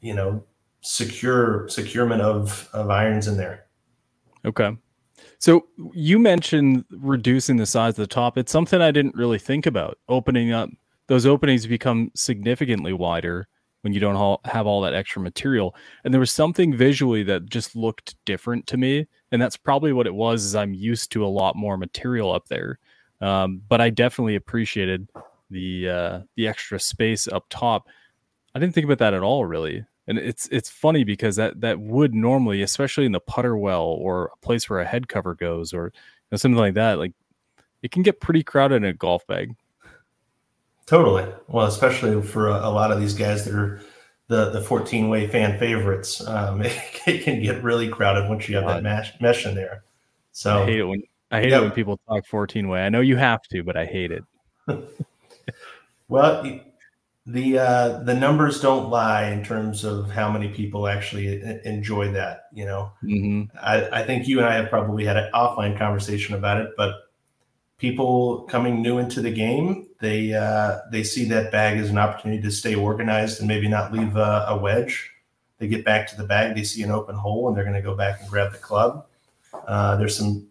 you 0.00 0.14
know, 0.14 0.44
secure 0.80 1.68
securement 1.68 2.22
of 2.22 2.68
of 2.72 2.90
irons 2.90 3.28
in 3.28 3.36
there. 3.36 3.66
Okay. 4.44 4.76
So 5.38 5.66
you 5.92 6.18
mentioned 6.18 6.84
reducing 6.90 7.56
the 7.56 7.66
size 7.66 7.92
of 7.92 7.96
the 7.96 8.06
top. 8.06 8.38
It's 8.38 8.52
something 8.52 8.80
I 8.80 8.90
didn't 8.90 9.14
really 9.14 9.38
think 9.38 9.66
about. 9.66 9.98
Opening 10.08 10.52
up 10.52 10.70
those 11.08 11.26
openings 11.26 11.66
become 11.66 12.10
significantly 12.14 12.92
wider 12.92 13.48
when 13.82 13.92
you 13.92 14.00
don't 14.00 14.40
have 14.44 14.66
all 14.66 14.80
that 14.82 14.94
extra 14.94 15.22
material. 15.22 15.74
And 16.04 16.12
there 16.12 16.20
was 16.20 16.30
something 16.30 16.76
visually 16.76 17.22
that 17.24 17.46
just 17.46 17.74
looked 17.74 18.16
different 18.24 18.66
to 18.68 18.76
me, 18.76 19.06
and 19.32 19.40
that's 19.40 19.56
probably 19.56 19.92
what 19.92 20.06
it 20.06 20.14
was. 20.14 20.44
Is 20.44 20.54
I'm 20.54 20.74
used 20.74 21.10
to 21.12 21.24
a 21.24 21.28
lot 21.28 21.56
more 21.56 21.76
material 21.76 22.32
up 22.32 22.48
there, 22.48 22.78
um, 23.20 23.62
but 23.68 23.80
I 23.80 23.90
definitely 23.90 24.36
appreciated 24.36 25.08
the 25.50 25.88
uh, 25.88 26.20
the 26.36 26.46
extra 26.46 26.78
space 26.78 27.28
up 27.28 27.46
top. 27.48 27.86
I 28.54 28.58
didn't 28.58 28.74
think 28.74 28.84
about 28.84 28.98
that 28.98 29.14
at 29.14 29.22
all, 29.22 29.44
really 29.44 29.84
and 30.08 30.18
it's 30.18 30.48
it's 30.48 30.70
funny 30.70 31.04
because 31.04 31.36
that 31.36 31.60
that 31.60 31.78
would 31.78 32.14
normally 32.14 32.62
especially 32.62 33.06
in 33.06 33.12
the 33.12 33.20
putter 33.20 33.56
well 33.56 33.82
or 33.84 34.32
a 34.32 34.36
place 34.38 34.68
where 34.68 34.80
a 34.80 34.84
head 34.84 35.08
cover 35.08 35.34
goes 35.34 35.72
or 35.72 35.84
you 35.84 35.92
know, 36.32 36.36
something 36.36 36.58
like 36.58 36.74
that 36.74 36.98
like 36.98 37.12
it 37.82 37.92
can 37.92 38.02
get 38.02 38.20
pretty 38.20 38.42
crowded 38.42 38.76
in 38.76 38.84
a 38.84 38.92
golf 38.92 39.24
bag. 39.28 39.54
Totally. 40.86 41.30
Well 41.46 41.66
especially 41.66 42.20
for 42.22 42.48
a, 42.48 42.54
a 42.54 42.70
lot 42.70 42.90
of 42.90 42.98
these 42.98 43.14
guys 43.14 43.44
that 43.44 43.54
are 43.54 43.80
the 44.26 44.50
the 44.50 44.62
14 44.62 45.08
way 45.08 45.28
fan 45.28 45.58
favorites 45.58 46.26
um, 46.26 46.62
it, 46.62 46.72
it, 47.06 47.22
can 47.22 47.40
get 47.42 47.62
really 47.62 47.88
crowded 47.88 48.28
once 48.28 48.48
you 48.48 48.56
have 48.56 48.66
that 48.66 48.82
mesh, 48.82 49.12
mesh 49.20 49.46
in 49.46 49.54
there. 49.54 49.84
So 50.32 50.62
i 50.62 50.64
hate 50.64 50.80
it 50.80 50.84
when 50.84 51.02
i 51.30 51.40
hate 51.40 51.50
yeah. 51.50 51.58
it 51.58 51.62
when 51.62 51.70
people 51.72 52.00
talk 52.08 52.26
14 52.26 52.68
way 52.68 52.80
i 52.80 52.88
know 52.88 53.00
you 53.00 53.16
have 53.16 53.42
to 53.42 53.62
but 53.62 53.76
i 53.76 53.84
hate 53.84 54.10
it. 54.10 54.24
Well 56.08 56.60
the 57.28 57.58
uh, 57.58 57.88
the 58.04 58.14
numbers 58.14 58.58
don't 58.60 58.88
lie 58.88 59.24
in 59.24 59.44
terms 59.44 59.84
of 59.84 60.10
how 60.10 60.32
many 60.32 60.48
people 60.48 60.88
actually 60.88 61.42
enjoy 61.64 62.10
that. 62.12 62.44
You 62.54 62.64
know, 62.64 62.92
mm-hmm. 63.04 63.56
I, 63.62 64.00
I 64.00 64.02
think 64.02 64.26
you 64.26 64.38
and 64.38 64.48
I 64.48 64.54
have 64.54 64.70
probably 64.70 65.04
had 65.04 65.18
an 65.18 65.30
offline 65.34 65.78
conversation 65.78 66.34
about 66.34 66.58
it, 66.58 66.70
but 66.74 66.94
people 67.76 68.46
coming 68.48 68.80
new 68.80 68.96
into 68.96 69.20
the 69.20 69.30
game, 69.30 69.86
they 70.00 70.32
uh, 70.32 70.78
they 70.90 71.02
see 71.02 71.26
that 71.26 71.52
bag 71.52 71.78
as 71.78 71.90
an 71.90 71.98
opportunity 71.98 72.40
to 72.40 72.50
stay 72.50 72.74
organized 72.74 73.40
and 73.40 73.46
maybe 73.46 73.68
not 73.68 73.92
leave 73.92 74.16
a, 74.16 74.46
a 74.48 74.56
wedge. 74.56 75.10
They 75.58 75.68
get 75.68 75.84
back 75.84 76.08
to 76.08 76.16
the 76.16 76.24
bag, 76.24 76.56
they 76.56 76.64
see 76.64 76.82
an 76.82 76.90
open 76.90 77.14
hole, 77.14 77.48
and 77.48 77.56
they're 77.56 77.64
going 77.64 77.76
to 77.76 77.82
go 77.82 77.94
back 77.94 78.20
and 78.20 78.30
grab 78.30 78.52
the 78.52 78.58
club. 78.58 79.04
Uh, 79.66 79.96
there's 79.96 80.16
some 80.16 80.47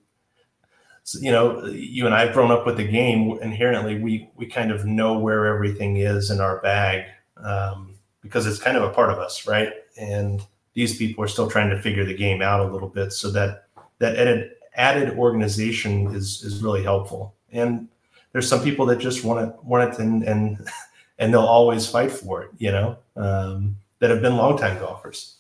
you 1.16 1.32
know, 1.32 1.66
you 1.66 2.06
and 2.06 2.14
I 2.14 2.26
have 2.26 2.34
grown 2.34 2.52
up 2.52 2.66
with 2.66 2.78
the 2.78 2.88
game. 2.88 3.38
Inherently, 3.42 4.00
we 4.00 4.30
we 4.36 4.46
kind 4.46 4.72
of 4.72 4.86
know 4.86 5.18
where 5.18 5.46
everything 5.46 5.98
is 5.98 6.32
in 6.32 6.42
our 6.42 6.60
bag 6.62 7.06
um, 7.38 7.96
because 8.22 8.46
it's 8.46 8.60
kind 8.60 8.78
of 8.78 8.84
a 8.84 8.90
part 8.90 9.10
of 9.10 9.18
us, 9.18 9.48
right? 9.48 9.72
And 9.98 10.46
these 10.74 10.98
people 10.98 11.24
are 11.24 11.28
still 11.28 11.50
trying 11.50 11.70
to 11.70 11.82
figure 11.82 12.06
the 12.06 12.16
game 12.16 12.42
out 12.42 12.60
a 12.60 12.72
little 12.72 12.90
bit, 12.90 13.14
so 13.14 13.32
that 13.32 13.68
that 14.00 14.16
added 14.18 14.52
added 14.76 15.18
organization 15.18 16.08
is 16.14 16.44
is 16.44 16.62
really 16.62 16.84
helpful. 16.84 17.36
And 17.52 17.88
there's 18.34 18.50
some 18.50 18.62
people 18.62 18.86
that 18.88 19.00
just 19.00 19.24
want 19.24 19.48
it 19.48 19.64
want 19.64 19.94
it 19.94 20.00
and 20.00 20.24
and 20.24 20.68
and 21.20 21.34
they'll 21.34 21.42
always 21.42 21.88
fight 21.88 22.12
for 22.12 22.44
it, 22.44 22.52
you 22.58 22.72
know, 22.72 22.98
um, 23.16 23.78
that 24.00 24.10
have 24.10 24.22
been 24.22 24.38
longtime 24.38 24.78
golfers. 24.80 25.38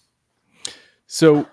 So 1.07 1.47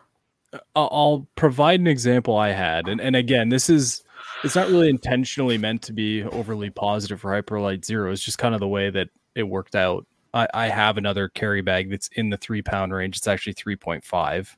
I'll 0.76 1.28
provide 1.36 1.80
an 1.80 1.86
example 1.86 2.36
I 2.36 2.50
had, 2.50 2.88
and 2.88 3.00
and 3.00 3.16
again, 3.16 3.48
this 3.48 3.68
is 3.68 4.02
it's 4.42 4.54
not 4.54 4.68
really 4.68 4.90
intentionally 4.90 5.58
meant 5.58 5.82
to 5.82 5.92
be 5.92 6.22
overly 6.24 6.70
positive 6.70 7.20
for 7.20 7.30
Hyperlite 7.30 7.84
Zero. 7.84 8.12
It's 8.12 8.22
just 8.22 8.38
kind 8.38 8.54
of 8.54 8.60
the 8.60 8.68
way 8.68 8.90
that 8.90 9.08
it 9.34 9.44
worked 9.44 9.74
out. 9.74 10.06
I, 10.32 10.48
I 10.52 10.68
have 10.68 10.98
another 10.98 11.28
carry 11.28 11.62
bag 11.62 11.90
that's 11.90 12.08
in 12.08 12.30
the 12.30 12.36
three 12.36 12.62
pound 12.62 12.92
range. 12.92 13.16
It's 13.16 13.28
actually 13.28 13.54
three 13.54 13.76
point 13.76 14.04
five, 14.04 14.56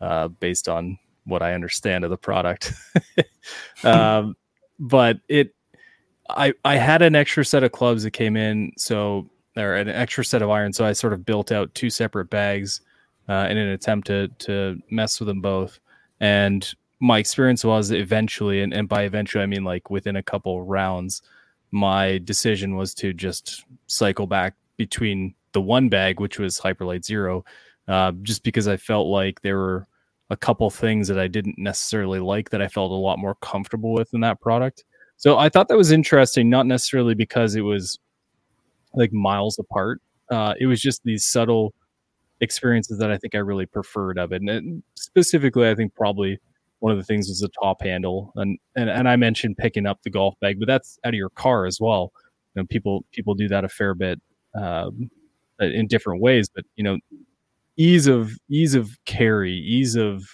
uh, 0.00 0.28
based 0.28 0.68
on 0.68 0.98
what 1.24 1.42
I 1.42 1.54
understand 1.54 2.04
of 2.04 2.10
the 2.10 2.16
product. 2.18 2.72
um, 3.84 4.36
but 4.78 5.18
it, 5.28 5.54
I 6.28 6.54
I 6.64 6.76
had 6.76 7.02
an 7.02 7.14
extra 7.14 7.44
set 7.44 7.62
of 7.62 7.72
clubs 7.72 8.02
that 8.02 8.12
came 8.12 8.36
in, 8.36 8.72
so 8.76 9.30
or 9.56 9.74
an 9.74 9.88
extra 9.88 10.24
set 10.24 10.42
of 10.42 10.50
irons. 10.50 10.76
So 10.76 10.84
I 10.84 10.92
sort 10.92 11.12
of 11.12 11.24
built 11.24 11.52
out 11.52 11.74
two 11.74 11.90
separate 11.90 12.30
bags 12.30 12.80
uh, 13.28 13.46
in 13.50 13.56
an 13.56 13.68
attempt 13.68 14.06
to 14.08 14.28
to 14.38 14.80
mess 14.90 15.20
with 15.20 15.28
them 15.28 15.40
both. 15.40 15.78
And 16.20 16.68
my 17.00 17.18
experience 17.18 17.64
was 17.64 17.90
eventually, 17.92 18.60
and, 18.60 18.74
and 18.74 18.88
by 18.88 19.02
eventually 19.04 19.42
I 19.42 19.46
mean 19.46 19.64
like 19.64 19.90
within 19.90 20.16
a 20.16 20.22
couple 20.22 20.62
rounds, 20.62 21.22
my 21.70 22.18
decision 22.18 22.76
was 22.76 22.94
to 22.94 23.12
just 23.12 23.64
cycle 23.86 24.26
back 24.26 24.54
between 24.76 25.34
the 25.52 25.60
one 25.60 25.88
bag, 25.88 26.20
which 26.20 26.38
was 26.38 26.58
Hyperlite 26.58 27.04
Zero, 27.04 27.44
uh, 27.88 28.12
just 28.22 28.42
because 28.42 28.68
I 28.68 28.76
felt 28.76 29.08
like 29.08 29.40
there 29.42 29.56
were 29.58 29.86
a 30.30 30.36
couple 30.36 30.70
things 30.70 31.08
that 31.08 31.18
I 31.18 31.26
didn't 31.26 31.58
necessarily 31.58 32.20
like 32.20 32.50
that 32.50 32.62
I 32.62 32.68
felt 32.68 32.92
a 32.92 32.94
lot 32.94 33.18
more 33.18 33.34
comfortable 33.36 33.92
with 33.92 34.14
in 34.14 34.20
that 34.20 34.40
product. 34.40 34.84
So 35.16 35.38
I 35.38 35.48
thought 35.48 35.68
that 35.68 35.76
was 35.76 35.90
interesting, 35.90 36.48
not 36.48 36.66
necessarily 36.66 37.14
because 37.14 37.56
it 37.56 37.60
was 37.62 37.98
like 38.94 39.12
miles 39.12 39.58
apart. 39.58 40.00
Uh, 40.30 40.54
it 40.58 40.66
was 40.66 40.80
just 40.80 41.02
these 41.04 41.24
subtle 41.24 41.74
experiences 42.40 42.98
that 42.98 43.10
I 43.10 43.18
think 43.18 43.34
I 43.34 43.38
really 43.38 43.66
preferred 43.66 44.18
of 44.18 44.32
it. 44.32 44.42
And 44.42 44.82
specifically, 44.94 45.68
I 45.68 45.74
think 45.74 45.94
probably 45.94 46.38
one 46.80 46.92
of 46.92 46.98
the 46.98 47.04
things 47.04 47.28
was 47.28 47.40
the 47.40 47.50
top 47.62 47.82
handle, 47.82 48.32
and 48.36 48.58
and 48.74 48.90
and 48.90 49.08
I 49.08 49.16
mentioned 49.16 49.58
picking 49.58 49.86
up 49.86 50.02
the 50.02 50.10
golf 50.10 50.34
bag, 50.40 50.58
but 50.58 50.66
that's 50.66 50.98
out 51.04 51.10
of 51.10 51.18
your 51.18 51.30
car 51.30 51.66
as 51.66 51.78
well. 51.80 52.12
You 52.54 52.62
know, 52.62 52.66
people 52.66 53.04
people 53.12 53.34
do 53.34 53.48
that 53.48 53.64
a 53.64 53.68
fair 53.68 53.94
bit 53.94 54.20
um, 54.54 55.10
in 55.60 55.86
different 55.86 56.22
ways, 56.22 56.48
but 56.48 56.64
you 56.76 56.84
know, 56.84 56.98
ease 57.76 58.06
of 58.06 58.32
ease 58.48 58.74
of 58.74 58.96
carry, 59.04 59.52
ease 59.52 59.94
of 59.94 60.24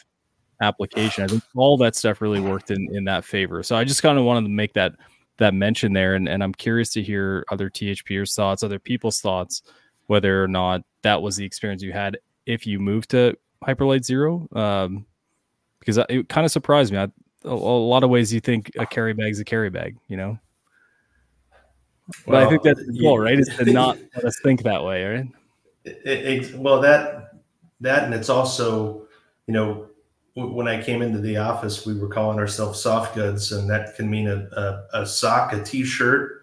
application. 0.63 1.25
I 1.25 1.27
think 1.27 1.43
all 1.55 1.77
that 1.79 1.97
stuff 1.97 2.21
really 2.21 2.41
worked 2.41 2.71
in 2.71 2.89
in 2.95 3.05
that 3.05 3.25
favor. 3.25 3.63
So 3.63 3.77
I 3.77 3.85
just 3.85 4.03
kind 4.03 4.19
of 4.19 4.25
wanted 4.25 4.43
to 4.43 4.55
make 4.55 4.73
that 4.75 4.93
that 5.39 5.53
mention 5.53 5.93
there, 5.95 6.15
and 6.15 6.29
and 6.29 6.45
I'm 6.45 6.55
curious 6.55 6.91
to 6.91 7.03
hear 7.03 7.45
other 7.51 7.69
THPers 7.69 8.35
thoughts, 8.35 8.63
other 8.63 8.79
people's 8.79 9.21
thoughts, 9.21 9.63
whether 10.07 10.43
or 10.43 10.49
not 10.49 10.83
that 11.07 11.23
was 11.23 11.37
the 11.37 11.45
experience 11.45 11.83
you 11.83 11.93
had 11.93 12.19
if 12.47 12.67
you 12.67 12.79
moved 12.81 13.11
to 13.11 13.37
Hyperlite 13.65 14.05
Zero. 14.05 14.49
Um, 14.53 15.07
because 15.79 15.99
it 16.09 16.29
kind 16.29 16.45
of 16.45 16.51
surprised 16.51 16.93
me. 16.93 16.99
I, 16.99 17.05
a, 17.45 17.51
a, 17.51 17.53
lot 17.53 18.03
of 18.03 18.11
ways 18.11 18.33
you 18.35 18.41
think 18.41 18.73
a 18.77 18.87
carry 18.87 19.13
bag 19.13 19.31
is 19.31 19.39
a 19.39 19.45
carry 19.45 19.71
bag, 19.71 19.97
you 20.09 20.17
know. 20.17 20.39
But 22.09 22.27
well, 22.27 22.47
I 22.47 22.51
think 22.51 22.63
that's 22.63 22.85
the 22.85 22.99
goal, 23.01 23.19
right? 23.19 23.39
Is 23.39 23.49
to 23.57 23.65
not 23.73 23.99
let 24.17 24.25
us 24.25 24.39
think 24.43 24.63
that 24.65 24.83
way, 24.83 25.05
right? 25.05 25.27
It, 25.85 25.97
it, 26.05 26.55
well, 26.57 26.81
that 26.81 27.35
that 27.81 28.05
and 28.05 28.15
it's 28.15 28.29
also, 28.29 29.07
you 29.47 29.55
know, 29.55 29.87
when 30.35 30.67
I 30.67 30.83
came 30.83 31.03
into 31.03 31.21
the 31.21 31.37
office, 31.37 31.87
we 31.87 31.99
were 31.99 32.09
calling 32.09 32.39
ourselves 32.39 32.81
soft 32.81 33.15
goods, 33.15 33.53
and 33.53 33.71
that 33.71 33.95
can 33.95 34.11
mean 34.11 34.29
a, 34.29 34.49
a, 34.57 35.03
a 35.03 35.07
sock, 35.07 35.53
a 35.53 35.63
t-shirt, 35.63 36.36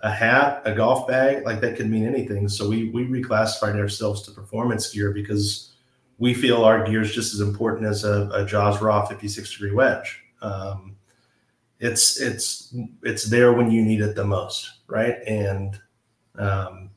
a 0.00 0.10
hat, 0.10 0.62
a 0.64 0.72
golf 0.72 1.08
bag, 1.08 1.44
like 1.44 1.60
that 1.60 1.76
could 1.76 1.90
mean 1.90 2.06
anything. 2.06 2.48
So 2.48 2.68
we 2.68 2.90
we 2.90 3.06
reclassified 3.06 3.76
ourselves 3.76 4.22
to 4.22 4.30
performance 4.30 4.92
gear 4.92 5.12
because 5.12 5.72
we 6.18 6.34
feel 6.34 6.64
our 6.64 6.84
gear 6.84 7.02
is 7.02 7.12
just 7.12 7.34
as 7.34 7.40
important 7.40 7.86
as 7.86 8.04
a, 8.04 8.28
a 8.32 8.44
Jaws 8.44 8.80
Raw 8.80 9.06
56 9.06 9.52
degree 9.52 9.72
wedge. 9.72 10.20
Um, 10.42 10.96
it's 11.80 12.20
it's 12.20 12.74
it's 13.02 13.24
there 13.24 13.52
when 13.52 13.70
you 13.70 13.82
need 13.82 14.00
it 14.00 14.14
the 14.14 14.24
most, 14.24 14.70
right? 14.88 15.16
And 15.26 15.80
um, 16.38 16.90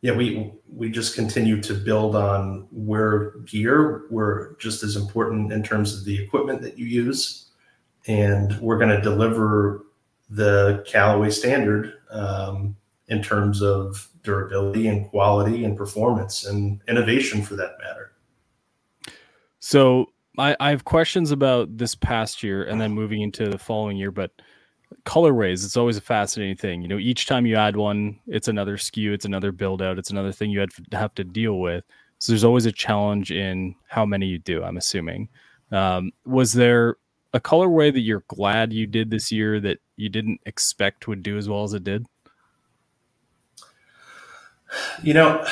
yeah, 0.00 0.12
we 0.12 0.52
we 0.72 0.90
just 0.90 1.14
continue 1.14 1.60
to 1.62 1.74
build 1.74 2.16
on 2.16 2.66
where 2.70 3.30
gear 3.46 4.04
we're 4.10 4.54
just 4.56 4.82
as 4.82 4.96
important 4.96 5.52
in 5.52 5.62
terms 5.62 5.96
of 5.96 6.04
the 6.04 6.20
equipment 6.20 6.62
that 6.62 6.78
you 6.78 6.86
use, 6.86 7.50
and 8.06 8.58
we're 8.60 8.78
going 8.78 8.94
to 8.94 9.00
deliver 9.00 9.86
the 10.34 10.84
Callaway 10.86 11.30
standard 11.30 11.94
um, 12.10 12.76
in 13.08 13.22
terms 13.22 13.62
of 13.62 14.08
durability 14.22 14.88
and 14.88 15.08
quality 15.08 15.64
and 15.64 15.76
performance 15.76 16.46
and 16.46 16.80
innovation 16.88 17.42
for 17.42 17.54
that 17.56 17.76
matter. 17.82 18.12
So 19.60 20.06
I, 20.38 20.56
I 20.58 20.70
have 20.70 20.84
questions 20.84 21.30
about 21.30 21.76
this 21.76 21.94
past 21.94 22.42
year 22.42 22.64
and 22.64 22.80
then 22.80 22.92
moving 22.92 23.22
into 23.22 23.48
the 23.48 23.58
following 23.58 23.96
year, 23.96 24.10
but 24.10 24.32
colorways, 25.04 25.64
it's 25.64 25.76
always 25.76 25.96
a 25.96 26.02
fascinating 26.02 26.56
thing. 26.56 26.82
You 26.82 26.88
know, 26.88 26.98
each 26.98 27.26
time 27.26 27.46
you 27.46 27.56
add 27.56 27.76
one, 27.76 28.18
it's 28.26 28.48
another 28.48 28.76
SKU 28.76 29.12
it's 29.12 29.24
another 29.24 29.52
build 29.52 29.82
out, 29.82 29.98
it's 29.98 30.10
another 30.10 30.32
thing 30.32 30.50
you 30.50 30.60
had 30.60 30.70
to 30.90 30.98
have 30.98 31.14
to 31.14 31.24
deal 31.24 31.60
with. 31.60 31.84
So 32.18 32.32
there's 32.32 32.44
always 32.44 32.66
a 32.66 32.72
challenge 32.72 33.30
in 33.30 33.74
how 33.88 34.04
many 34.04 34.26
you 34.26 34.38
do, 34.38 34.64
I'm 34.64 34.78
assuming. 34.78 35.28
Um, 35.70 36.12
was 36.24 36.52
there 36.52 36.96
a 37.34 37.40
colorway 37.40 37.92
that 37.92 38.00
you're 38.00 38.24
glad 38.28 38.72
you 38.72 38.86
did 38.86 39.10
this 39.10 39.30
year 39.32 39.60
that 39.60 39.78
you 39.96 40.08
didn't 40.08 40.40
expect 40.46 41.08
would 41.08 41.22
do 41.22 41.36
as 41.36 41.48
well 41.48 41.64
as 41.64 41.74
it 41.74 41.82
did? 41.82 42.06
You 45.02 45.14
know, 45.14 45.46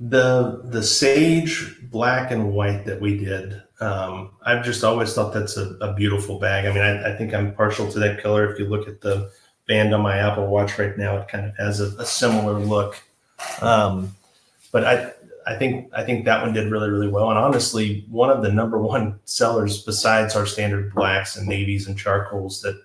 the 0.00 0.62
the 0.64 0.82
sage 0.82 1.76
black 1.90 2.30
and 2.30 2.52
white 2.52 2.84
that 2.86 3.00
we 3.00 3.18
did, 3.18 3.60
um, 3.80 4.30
I've 4.46 4.64
just 4.64 4.84
always 4.84 5.12
thought 5.12 5.34
that's 5.34 5.56
a, 5.56 5.70
a 5.80 5.92
beautiful 5.92 6.38
bag. 6.38 6.66
I 6.66 6.72
mean, 6.72 6.82
I, 6.82 7.12
I, 7.12 7.16
think 7.16 7.34
I'm 7.34 7.54
partial 7.54 7.90
to 7.92 7.98
that 8.00 8.22
color. 8.22 8.50
If 8.50 8.58
you 8.58 8.66
look 8.66 8.88
at 8.88 9.00
the 9.00 9.30
band 9.66 9.94
on 9.94 10.02
my 10.02 10.16
Apple 10.16 10.46
Watch 10.46 10.78
right 10.78 10.96
now, 10.96 11.16
it 11.18 11.28
kind 11.28 11.46
of 11.46 11.56
has 11.56 11.80
a, 11.80 11.86
a 11.98 12.06
similar 12.06 12.58
look. 12.58 13.00
Um, 13.60 14.16
but 14.72 14.84
I 14.84 15.12
I 15.46 15.56
think 15.56 15.90
I 15.94 16.04
think 16.04 16.24
that 16.24 16.42
one 16.42 16.52
did 16.52 16.70
really 16.70 16.90
really 16.90 17.08
well. 17.08 17.30
And 17.30 17.38
honestly, 17.38 18.06
one 18.10 18.30
of 18.30 18.42
the 18.42 18.52
number 18.52 18.78
one 18.78 19.18
sellers 19.24 19.82
besides 19.82 20.36
our 20.36 20.46
standard 20.46 20.94
blacks 20.94 21.36
and 21.36 21.46
navies 21.46 21.86
and 21.86 21.98
charcoals 21.98 22.62
that 22.62 22.80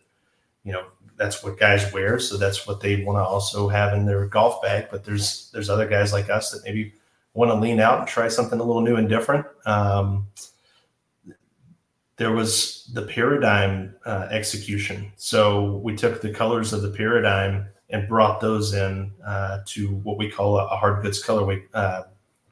you 0.64 0.72
know 0.72 0.86
that's 1.18 1.44
what 1.44 1.60
guys 1.60 1.92
wear, 1.94 2.18
so 2.20 2.38
that's 2.38 2.66
what 2.66 2.80
they 2.80 3.04
want 3.04 3.18
to 3.18 3.24
also 3.24 3.68
have 3.68 3.94
in 3.94 4.06
their 4.06 4.26
golf 4.26 4.62
bag. 4.62 4.88
But 4.92 5.04
there's 5.04 5.50
there's 5.52 5.70
other 5.70 5.88
guys 5.88 6.14
like 6.14 6.30
us 6.30 6.52
that 6.52 6.64
maybe 6.64 6.94
want 7.34 7.52
to 7.52 7.56
lean 7.56 7.80
out 7.80 8.00
and 8.00 8.08
try 8.08 8.28
something 8.28 8.60
a 8.60 8.64
little 8.64 8.82
new 8.82 8.96
and 8.96 9.08
different. 9.08 9.46
Um, 9.66 10.28
there 12.18 12.32
was 12.34 12.90
the 12.94 13.04
Paradym 13.04 13.94
uh, 14.06 14.28
execution. 14.30 15.12
So 15.16 15.78
we 15.78 15.96
took 15.96 16.22
the 16.22 16.34
colors 16.34 16.74
of 16.74 16.82
the 16.82 16.90
Paradym 16.90 17.68
and 17.90 18.08
brought 18.08 18.42
those 18.42 18.74
in 18.74 19.12
uh, 19.26 19.60
to 19.68 19.96
what 20.04 20.18
we 20.18 20.30
call 20.30 20.60
a, 20.60 20.66
a 20.66 20.76
hard 20.76 21.02
goods 21.02 21.24
colorway 21.24 21.64
uh, 21.74 22.04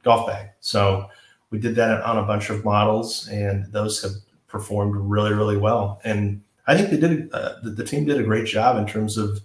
golf 0.02 0.26
bag. 0.26 0.48
So 0.60 1.08
we 1.50 1.58
did 1.58 1.74
that 1.76 2.02
on 2.02 2.18
a 2.18 2.22
bunch 2.22 2.50
of 2.50 2.64
models, 2.64 3.28
and 3.28 3.70
those 3.72 4.02
have 4.02 4.12
performed 4.46 4.96
really, 4.96 5.32
really 5.32 5.56
well. 5.56 6.00
And 6.04 6.42
I 6.66 6.76
think 6.76 6.90
they 6.90 6.96
did. 6.98 7.32
Uh, 7.32 7.54
the, 7.62 7.70
the, 7.70 7.84
team 7.84 8.04
did 8.04 8.20
a 8.20 8.24
great 8.24 8.46
job 8.46 8.76
in 8.76 8.86
terms 8.86 9.16
of 9.16 9.40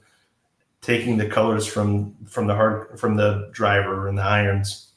taking 0.81 1.17
the 1.17 1.27
colors 1.27 1.65
from 1.65 2.15
from 2.25 2.47
the 2.47 2.55
hard 2.55 2.99
from 2.99 3.15
the 3.15 3.49
driver 3.53 4.07
and 4.07 4.17
the 4.17 4.23
irons, 4.23 4.91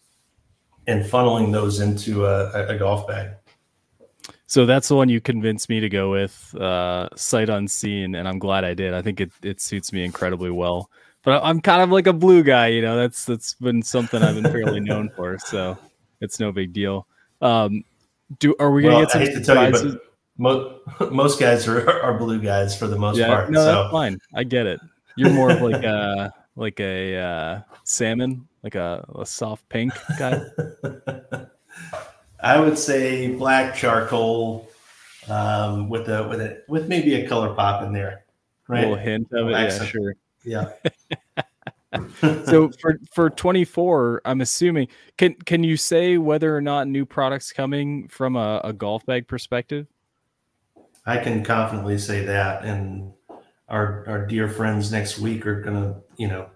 and 0.86 1.04
funneling 1.04 1.52
those 1.52 1.80
into 1.80 2.26
a, 2.26 2.68
a 2.68 2.76
golf 2.78 3.07
bag. 3.07 3.30
So 4.48 4.64
that's 4.64 4.88
the 4.88 4.96
one 4.96 5.09
you 5.09 5.20
convinced 5.20 5.68
me 5.68 5.80
to 5.80 5.88
go 5.88 6.11
with, 6.11 6.54
uh, 6.54 7.09
sight 7.16 7.48
unseen, 7.48 8.14
and 8.14 8.28
I'm 8.28 8.38
glad 8.38 8.64
I 8.64 8.74
did. 8.74 8.94
I 8.94 9.02
think 9.02 9.20
it 9.20 9.30
it 9.42 9.61
suits 9.61 9.92
me 9.92 10.04
incredibly 10.04 10.50
well. 10.50 10.90
But 11.27 11.43
I'm 11.43 11.61
kind 11.61 11.83
of 11.83 11.91
like 11.91 12.07
a 12.07 12.12
blue 12.12 12.45
guy, 12.45 12.68
you 12.68 12.81
know. 12.81 12.97
That's 12.97 13.24
that's 13.24 13.55
been 13.55 13.83
something 13.83 14.22
I've 14.22 14.41
been 14.41 14.45
fairly 14.45 14.79
known 14.79 15.11
for, 15.16 15.37
so 15.41 15.77
it's 16.20 16.39
no 16.39 16.53
big 16.53 16.72
deal. 16.72 17.09
Um, 17.43 17.83
do 18.39 18.55
are 18.61 18.70
we 18.70 18.83
gonna 18.83 18.95
well, 18.95 19.07
get 19.07 19.11
some 19.35 19.45
surprises? 19.45 19.97
most 20.39 20.81
most 21.11 21.41
guys 21.41 21.66
are, 21.66 21.91
are 22.03 22.16
blue 22.16 22.41
guys 22.41 22.79
for 22.79 22.87
the 22.87 22.97
most 22.97 23.18
yeah, 23.18 23.27
part. 23.27 23.51
No, 23.51 23.59
so. 23.59 23.64
that's 23.64 23.91
fine. 23.91 24.20
I 24.37 24.45
get 24.45 24.66
it. 24.66 24.79
You're 25.16 25.33
more 25.33 25.51
of 25.51 25.61
like 25.62 25.83
a 25.83 26.33
like 26.55 26.79
a 26.79 27.16
uh, 27.18 27.61
salmon, 27.83 28.47
like 28.62 28.77
a, 28.77 29.05
a 29.18 29.27
soft 29.27 29.68
pink 29.68 29.93
guy. 30.20 30.41
I 32.39 32.61
would 32.61 32.79
say 32.79 33.35
black 33.35 33.74
charcoal 33.74 34.70
um, 35.29 35.89
with 35.89 36.09
a 36.09 36.29
with 36.29 36.41
a 36.41 36.62
with 36.68 36.87
maybe 36.87 37.16
a 37.16 37.29
color 37.29 37.53
pop 37.53 37.83
in 37.83 37.93
there. 37.93 38.22
Right? 38.68 38.85
A 38.85 38.89
little 38.89 39.05
hint 39.05 39.33
of 39.33 39.49
it. 39.49 39.53
Yeah, 39.53 39.85
sure. 39.85 40.14
Yeah. 40.45 40.70
so 42.44 42.70
for 42.80 42.99
for 43.12 43.30
24 43.30 44.22
i'm 44.24 44.40
assuming 44.40 44.88
can 45.18 45.34
can 45.34 45.62
you 45.64 45.76
say 45.76 46.18
whether 46.18 46.57
or 46.57 46.61
not 46.61 46.88
new 46.88 47.05
products 47.05 47.53
coming 47.53 48.09
from 48.09 48.36
a, 48.36 48.61
a 48.64 48.72
golf 48.72 49.05
bag 49.07 49.26
perspective 49.26 49.86
I 51.07 51.18
can 51.18 51.44
confidently 51.44 51.99
say 51.99 52.24
that. 52.24 52.64
And 52.64 53.12
our 53.68 54.05
our 54.09 54.26
dear 54.26 54.49
friends 54.49 54.90
next 54.90 55.18
week 55.18 55.47
are 55.47 55.61
gonna, 55.61 56.01
you 56.16 56.26
know, 56.26 56.51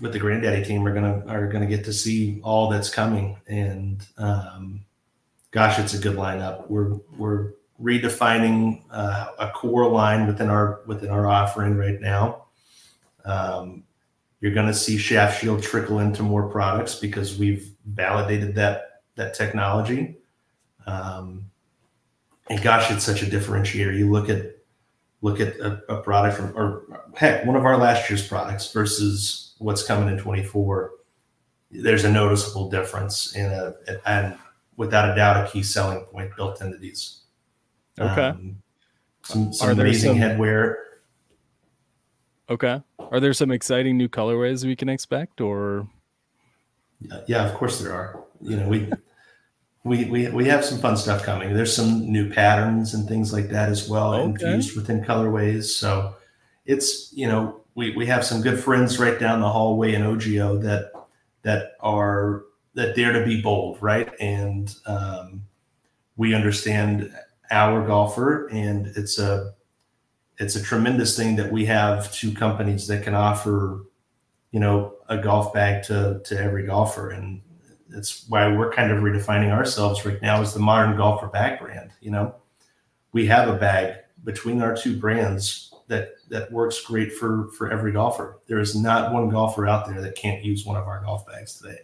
with 0.00 0.12
the 0.12 0.20
Grandaddy 0.20 0.66
team 0.66 0.86
are 0.86 0.92
gonna 0.92 1.24
are 1.28 1.46
gonna 1.46 1.66
get 1.66 1.84
to 1.84 1.92
see 1.92 2.40
all 2.42 2.68
that's 2.68 2.90
coming. 2.90 3.38
And 3.46 4.04
um, 4.18 4.84
gosh, 5.52 5.78
it's 5.78 5.94
a 5.94 5.98
good 5.98 6.16
lineup. 6.16 6.68
We're 6.68 6.94
we're 7.16 7.52
redefining 7.80 8.82
uh, 8.90 9.28
a 9.38 9.50
core 9.50 9.88
line 9.88 10.26
within 10.26 10.50
our 10.50 10.80
within 10.86 11.10
our 11.10 11.28
offering 11.28 11.76
right 11.76 12.00
now. 12.00 12.46
Um, 13.24 13.84
you're 14.40 14.54
going 14.54 14.66
to 14.66 14.74
see 14.74 14.96
shaft 14.96 15.40
shield 15.40 15.62
trickle 15.62 15.98
into 15.98 16.22
more 16.22 16.48
products 16.48 16.94
because 16.94 17.38
we've 17.38 17.74
validated 17.86 18.54
that 18.54 19.02
that 19.16 19.34
technology. 19.34 20.16
Um, 20.86 21.50
and 22.48 22.62
gosh, 22.62 22.90
it's 22.90 23.04
such 23.04 23.22
a 23.22 23.26
differentiator. 23.26 23.96
You 23.96 24.10
look 24.10 24.28
at 24.28 24.56
look 25.22 25.40
at 25.40 25.58
a, 25.60 26.00
product 26.02 26.36
from, 26.36 26.56
or 26.56 27.02
heck, 27.14 27.44
one 27.44 27.56
of 27.56 27.64
our 27.64 27.76
last 27.76 28.08
year's 28.08 28.26
products 28.26 28.72
versus 28.72 29.54
what's 29.58 29.82
coming 29.82 30.08
in 30.08 30.18
24. 30.18 30.92
There's 31.70 32.04
a 32.04 32.10
noticeable 32.10 32.70
difference 32.70 33.36
in 33.36 33.46
a, 33.46 33.74
and 34.06 34.36
without 34.76 35.10
a 35.10 35.14
doubt, 35.14 35.46
a 35.46 35.50
key 35.50 35.62
selling 35.62 36.00
point 36.06 36.34
built 36.36 36.62
into 36.62 36.78
these. 36.78 37.20
Okay. 37.98 38.28
Um, 38.28 38.62
some, 39.22 39.52
some 39.52 39.70
amazing 39.70 40.16
headwear. 40.16 40.76
Okay. 42.50 42.82
Are 42.98 43.20
there 43.20 43.32
some 43.32 43.50
exciting 43.50 43.96
new 43.96 44.08
colorways 44.08 44.64
we 44.64 44.76
can 44.76 44.88
expect, 44.88 45.40
or? 45.40 45.88
Yeah, 47.26 47.48
of 47.48 47.54
course 47.54 47.80
there 47.80 47.92
are. 47.92 48.24
You 48.40 48.56
know, 48.56 48.68
we 48.68 48.90
we, 49.84 50.04
we 50.06 50.28
we 50.28 50.44
have 50.46 50.64
some 50.64 50.78
fun 50.78 50.96
stuff 50.96 51.22
coming. 51.22 51.54
There's 51.54 51.74
some 51.74 52.10
new 52.10 52.30
patterns 52.30 52.92
and 52.92 53.08
things 53.08 53.32
like 53.32 53.48
that 53.48 53.68
as 53.68 53.88
well 53.88 54.14
okay. 54.14 54.24
infused 54.24 54.76
within 54.76 55.02
colorways. 55.02 55.64
So 55.64 56.16
it's 56.66 57.12
you 57.12 57.26
know 57.26 57.60
we 57.74 57.96
we 57.96 58.06
have 58.06 58.24
some 58.24 58.42
good 58.42 58.58
friends 58.58 58.98
right 58.98 59.18
down 59.18 59.40
the 59.40 59.48
hallway 59.48 59.94
in 59.94 60.02
OGIO 60.02 60.60
that 60.62 60.92
that 61.42 61.72
are 61.80 62.42
that 62.74 62.94
dare 62.96 63.12
to 63.12 63.24
be 63.24 63.40
bold, 63.40 63.78
right? 63.80 64.10
And 64.20 64.74
um, 64.86 65.42
we 66.16 66.34
understand 66.34 67.12
our 67.50 67.86
golfer, 67.86 68.48
and 68.48 68.88
it's 68.88 69.18
a 69.18 69.54
it's 70.40 70.56
a 70.56 70.62
tremendous 70.62 71.16
thing 71.16 71.36
that 71.36 71.52
we 71.52 71.66
have 71.66 72.10
two 72.12 72.32
companies 72.32 72.86
that 72.88 73.04
can 73.04 73.14
offer, 73.14 73.84
you 74.52 74.58
know, 74.58 74.94
a 75.08 75.18
golf 75.18 75.52
bag 75.52 75.84
to 75.84 76.20
to 76.24 76.38
every 76.38 76.64
golfer, 76.64 77.10
and 77.10 77.42
that's 77.88 78.26
why 78.28 78.48
we're 78.48 78.72
kind 78.72 78.90
of 78.90 79.02
redefining 79.02 79.52
ourselves 79.52 80.04
right 80.06 80.20
now 80.22 80.40
as 80.40 80.54
the 80.54 80.60
modern 80.60 80.96
golfer 80.96 81.28
bag 81.28 81.60
brand. 81.60 81.92
You 82.00 82.12
know, 82.12 82.34
we 83.12 83.26
have 83.26 83.48
a 83.48 83.58
bag 83.58 83.96
between 84.24 84.62
our 84.62 84.74
two 84.74 84.98
brands 84.98 85.74
that 85.88 86.14
that 86.30 86.50
works 86.50 86.80
great 86.80 87.12
for 87.12 87.48
for 87.58 87.70
every 87.70 87.92
golfer. 87.92 88.40
There 88.46 88.60
is 88.60 88.74
not 88.74 89.12
one 89.12 89.28
golfer 89.28 89.68
out 89.68 89.86
there 89.86 90.00
that 90.00 90.16
can't 90.16 90.42
use 90.42 90.64
one 90.64 90.76
of 90.76 90.88
our 90.88 91.02
golf 91.04 91.26
bags 91.26 91.60
today. 91.60 91.80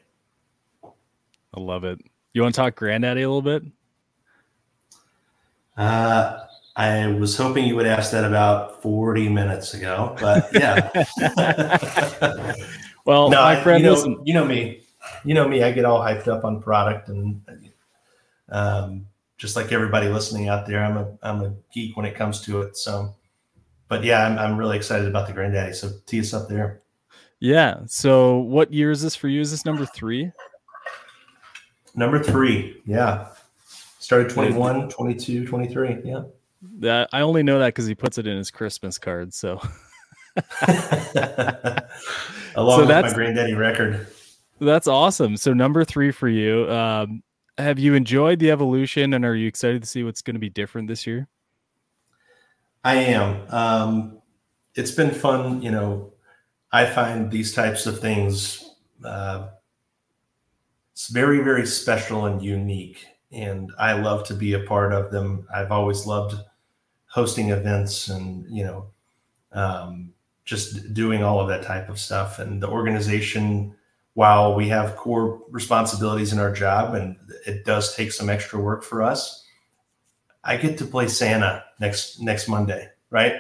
I 0.82 1.60
love 1.60 1.84
it. 1.84 2.00
You 2.32 2.40
want 2.42 2.54
to 2.54 2.60
talk 2.60 2.78
Grandaddy 2.78 3.22
a 3.22 3.28
little 3.28 3.42
bit? 3.42 3.64
Uh, 5.76 6.46
I 6.76 7.06
was 7.06 7.36
hoping 7.36 7.64
you 7.64 7.74
would 7.76 7.86
ask 7.86 8.12
that 8.12 8.24
about 8.24 8.82
40 8.82 9.30
minutes 9.30 9.72
ago, 9.72 10.14
but 10.20 10.48
yeah. 10.52 10.90
well, 13.06 13.30
no, 13.30 13.40
my 13.40 13.58
friend, 13.62 13.80
you 13.80 13.86
know, 13.86 13.94
listen. 13.94 14.20
you 14.24 14.34
know 14.34 14.44
me, 14.44 14.82
you 15.24 15.32
know 15.32 15.48
me, 15.48 15.62
I 15.62 15.72
get 15.72 15.86
all 15.86 16.00
hyped 16.00 16.28
up 16.28 16.44
on 16.44 16.60
product 16.60 17.08
and, 17.08 17.40
um, 18.50 19.06
just 19.38 19.56
like 19.56 19.72
everybody 19.72 20.08
listening 20.08 20.48
out 20.48 20.66
there, 20.66 20.84
I'm 20.84 20.98
a, 20.98 21.18
I'm 21.22 21.42
a 21.42 21.54
geek 21.72 21.96
when 21.96 22.04
it 22.04 22.14
comes 22.14 22.42
to 22.42 22.60
it. 22.62 22.76
So, 22.76 23.14
but 23.88 24.04
yeah, 24.04 24.26
I'm, 24.26 24.38
I'm 24.38 24.58
really 24.58 24.76
excited 24.76 25.08
about 25.08 25.26
the 25.26 25.32
Grandaddy. 25.32 25.74
So 25.74 25.90
tee 26.06 26.20
us 26.20 26.34
up 26.34 26.48
there. 26.48 26.82
Yeah. 27.40 27.80
So 27.86 28.38
what 28.38 28.72
year 28.72 28.90
is 28.90 29.02
this 29.02 29.14
for 29.14 29.28
you? 29.28 29.40
Is 29.40 29.50
this 29.50 29.64
number 29.64 29.86
three? 29.86 30.30
Number 31.94 32.22
three. 32.22 32.82
Yeah. 32.86 33.28
Started 33.98 34.30
21, 34.30 34.88
22, 34.88 35.46
23. 35.46 35.98
Yeah. 36.04 36.22
That 36.78 37.08
I 37.12 37.20
only 37.20 37.42
know 37.42 37.58
that 37.58 37.68
because 37.68 37.86
he 37.86 37.94
puts 37.94 38.18
it 38.18 38.26
in 38.26 38.36
his 38.36 38.50
Christmas 38.50 38.98
card. 38.98 39.32
So, 39.32 39.54
along 42.54 42.80
so 42.80 42.86
with 42.86 42.88
my 42.88 43.12
Grandaddy 43.12 43.56
record. 43.56 44.06
That's 44.60 44.86
awesome. 44.86 45.36
So 45.36 45.52
number 45.52 45.84
three 45.84 46.10
for 46.10 46.28
you. 46.28 46.70
Um, 46.70 47.22
have 47.58 47.78
you 47.78 47.94
enjoyed 47.94 48.38
the 48.38 48.50
evolution, 48.50 49.14
and 49.14 49.24
are 49.24 49.34
you 49.34 49.48
excited 49.48 49.82
to 49.82 49.88
see 49.88 50.02
what's 50.02 50.22
going 50.22 50.34
to 50.34 50.40
be 50.40 50.50
different 50.50 50.88
this 50.88 51.06
year? 51.06 51.28
I 52.84 52.96
am. 52.96 53.42
Um, 53.48 54.22
it's 54.74 54.90
been 54.90 55.10
fun. 55.10 55.62
You 55.62 55.70
know, 55.70 56.12
I 56.72 56.86
find 56.86 57.30
these 57.30 57.54
types 57.54 57.86
of 57.86 58.00
things 58.00 58.70
uh, 59.04 59.48
it's 60.92 61.08
very, 61.08 61.40
very 61.42 61.66
special 61.66 62.24
and 62.24 62.42
unique 62.42 63.04
and 63.32 63.70
I 63.78 63.94
love 63.94 64.24
to 64.28 64.34
be 64.34 64.54
a 64.54 64.60
part 64.60 64.92
of 64.92 65.10
them. 65.10 65.46
I've 65.54 65.72
always 65.72 66.06
loved 66.06 66.36
hosting 67.16 67.48
events 67.48 68.08
and 68.08 68.44
you 68.54 68.62
know 68.62 68.86
um, 69.52 70.12
just 70.44 70.92
doing 70.92 71.24
all 71.24 71.40
of 71.40 71.48
that 71.48 71.62
type 71.62 71.88
of 71.88 71.98
stuff. 71.98 72.38
And 72.38 72.62
the 72.62 72.68
organization, 72.68 73.74
while 74.12 74.54
we 74.54 74.68
have 74.68 74.96
core 74.96 75.40
responsibilities 75.50 76.34
in 76.34 76.38
our 76.38 76.52
job, 76.52 76.94
and 76.94 77.16
it 77.46 77.64
does 77.64 77.96
take 77.96 78.12
some 78.12 78.28
extra 78.28 78.60
work 78.60 78.84
for 78.84 79.02
us, 79.02 79.46
I 80.44 80.58
get 80.58 80.76
to 80.76 80.84
play 80.84 81.08
Santa 81.08 81.64
next 81.80 82.20
next 82.20 82.48
Monday, 82.48 82.90
right? 83.08 83.36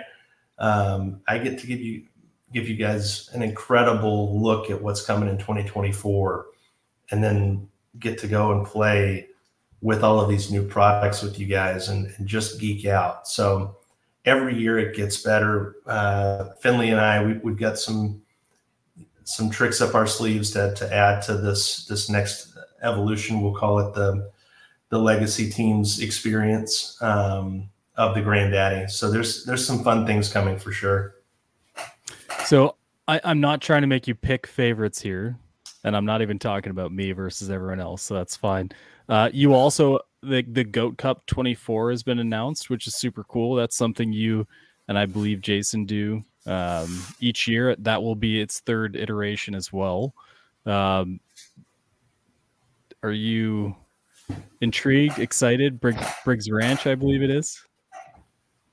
Um, 0.58 1.20
I 1.28 1.36
get 1.36 1.58
to 1.58 1.66
give 1.66 1.80
you 1.80 2.06
give 2.54 2.70
you 2.70 2.76
guys 2.76 3.28
an 3.34 3.42
incredible 3.42 4.40
look 4.40 4.70
at 4.70 4.80
what's 4.80 5.04
coming 5.04 5.28
in 5.28 5.36
2024, 5.36 6.46
and 7.10 7.22
then 7.22 7.68
get 7.98 8.16
to 8.20 8.26
go 8.26 8.52
and 8.52 8.66
play 8.66 9.28
with 9.82 10.02
all 10.02 10.20
of 10.20 10.28
these 10.28 10.50
new 10.50 10.66
products 10.66 11.22
with 11.22 11.38
you 11.38 11.46
guys 11.46 11.88
and, 11.88 12.12
and 12.16 12.26
just 12.26 12.60
geek 12.60 12.86
out. 12.86 13.28
So 13.28 13.76
every 14.24 14.56
year 14.56 14.78
it 14.78 14.96
gets 14.96 15.22
better. 15.22 15.76
Uh, 15.86 16.50
Finley 16.60 16.90
and 16.90 17.00
I, 17.00 17.24
we, 17.24 17.34
we've 17.34 17.58
got 17.58 17.78
some 17.78 18.22
some 19.24 19.50
tricks 19.50 19.80
up 19.80 19.94
our 19.94 20.06
sleeves 20.06 20.52
to, 20.52 20.72
to 20.74 20.94
add 20.94 21.20
to 21.20 21.36
this 21.36 21.84
this 21.86 22.08
next 22.08 22.56
evolution. 22.82 23.40
We'll 23.40 23.54
call 23.54 23.80
it 23.80 23.94
the 23.94 24.30
the 24.88 24.98
legacy 24.98 25.50
teams 25.50 26.00
experience 26.00 26.96
um, 27.02 27.68
of 27.96 28.14
the 28.14 28.20
Grandaddy. 28.20 28.90
So 28.90 29.10
there's 29.10 29.44
there's 29.44 29.66
some 29.66 29.82
fun 29.82 30.06
things 30.06 30.32
coming 30.32 30.58
for 30.58 30.72
sure. 30.72 31.16
So 32.44 32.76
I, 33.08 33.20
I'm 33.24 33.40
not 33.40 33.60
trying 33.60 33.82
to 33.82 33.88
make 33.88 34.06
you 34.06 34.14
pick 34.14 34.46
favorites 34.46 35.00
here, 35.00 35.36
and 35.84 35.96
I'm 35.96 36.04
not 36.04 36.22
even 36.22 36.38
talking 36.38 36.70
about 36.70 36.92
me 36.92 37.12
versus 37.12 37.50
everyone 37.50 37.80
else. 37.80 38.02
So 38.02 38.14
that's 38.14 38.36
fine. 38.36 38.70
Uh, 39.08 39.30
you 39.32 39.54
also 39.54 40.00
the 40.22 40.42
the 40.42 40.64
GOAT 40.64 40.98
Cup 40.98 41.26
24 41.26 41.90
has 41.90 42.02
been 42.02 42.18
announced, 42.18 42.70
which 42.70 42.86
is 42.86 42.94
super 42.94 43.24
cool. 43.24 43.54
That's 43.54 43.76
something 43.76 44.12
you 44.12 44.46
and 44.88 44.98
I 44.98 45.06
believe 45.06 45.40
Jason 45.40 45.84
do 45.84 46.24
um, 46.46 47.02
each 47.20 47.48
year. 47.48 47.76
That 47.76 48.02
will 48.02 48.16
be 48.16 48.40
its 48.40 48.60
third 48.60 48.96
iteration 48.96 49.54
as 49.54 49.72
well. 49.72 50.14
Um, 50.64 51.20
are 53.02 53.12
you 53.12 53.76
intrigued, 54.60 55.18
excited? 55.18 55.80
Brig, 55.80 55.96
Briggs 56.24 56.50
Ranch, 56.50 56.86
I 56.86 56.94
believe 56.94 57.22
it 57.22 57.30
is. 57.30 57.60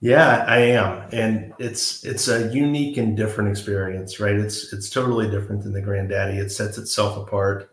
Yeah, 0.01 0.43
I 0.47 0.57
am, 0.57 1.07
and 1.13 1.53
it's 1.59 2.03
it's 2.03 2.27
a 2.27 2.51
unique 2.53 2.97
and 2.97 3.15
different 3.15 3.49
experience, 3.49 4.19
right? 4.19 4.35
It's 4.35 4.73
it's 4.73 4.89
totally 4.89 5.29
different 5.29 5.63
than 5.63 5.71
the 5.71 5.81
Grandaddy. 5.81 6.35
It 6.35 6.49
sets 6.51 6.77
itself 6.77 7.17
apart. 7.17 7.69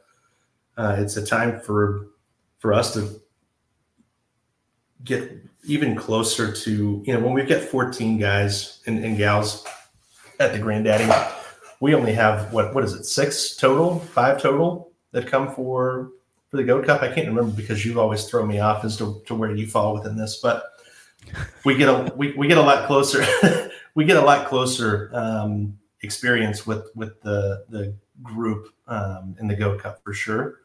Uh, 0.76 0.96
it's 0.98 1.16
a 1.16 1.26
time 1.26 1.58
for 1.58 2.06
for 2.60 2.72
us 2.72 2.94
to 2.94 3.20
get 5.02 5.32
even 5.64 5.96
closer 5.96 6.52
to, 6.52 7.02
you 7.04 7.12
know, 7.12 7.20
when 7.20 7.32
we 7.32 7.44
get 7.44 7.62
14 7.62 8.18
guys 8.18 8.80
and, 8.86 9.04
and 9.04 9.16
gals 9.16 9.66
at 10.38 10.52
the 10.52 10.58
Grandaddy, 10.58 11.34
we 11.80 11.94
only 11.94 12.12
have 12.12 12.52
what 12.52 12.74
what 12.74 12.84
is 12.84 12.92
it, 12.92 13.04
six 13.04 13.56
total, 13.56 13.98
five 13.98 14.40
total 14.40 14.92
that 15.12 15.26
come 15.26 15.52
for 15.54 16.10
for 16.50 16.58
the 16.58 16.64
GOAT 16.64 16.86
Cup. 16.86 17.02
I 17.02 17.12
can't 17.12 17.26
remember 17.26 17.50
because 17.52 17.84
you 17.84 17.98
always 18.00 18.24
throw 18.24 18.46
me 18.46 18.60
off 18.60 18.84
as 18.84 18.96
to, 18.98 19.22
to 19.26 19.34
where 19.34 19.54
you 19.54 19.66
fall 19.66 19.94
within 19.94 20.16
this, 20.16 20.40
but 20.42 20.64
we 21.64 21.76
get 21.76 21.88
a 21.88 22.12
we, 22.14 22.32
we 22.32 22.46
get 22.46 22.58
a 22.58 22.62
lot 22.62 22.86
closer. 22.86 23.24
we 23.94 24.04
get 24.04 24.16
a 24.16 24.22
lot 24.22 24.46
closer 24.46 25.10
um, 25.14 25.78
experience 26.02 26.66
with 26.66 26.90
with 26.94 27.20
the 27.22 27.64
the 27.70 27.94
group 28.22 28.74
um, 28.86 29.34
in 29.40 29.48
the 29.48 29.56
GOAT 29.56 29.80
Cup 29.80 30.02
for 30.04 30.12
sure. 30.12 30.60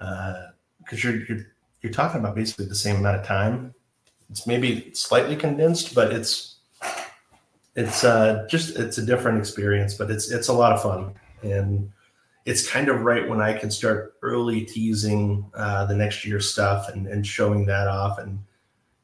Uh, 0.00 0.46
because 0.84 1.02
you're, 1.02 1.24
you're 1.26 1.46
you're 1.82 1.92
talking 1.92 2.20
about 2.20 2.34
basically 2.34 2.66
the 2.66 2.74
same 2.74 2.96
amount 2.96 3.20
of 3.20 3.26
time. 3.26 3.74
It's 4.30 4.46
maybe 4.46 4.92
slightly 4.94 5.36
condensed, 5.36 5.94
but 5.94 6.12
it's 6.12 6.56
it's 7.74 8.04
uh, 8.04 8.46
just 8.48 8.76
it's 8.76 8.98
a 8.98 9.04
different 9.04 9.38
experience, 9.38 9.94
but 9.94 10.10
it's 10.10 10.30
it's 10.30 10.48
a 10.48 10.52
lot 10.52 10.72
of 10.72 10.82
fun, 10.82 11.14
and 11.42 11.90
it's 12.44 12.68
kind 12.68 12.88
of 12.88 13.02
right 13.02 13.28
when 13.28 13.40
I 13.40 13.52
can 13.52 13.70
start 13.70 14.14
early 14.22 14.62
teasing 14.62 15.50
uh, 15.54 15.86
the 15.86 15.94
next 15.94 16.24
year 16.24 16.40
stuff 16.40 16.88
and, 16.88 17.06
and 17.06 17.26
showing 17.26 17.66
that 17.66 17.88
off, 17.88 18.18
and 18.18 18.38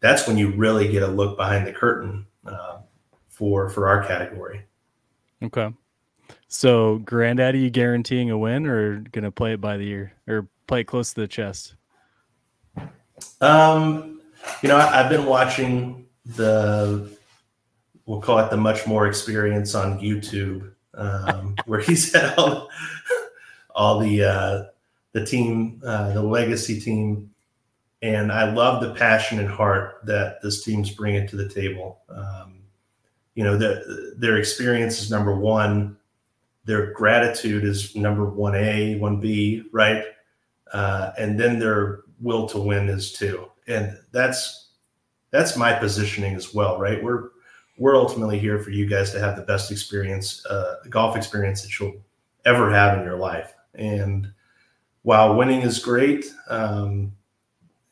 that's 0.00 0.26
when 0.26 0.38
you 0.38 0.50
really 0.50 0.88
get 0.88 1.02
a 1.02 1.06
look 1.08 1.36
behind 1.36 1.66
the 1.66 1.72
curtain 1.72 2.26
uh, 2.46 2.78
for 3.28 3.68
for 3.70 3.88
our 3.88 4.04
category. 4.04 4.64
Okay, 5.42 5.72
so 6.48 6.98
Grandaddy, 7.00 7.62
you 7.62 7.70
guaranteeing 7.70 8.30
a 8.30 8.38
win, 8.38 8.66
or 8.66 9.00
gonna 9.12 9.32
play 9.32 9.52
it 9.54 9.60
by 9.60 9.76
the 9.76 9.88
ear, 9.88 10.12
or 10.26 10.48
play 10.68 10.84
close 10.84 11.12
to 11.14 11.22
the 11.22 11.26
chest? 11.26 11.74
Um, 13.40 14.20
you 14.62 14.68
know, 14.68 14.76
I, 14.76 15.02
have 15.02 15.10
been 15.10 15.26
watching 15.26 16.06
the 16.24 17.10
we'll 18.06 18.20
call 18.20 18.38
it 18.38 18.50
the 18.50 18.56
much 18.56 18.86
more 18.86 19.08
experience 19.08 19.74
on 19.74 19.98
YouTube, 19.98 20.72
um, 20.94 21.56
where 21.66 21.80
he's 21.80 22.12
had 22.12 22.34
all, 22.38 22.68
all 23.74 23.98
the 23.98 24.22
uh, 24.22 24.64
the 25.12 25.26
team, 25.26 25.82
uh, 25.84 26.12
the 26.12 26.22
legacy 26.22 26.80
team, 26.80 27.30
and 28.02 28.30
I 28.30 28.52
love 28.52 28.82
the 28.82 28.94
passion 28.94 29.40
and 29.40 29.48
heart 29.48 30.00
that 30.04 30.40
this 30.42 30.62
team's 30.62 30.90
bringing 30.90 31.26
to 31.28 31.36
the 31.36 31.48
table. 31.48 32.00
Um, 32.08 32.62
you 33.34 33.44
know, 33.44 33.56
the, 33.56 34.14
their 34.16 34.36
experience 34.36 35.00
is 35.00 35.10
number 35.10 35.34
one. 35.34 35.96
Their 36.64 36.92
gratitude 36.92 37.64
is 37.64 37.96
number 37.96 38.26
one 38.26 38.54
A, 38.54 38.98
one 38.98 39.20
B, 39.20 39.64
right? 39.72 40.04
Uh, 40.72 41.12
and 41.18 41.38
then 41.38 41.58
their 41.58 42.00
will 42.20 42.48
to 42.48 42.58
win 42.58 42.88
is 42.88 43.12
too. 43.12 43.48
And 43.66 43.98
that's 44.12 44.70
that's 45.30 45.56
my 45.56 45.72
positioning 45.72 46.34
as 46.34 46.54
well, 46.54 46.78
right? 46.78 47.02
We're 47.02 47.30
we're 47.78 47.96
ultimately 47.96 48.38
here 48.38 48.58
for 48.58 48.70
you 48.70 48.86
guys 48.86 49.12
to 49.12 49.20
have 49.20 49.36
the 49.36 49.42
best 49.42 49.70
experience, 49.70 50.44
uh, 50.46 50.76
golf 50.88 51.16
experience 51.16 51.62
that 51.62 51.78
you'll 51.78 52.02
ever 52.44 52.70
have 52.70 52.98
in 52.98 53.04
your 53.04 53.16
life. 53.16 53.54
And 53.74 54.32
while 55.02 55.36
winning 55.36 55.62
is 55.62 55.78
great, 55.78 56.26
um, 56.48 57.12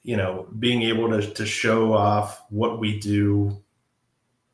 you 0.03 0.17
know, 0.17 0.49
being 0.59 0.83
able 0.83 1.09
to 1.11 1.31
to 1.33 1.47
show 1.47 1.93
off 1.93 2.43
what 2.51 2.81
we 2.81 2.99
do 2.99 3.63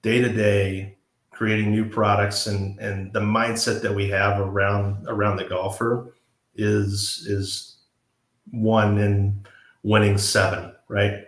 day 0.02 0.20
to 0.20 0.28
day, 0.28 0.96
creating 1.30 1.70
new 1.70 1.88
products 1.88 2.46
and 2.46 2.78
and 2.78 3.12
the 3.12 3.20
mindset 3.20 3.82
that 3.82 3.94
we 3.94 4.08
have 4.08 4.40
around 4.40 5.06
around 5.08 5.36
the 5.36 5.44
golfer 5.44 6.14
is 6.54 7.24
is 7.28 7.71
one 8.50 8.98
and 8.98 9.46
winning 9.82 10.18
seven, 10.18 10.72
right? 10.88 11.24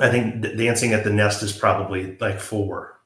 I 0.00 0.10
think 0.10 0.42
dancing 0.56 0.92
at 0.92 1.04
the 1.04 1.10
nest 1.10 1.42
is 1.42 1.52
probably 1.52 2.16
like 2.18 2.40
four. 2.40 3.00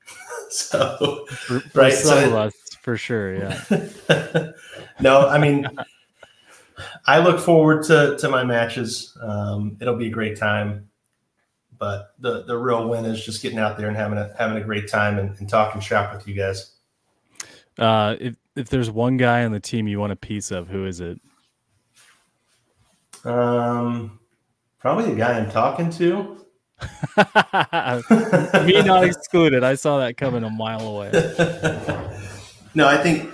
so, 0.50 1.26
for, 1.28 1.60
for 1.60 1.80
right, 1.80 1.92
some 1.92 2.18
so 2.18 2.26
of 2.26 2.34
us, 2.34 2.54
for 2.80 2.96
sure, 2.96 3.34
yeah. 3.36 4.50
no, 5.00 5.28
I 5.28 5.38
mean, 5.38 5.68
I 7.06 7.20
look 7.20 7.38
forward 7.38 7.84
to 7.84 8.16
to 8.18 8.28
my 8.28 8.44
matches. 8.44 9.16
Um, 9.20 9.76
it'll 9.80 9.96
be 9.96 10.08
a 10.08 10.10
great 10.10 10.36
time, 10.36 10.88
but 11.78 12.14
the 12.18 12.44
the 12.44 12.56
real 12.56 12.88
win 12.88 13.04
is 13.04 13.24
just 13.24 13.42
getting 13.42 13.58
out 13.58 13.78
there 13.78 13.88
and 13.88 13.96
having 13.96 14.18
a 14.18 14.34
having 14.36 14.56
a 14.56 14.64
great 14.64 14.88
time 14.88 15.18
and, 15.18 15.38
and 15.38 15.48
talking 15.48 15.80
shop 15.80 16.12
with 16.12 16.26
you 16.26 16.34
guys. 16.34 16.72
Uh, 17.78 18.16
if 18.20 18.36
if 18.56 18.68
there's 18.68 18.90
one 18.90 19.16
guy 19.16 19.44
on 19.44 19.52
the 19.52 19.60
team 19.60 19.86
you 19.86 20.00
want 20.00 20.12
a 20.12 20.16
piece 20.16 20.50
of, 20.50 20.68
who 20.68 20.84
is 20.86 21.00
it? 21.00 21.20
Um, 23.24 24.18
probably 24.78 25.10
the 25.10 25.16
guy 25.16 25.38
I'm 25.38 25.50
talking 25.50 25.90
to. 25.90 26.38
Me 28.66 28.82
not 28.82 29.04
excluded. 29.04 29.62
I 29.62 29.74
saw 29.74 29.98
that 29.98 30.16
coming 30.16 30.42
a 30.44 30.50
mile 30.50 30.86
away. 30.86 31.10
no, 32.74 32.88
I 32.88 32.96
think 32.96 33.30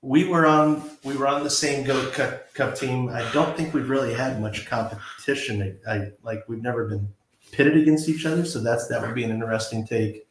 we 0.00 0.24
were 0.24 0.46
on 0.46 0.90
we 1.04 1.16
were 1.16 1.26
on 1.26 1.44
the 1.44 1.50
same 1.50 1.84
GOAT 1.84 2.12
Cup, 2.12 2.54
Cup 2.54 2.74
team. 2.74 3.08
I 3.08 3.30
don't 3.32 3.56
think 3.56 3.74
we've 3.74 3.90
really 3.90 4.14
had 4.14 4.40
much 4.40 4.66
competition. 4.66 5.78
I, 5.86 5.92
I 5.92 6.10
like 6.22 6.48
we've 6.48 6.62
never 6.62 6.86
been 6.86 7.08
pitted 7.52 7.76
against 7.76 8.08
each 8.08 8.24
other, 8.24 8.44
so 8.44 8.60
that's 8.60 8.88
that 8.88 9.02
would 9.02 9.14
be 9.14 9.24
an 9.24 9.30
interesting 9.30 9.86
take. 9.86 10.26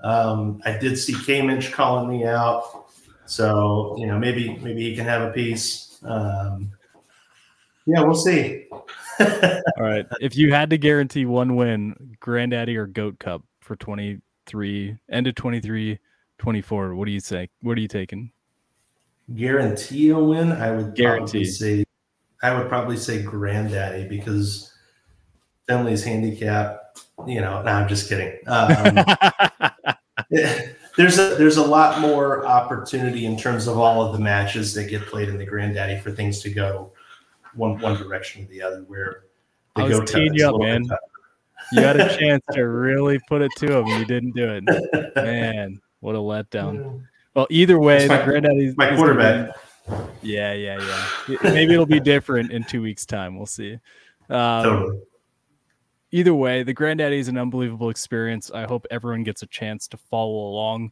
Um, 0.00 0.62
I 0.64 0.76
did 0.76 0.96
see 0.98 1.14
K 1.14 1.60
calling 1.72 2.08
me 2.08 2.24
out, 2.24 2.86
so 3.26 3.96
you 3.98 4.06
know 4.06 4.18
maybe 4.18 4.56
maybe 4.62 4.90
he 4.90 4.96
can 4.96 5.06
have 5.06 5.22
a 5.22 5.32
piece. 5.32 5.98
Um, 6.02 6.72
yeah, 7.90 8.02
we'll 8.02 8.14
see. 8.14 8.66
All 9.20 9.60
right. 9.78 10.06
If 10.20 10.36
you 10.36 10.52
had 10.52 10.70
to 10.70 10.78
guarantee 10.78 11.24
one 11.24 11.56
win, 11.56 12.16
Grandaddy 12.20 12.76
or 12.76 12.86
GOAT 12.86 13.18
Cup 13.18 13.42
for 13.60 13.76
23, 13.76 14.96
end 15.10 15.26
of 15.26 15.34
23, 15.34 15.98
24, 16.38 16.94
what 16.94 17.04
do 17.04 17.10
you 17.10 17.20
say? 17.20 17.48
What 17.62 17.76
are 17.76 17.80
you 17.80 17.88
taking? 17.88 18.30
Guarantee 19.34 20.10
a 20.10 20.18
win? 20.18 20.52
I 20.52 20.70
would 20.72 20.94
guarantee 20.94 21.44
say 21.44 21.84
I 22.42 22.56
would 22.56 22.68
probably 22.68 22.96
say 22.96 23.22
Grandaddy 23.22 24.08
because 24.08 24.72
Finley's 25.68 26.02
handicap, 26.02 26.98
you 27.26 27.40
know, 27.40 27.62
no, 27.62 27.70
I'm 27.70 27.88
just 27.88 28.08
kidding. 28.08 28.38
Um, 28.46 29.04
there's 30.96 31.18
a 31.18 31.34
there's 31.36 31.58
a 31.58 31.64
lot 31.64 32.00
more 32.00 32.46
opportunity 32.46 33.26
in 33.26 33.36
terms 33.36 33.68
of 33.68 33.78
all 33.78 34.02
of 34.02 34.12
the 34.12 34.18
matches 34.18 34.74
that 34.74 34.84
get 34.84 35.02
played 35.02 35.28
in 35.28 35.38
the 35.38 35.44
Granddaddy 35.44 36.00
for 36.00 36.10
things 36.10 36.40
to 36.40 36.50
go 36.50 36.92
one 37.54 37.78
one 37.78 37.96
direction 37.96 38.44
or 38.44 38.48
the 38.48 38.62
other. 38.62 38.84
Where 38.86 39.24
I 39.76 39.84
was 39.84 40.10
teeing 40.10 40.34
you 40.34 40.48
up, 40.48 40.60
man. 40.60 40.84
You 41.72 41.82
had 41.82 42.00
a 42.00 42.16
chance 42.18 42.42
to 42.52 42.62
really 42.62 43.18
put 43.28 43.42
it 43.42 43.52
to 43.58 43.78
him, 43.78 43.86
and 43.86 44.00
you 44.00 44.04
didn't 44.04 44.32
do 44.32 44.50
it. 44.50 45.14
Man, 45.16 45.80
what 46.00 46.14
a 46.14 46.18
letdown. 46.18 47.04
Well, 47.34 47.46
either 47.50 47.78
way, 47.78 48.08
my, 48.08 48.18
the 48.18 48.24
Grandaddy's 48.24 48.76
my 48.76 48.94
quarterback. 48.96 49.56
yeah, 50.22 50.52
yeah, 50.52 50.80
yeah. 51.28 51.38
Maybe 51.42 51.74
it'll 51.74 51.86
be 51.86 52.00
different 52.00 52.50
in 52.50 52.64
two 52.64 52.82
weeks' 52.82 53.06
time. 53.06 53.36
We'll 53.36 53.46
see. 53.46 53.74
Um, 54.28 54.64
totally. 54.64 55.00
Either 56.12 56.34
way, 56.34 56.64
the 56.64 56.74
Grandaddy 56.74 57.18
is 57.18 57.28
an 57.28 57.38
unbelievable 57.38 57.88
experience. 57.88 58.50
I 58.50 58.66
hope 58.66 58.84
everyone 58.90 59.22
gets 59.22 59.42
a 59.42 59.46
chance 59.46 59.86
to 59.88 59.96
follow 59.96 60.48
along 60.48 60.90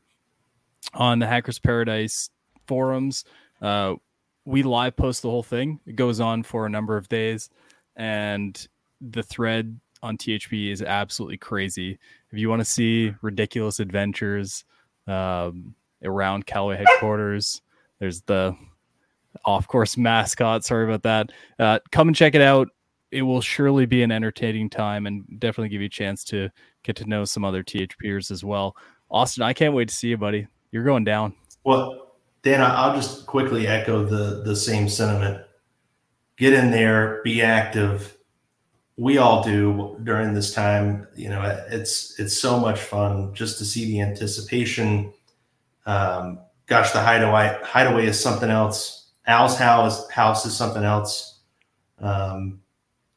on 0.95 1.19
the 1.19 1.27
Hackers 1.27 1.59
Paradise 1.59 2.31
forums. 2.69 3.25
Uh, 3.61 3.95
we 4.49 4.63
live 4.63 4.97
post 4.97 5.21
the 5.21 5.29
whole 5.29 5.43
thing. 5.43 5.79
It 5.85 5.95
goes 5.95 6.21
on 6.21 6.43
for 6.43 6.65
a 6.65 6.71
number 6.71 6.97
of 6.97 7.07
days, 7.11 7.51
and 7.97 8.67
the 8.99 9.23
thread 9.23 9.79
on 10.03 10.17
THP 10.17 10.73
is 10.73 10.81
absolutely 10.81 11.37
crazy. 11.37 11.99
If 12.33 12.39
you 12.39 12.49
want 12.49 12.61
to 12.61 12.65
see 12.65 13.13
ridiculous 13.21 13.79
adventures 13.79 14.65
um, 15.07 15.75
around 16.03 16.47
Callaway 16.47 16.79
headquarters, 16.79 17.61
there's 17.99 18.23
the 18.23 18.57
off 19.45 19.69
course 19.69 19.99
mascot. 19.99 20.65
Sorry 20.65 20.85
about 20.85 21.03
that. 21.03 21.31
Uh, 21.59 21.81
come 21.93 22.09
and 22.09 22.17
check 22.17 22.35
it 22.35 22.41
out. 22.41 22.69
It 23.11 23.23
will 23.23 23.43
surely 23.43 23.85
be 23.85 24.03
an 24.03 24.11
entertaining 24.11 24.71
time 24.71 25.07
and 25.07 25.27
definitely 25.39 25.69
give 25.69 25.83
you 25.83 25.89
a 25.89 25.91
chance 25.91 26.25
to 26.25 26.49
get 26.85 26.97
to 26.97 27.05
know 27.05 27.27
some 27.27 27.45
other 27.45 27.63
THPers 27.63 28.31
as 28.31 28.45
well. 28.45 28.77
Austin, 29.11 29.43
I 29.43 29.53
can't 29.53 29.75
wait 29.75 29.89
to 29.89 29.95
see 29.95 30.09
you, 30.09 30.17
buddy. 30.17 30.47
You're 30.73 30.85
going 30.85 31.05
down. 31.05 31.35
Well, 31.65 32.08
Dan, 32.43 32.63
I'll 32.63 32.95
just 32.95 33.27
quickly 33.27 33.67
echo 33.67 34.05
the 34.05 34.43
the 34.45 34.57
same 34.57 34.89
sentiment. 34.89 35.45
Get 36.37 36.53
in 36.53 36.71
there, 36.71 37.21
be 37.25 37.43
active. 37.43 38.17
We 38.97 39.19
all 39.19 39.43
do 39.43 39.99
during 40.05 40.35
this 40.35 40.55
time. 40.55 41.07
You 41.15 41.31
know, 41.31 41.43
it's 41.71 42.19
it's 42.19 42.39
so 42.39 42.59
much 42.59 42.81
fun 42.81 43.35
just 43.35 43.59
to 43.59 43.65
see 43.65 43.87
the 43.87 44.01
anticipation. 44.01 45.13
Um, 45.87 46.41
gosh, 46.67 46.93
the 46.93 47.01
hideaway 47.01 47.59
hideaway 47.63 48.07
is 48.07 48.21
something 48.21 48.51
else. 48.51 49.11
Al's 49.27 49.59
house 49.59 50.09
house 50.11 50.47
is 50.47 50.57
something 50.57 50.85
else. 50.85 51.41
Um, 52.01 52.61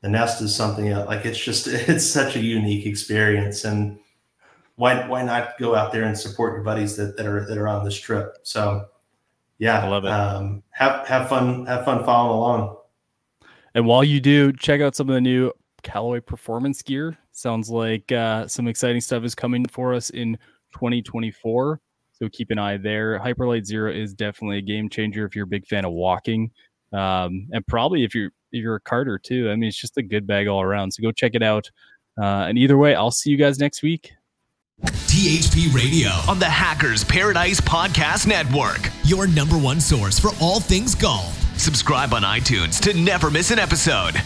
the 0.01 0.09
nest 0.09 0.41
is 0.41 0.55
something 0.55 0.89
else. 0.89 1.07
like 1.07 1.25
it's 1.25 1.39
just 1.39 1.67
it's 1.67 2.05
such 2.05 2.35
a 2.35 2.39
unique 2.39 2.85
experience 2.85 3.63
and 3.63 3.99
why 4.75 5.07
why 5.07 5.23
not 5.23 5.57
go 5.59 5.75
out 5.75 5.91
there 5.91 6.03
and 6.03 6.17
support 6.17 6.53
your 6.53 6.63
buddies 6.63 6.95
that, 6.97 7.15
that 7.17 7.25
are 7.25 7.45
that 7.45 7.57
are 7.57 7.67
on 7.67 7.85
this 7.85 7.99
trip 7.99 8.37
so 8.43 8.85
yeah, 9.61 9.85
I 9.85 9.87
love 9.89 10.05
it. 10.05 10.09
Um, 10.09 10.63
have 10.71 11.07
have 11.07 11.29
fun, 11.29 11.67
have 11.67 11.85
fun 11.85 12.03
following 12.03 12.35
along. 12.35 12.77
And 13.75 13.85
while 13.85 14.03
you 14.03 14.19
do, 14.19 14.51
check 14.51 14.81
out 14.81 14.95
some 14.95 15.07
of 15.07 15.13
the 15.13 15.21
new 15.21 15.51
Callaway 15.83 16.19
performance 16.19 16.81
gear. 16.81 17.15
Sounds 17.31 17.69
like 17.69 18.11
uh, 18.11 18.47
some 18.47 18.67
exciting 18.67 19.01
stuff 19.01 19.23
is 19.23 19.35
coming 19.35 19.67
for 19.67 19.93
us 19.93 20.09
in 20.09 20.33
2024. 20.73 21.79
So 22.13 22.29
keep 22.29 22.49
an 22.49 22.57
eye 22.57 22.77
there. 22.77 23.19
Hyperlite 23.19 23.65
Zero 23.65 23.93
is 23.93 24.15
definitely 24.15 24.57
a 24.57 24.61
game 24.63 24.89
changer 24.89 25.27
if 25.27 25.35
you're 25.35 25.45
a 25.45 25.47
big 25.47 25.67
fan 25.67 25.85
of 25.85 25.91
walking, 25.91 26.49
um, 26.91 27.47
and 27.51 27.65
probably 27.67 28.03
if 28.03 28.15
you're 28.15 28.31
if 28.51 28.63
you're 28.63 28.75
a 28.77 28.81
carter 28.81 29.19
too. 29.19 29.51
I 29.51 29.55
mean, 29.55 29.67
it's 29.69 29.79
just 29.79 29.95
a 29.97 30.03
good 30.03 30.25
bag 30.25 30.47
all 30.47 30.63
around. 30.63 30.91
So 30.91 31.03
go 31.03 31.11
check 31.11 31.35
it 31.35 31.43
out. 31.43 31.69
Uh, 32.19 32.47
and 32.47 32.57
either 32.57 32.79
way, 32.79 32.95
I'll 32.95 33.11
see 33.11 33.29
you 33.29 33.37
guys 33.37 33.59
next 33.59 33.83
week. 33.83 34.11
THP 34.83 35.73
Radio 35.73 36.09
on 36.27 36.39
the 36.39 36.49
Hackers 36.49 37.03
Paradise 37.03 37.61
Podcast 37.61 38.27
Network. 38.27 38.89
Your 39.03 39.27
number 39.27 39.57
one 39.57 39.79
source 39.79 40.19
for 40.19 40.31
all 40.41 40.59
things 40.59 40.95
golf. 40.95 41.37
Subscribe 41.59 42.13
on 42.13 42.23
iTunes 42.23 42.79
to 42.81 42.93
never 42.99 43.29
miss 43.29 43.51
an 43.51 43.59
episode. 43.59 44.21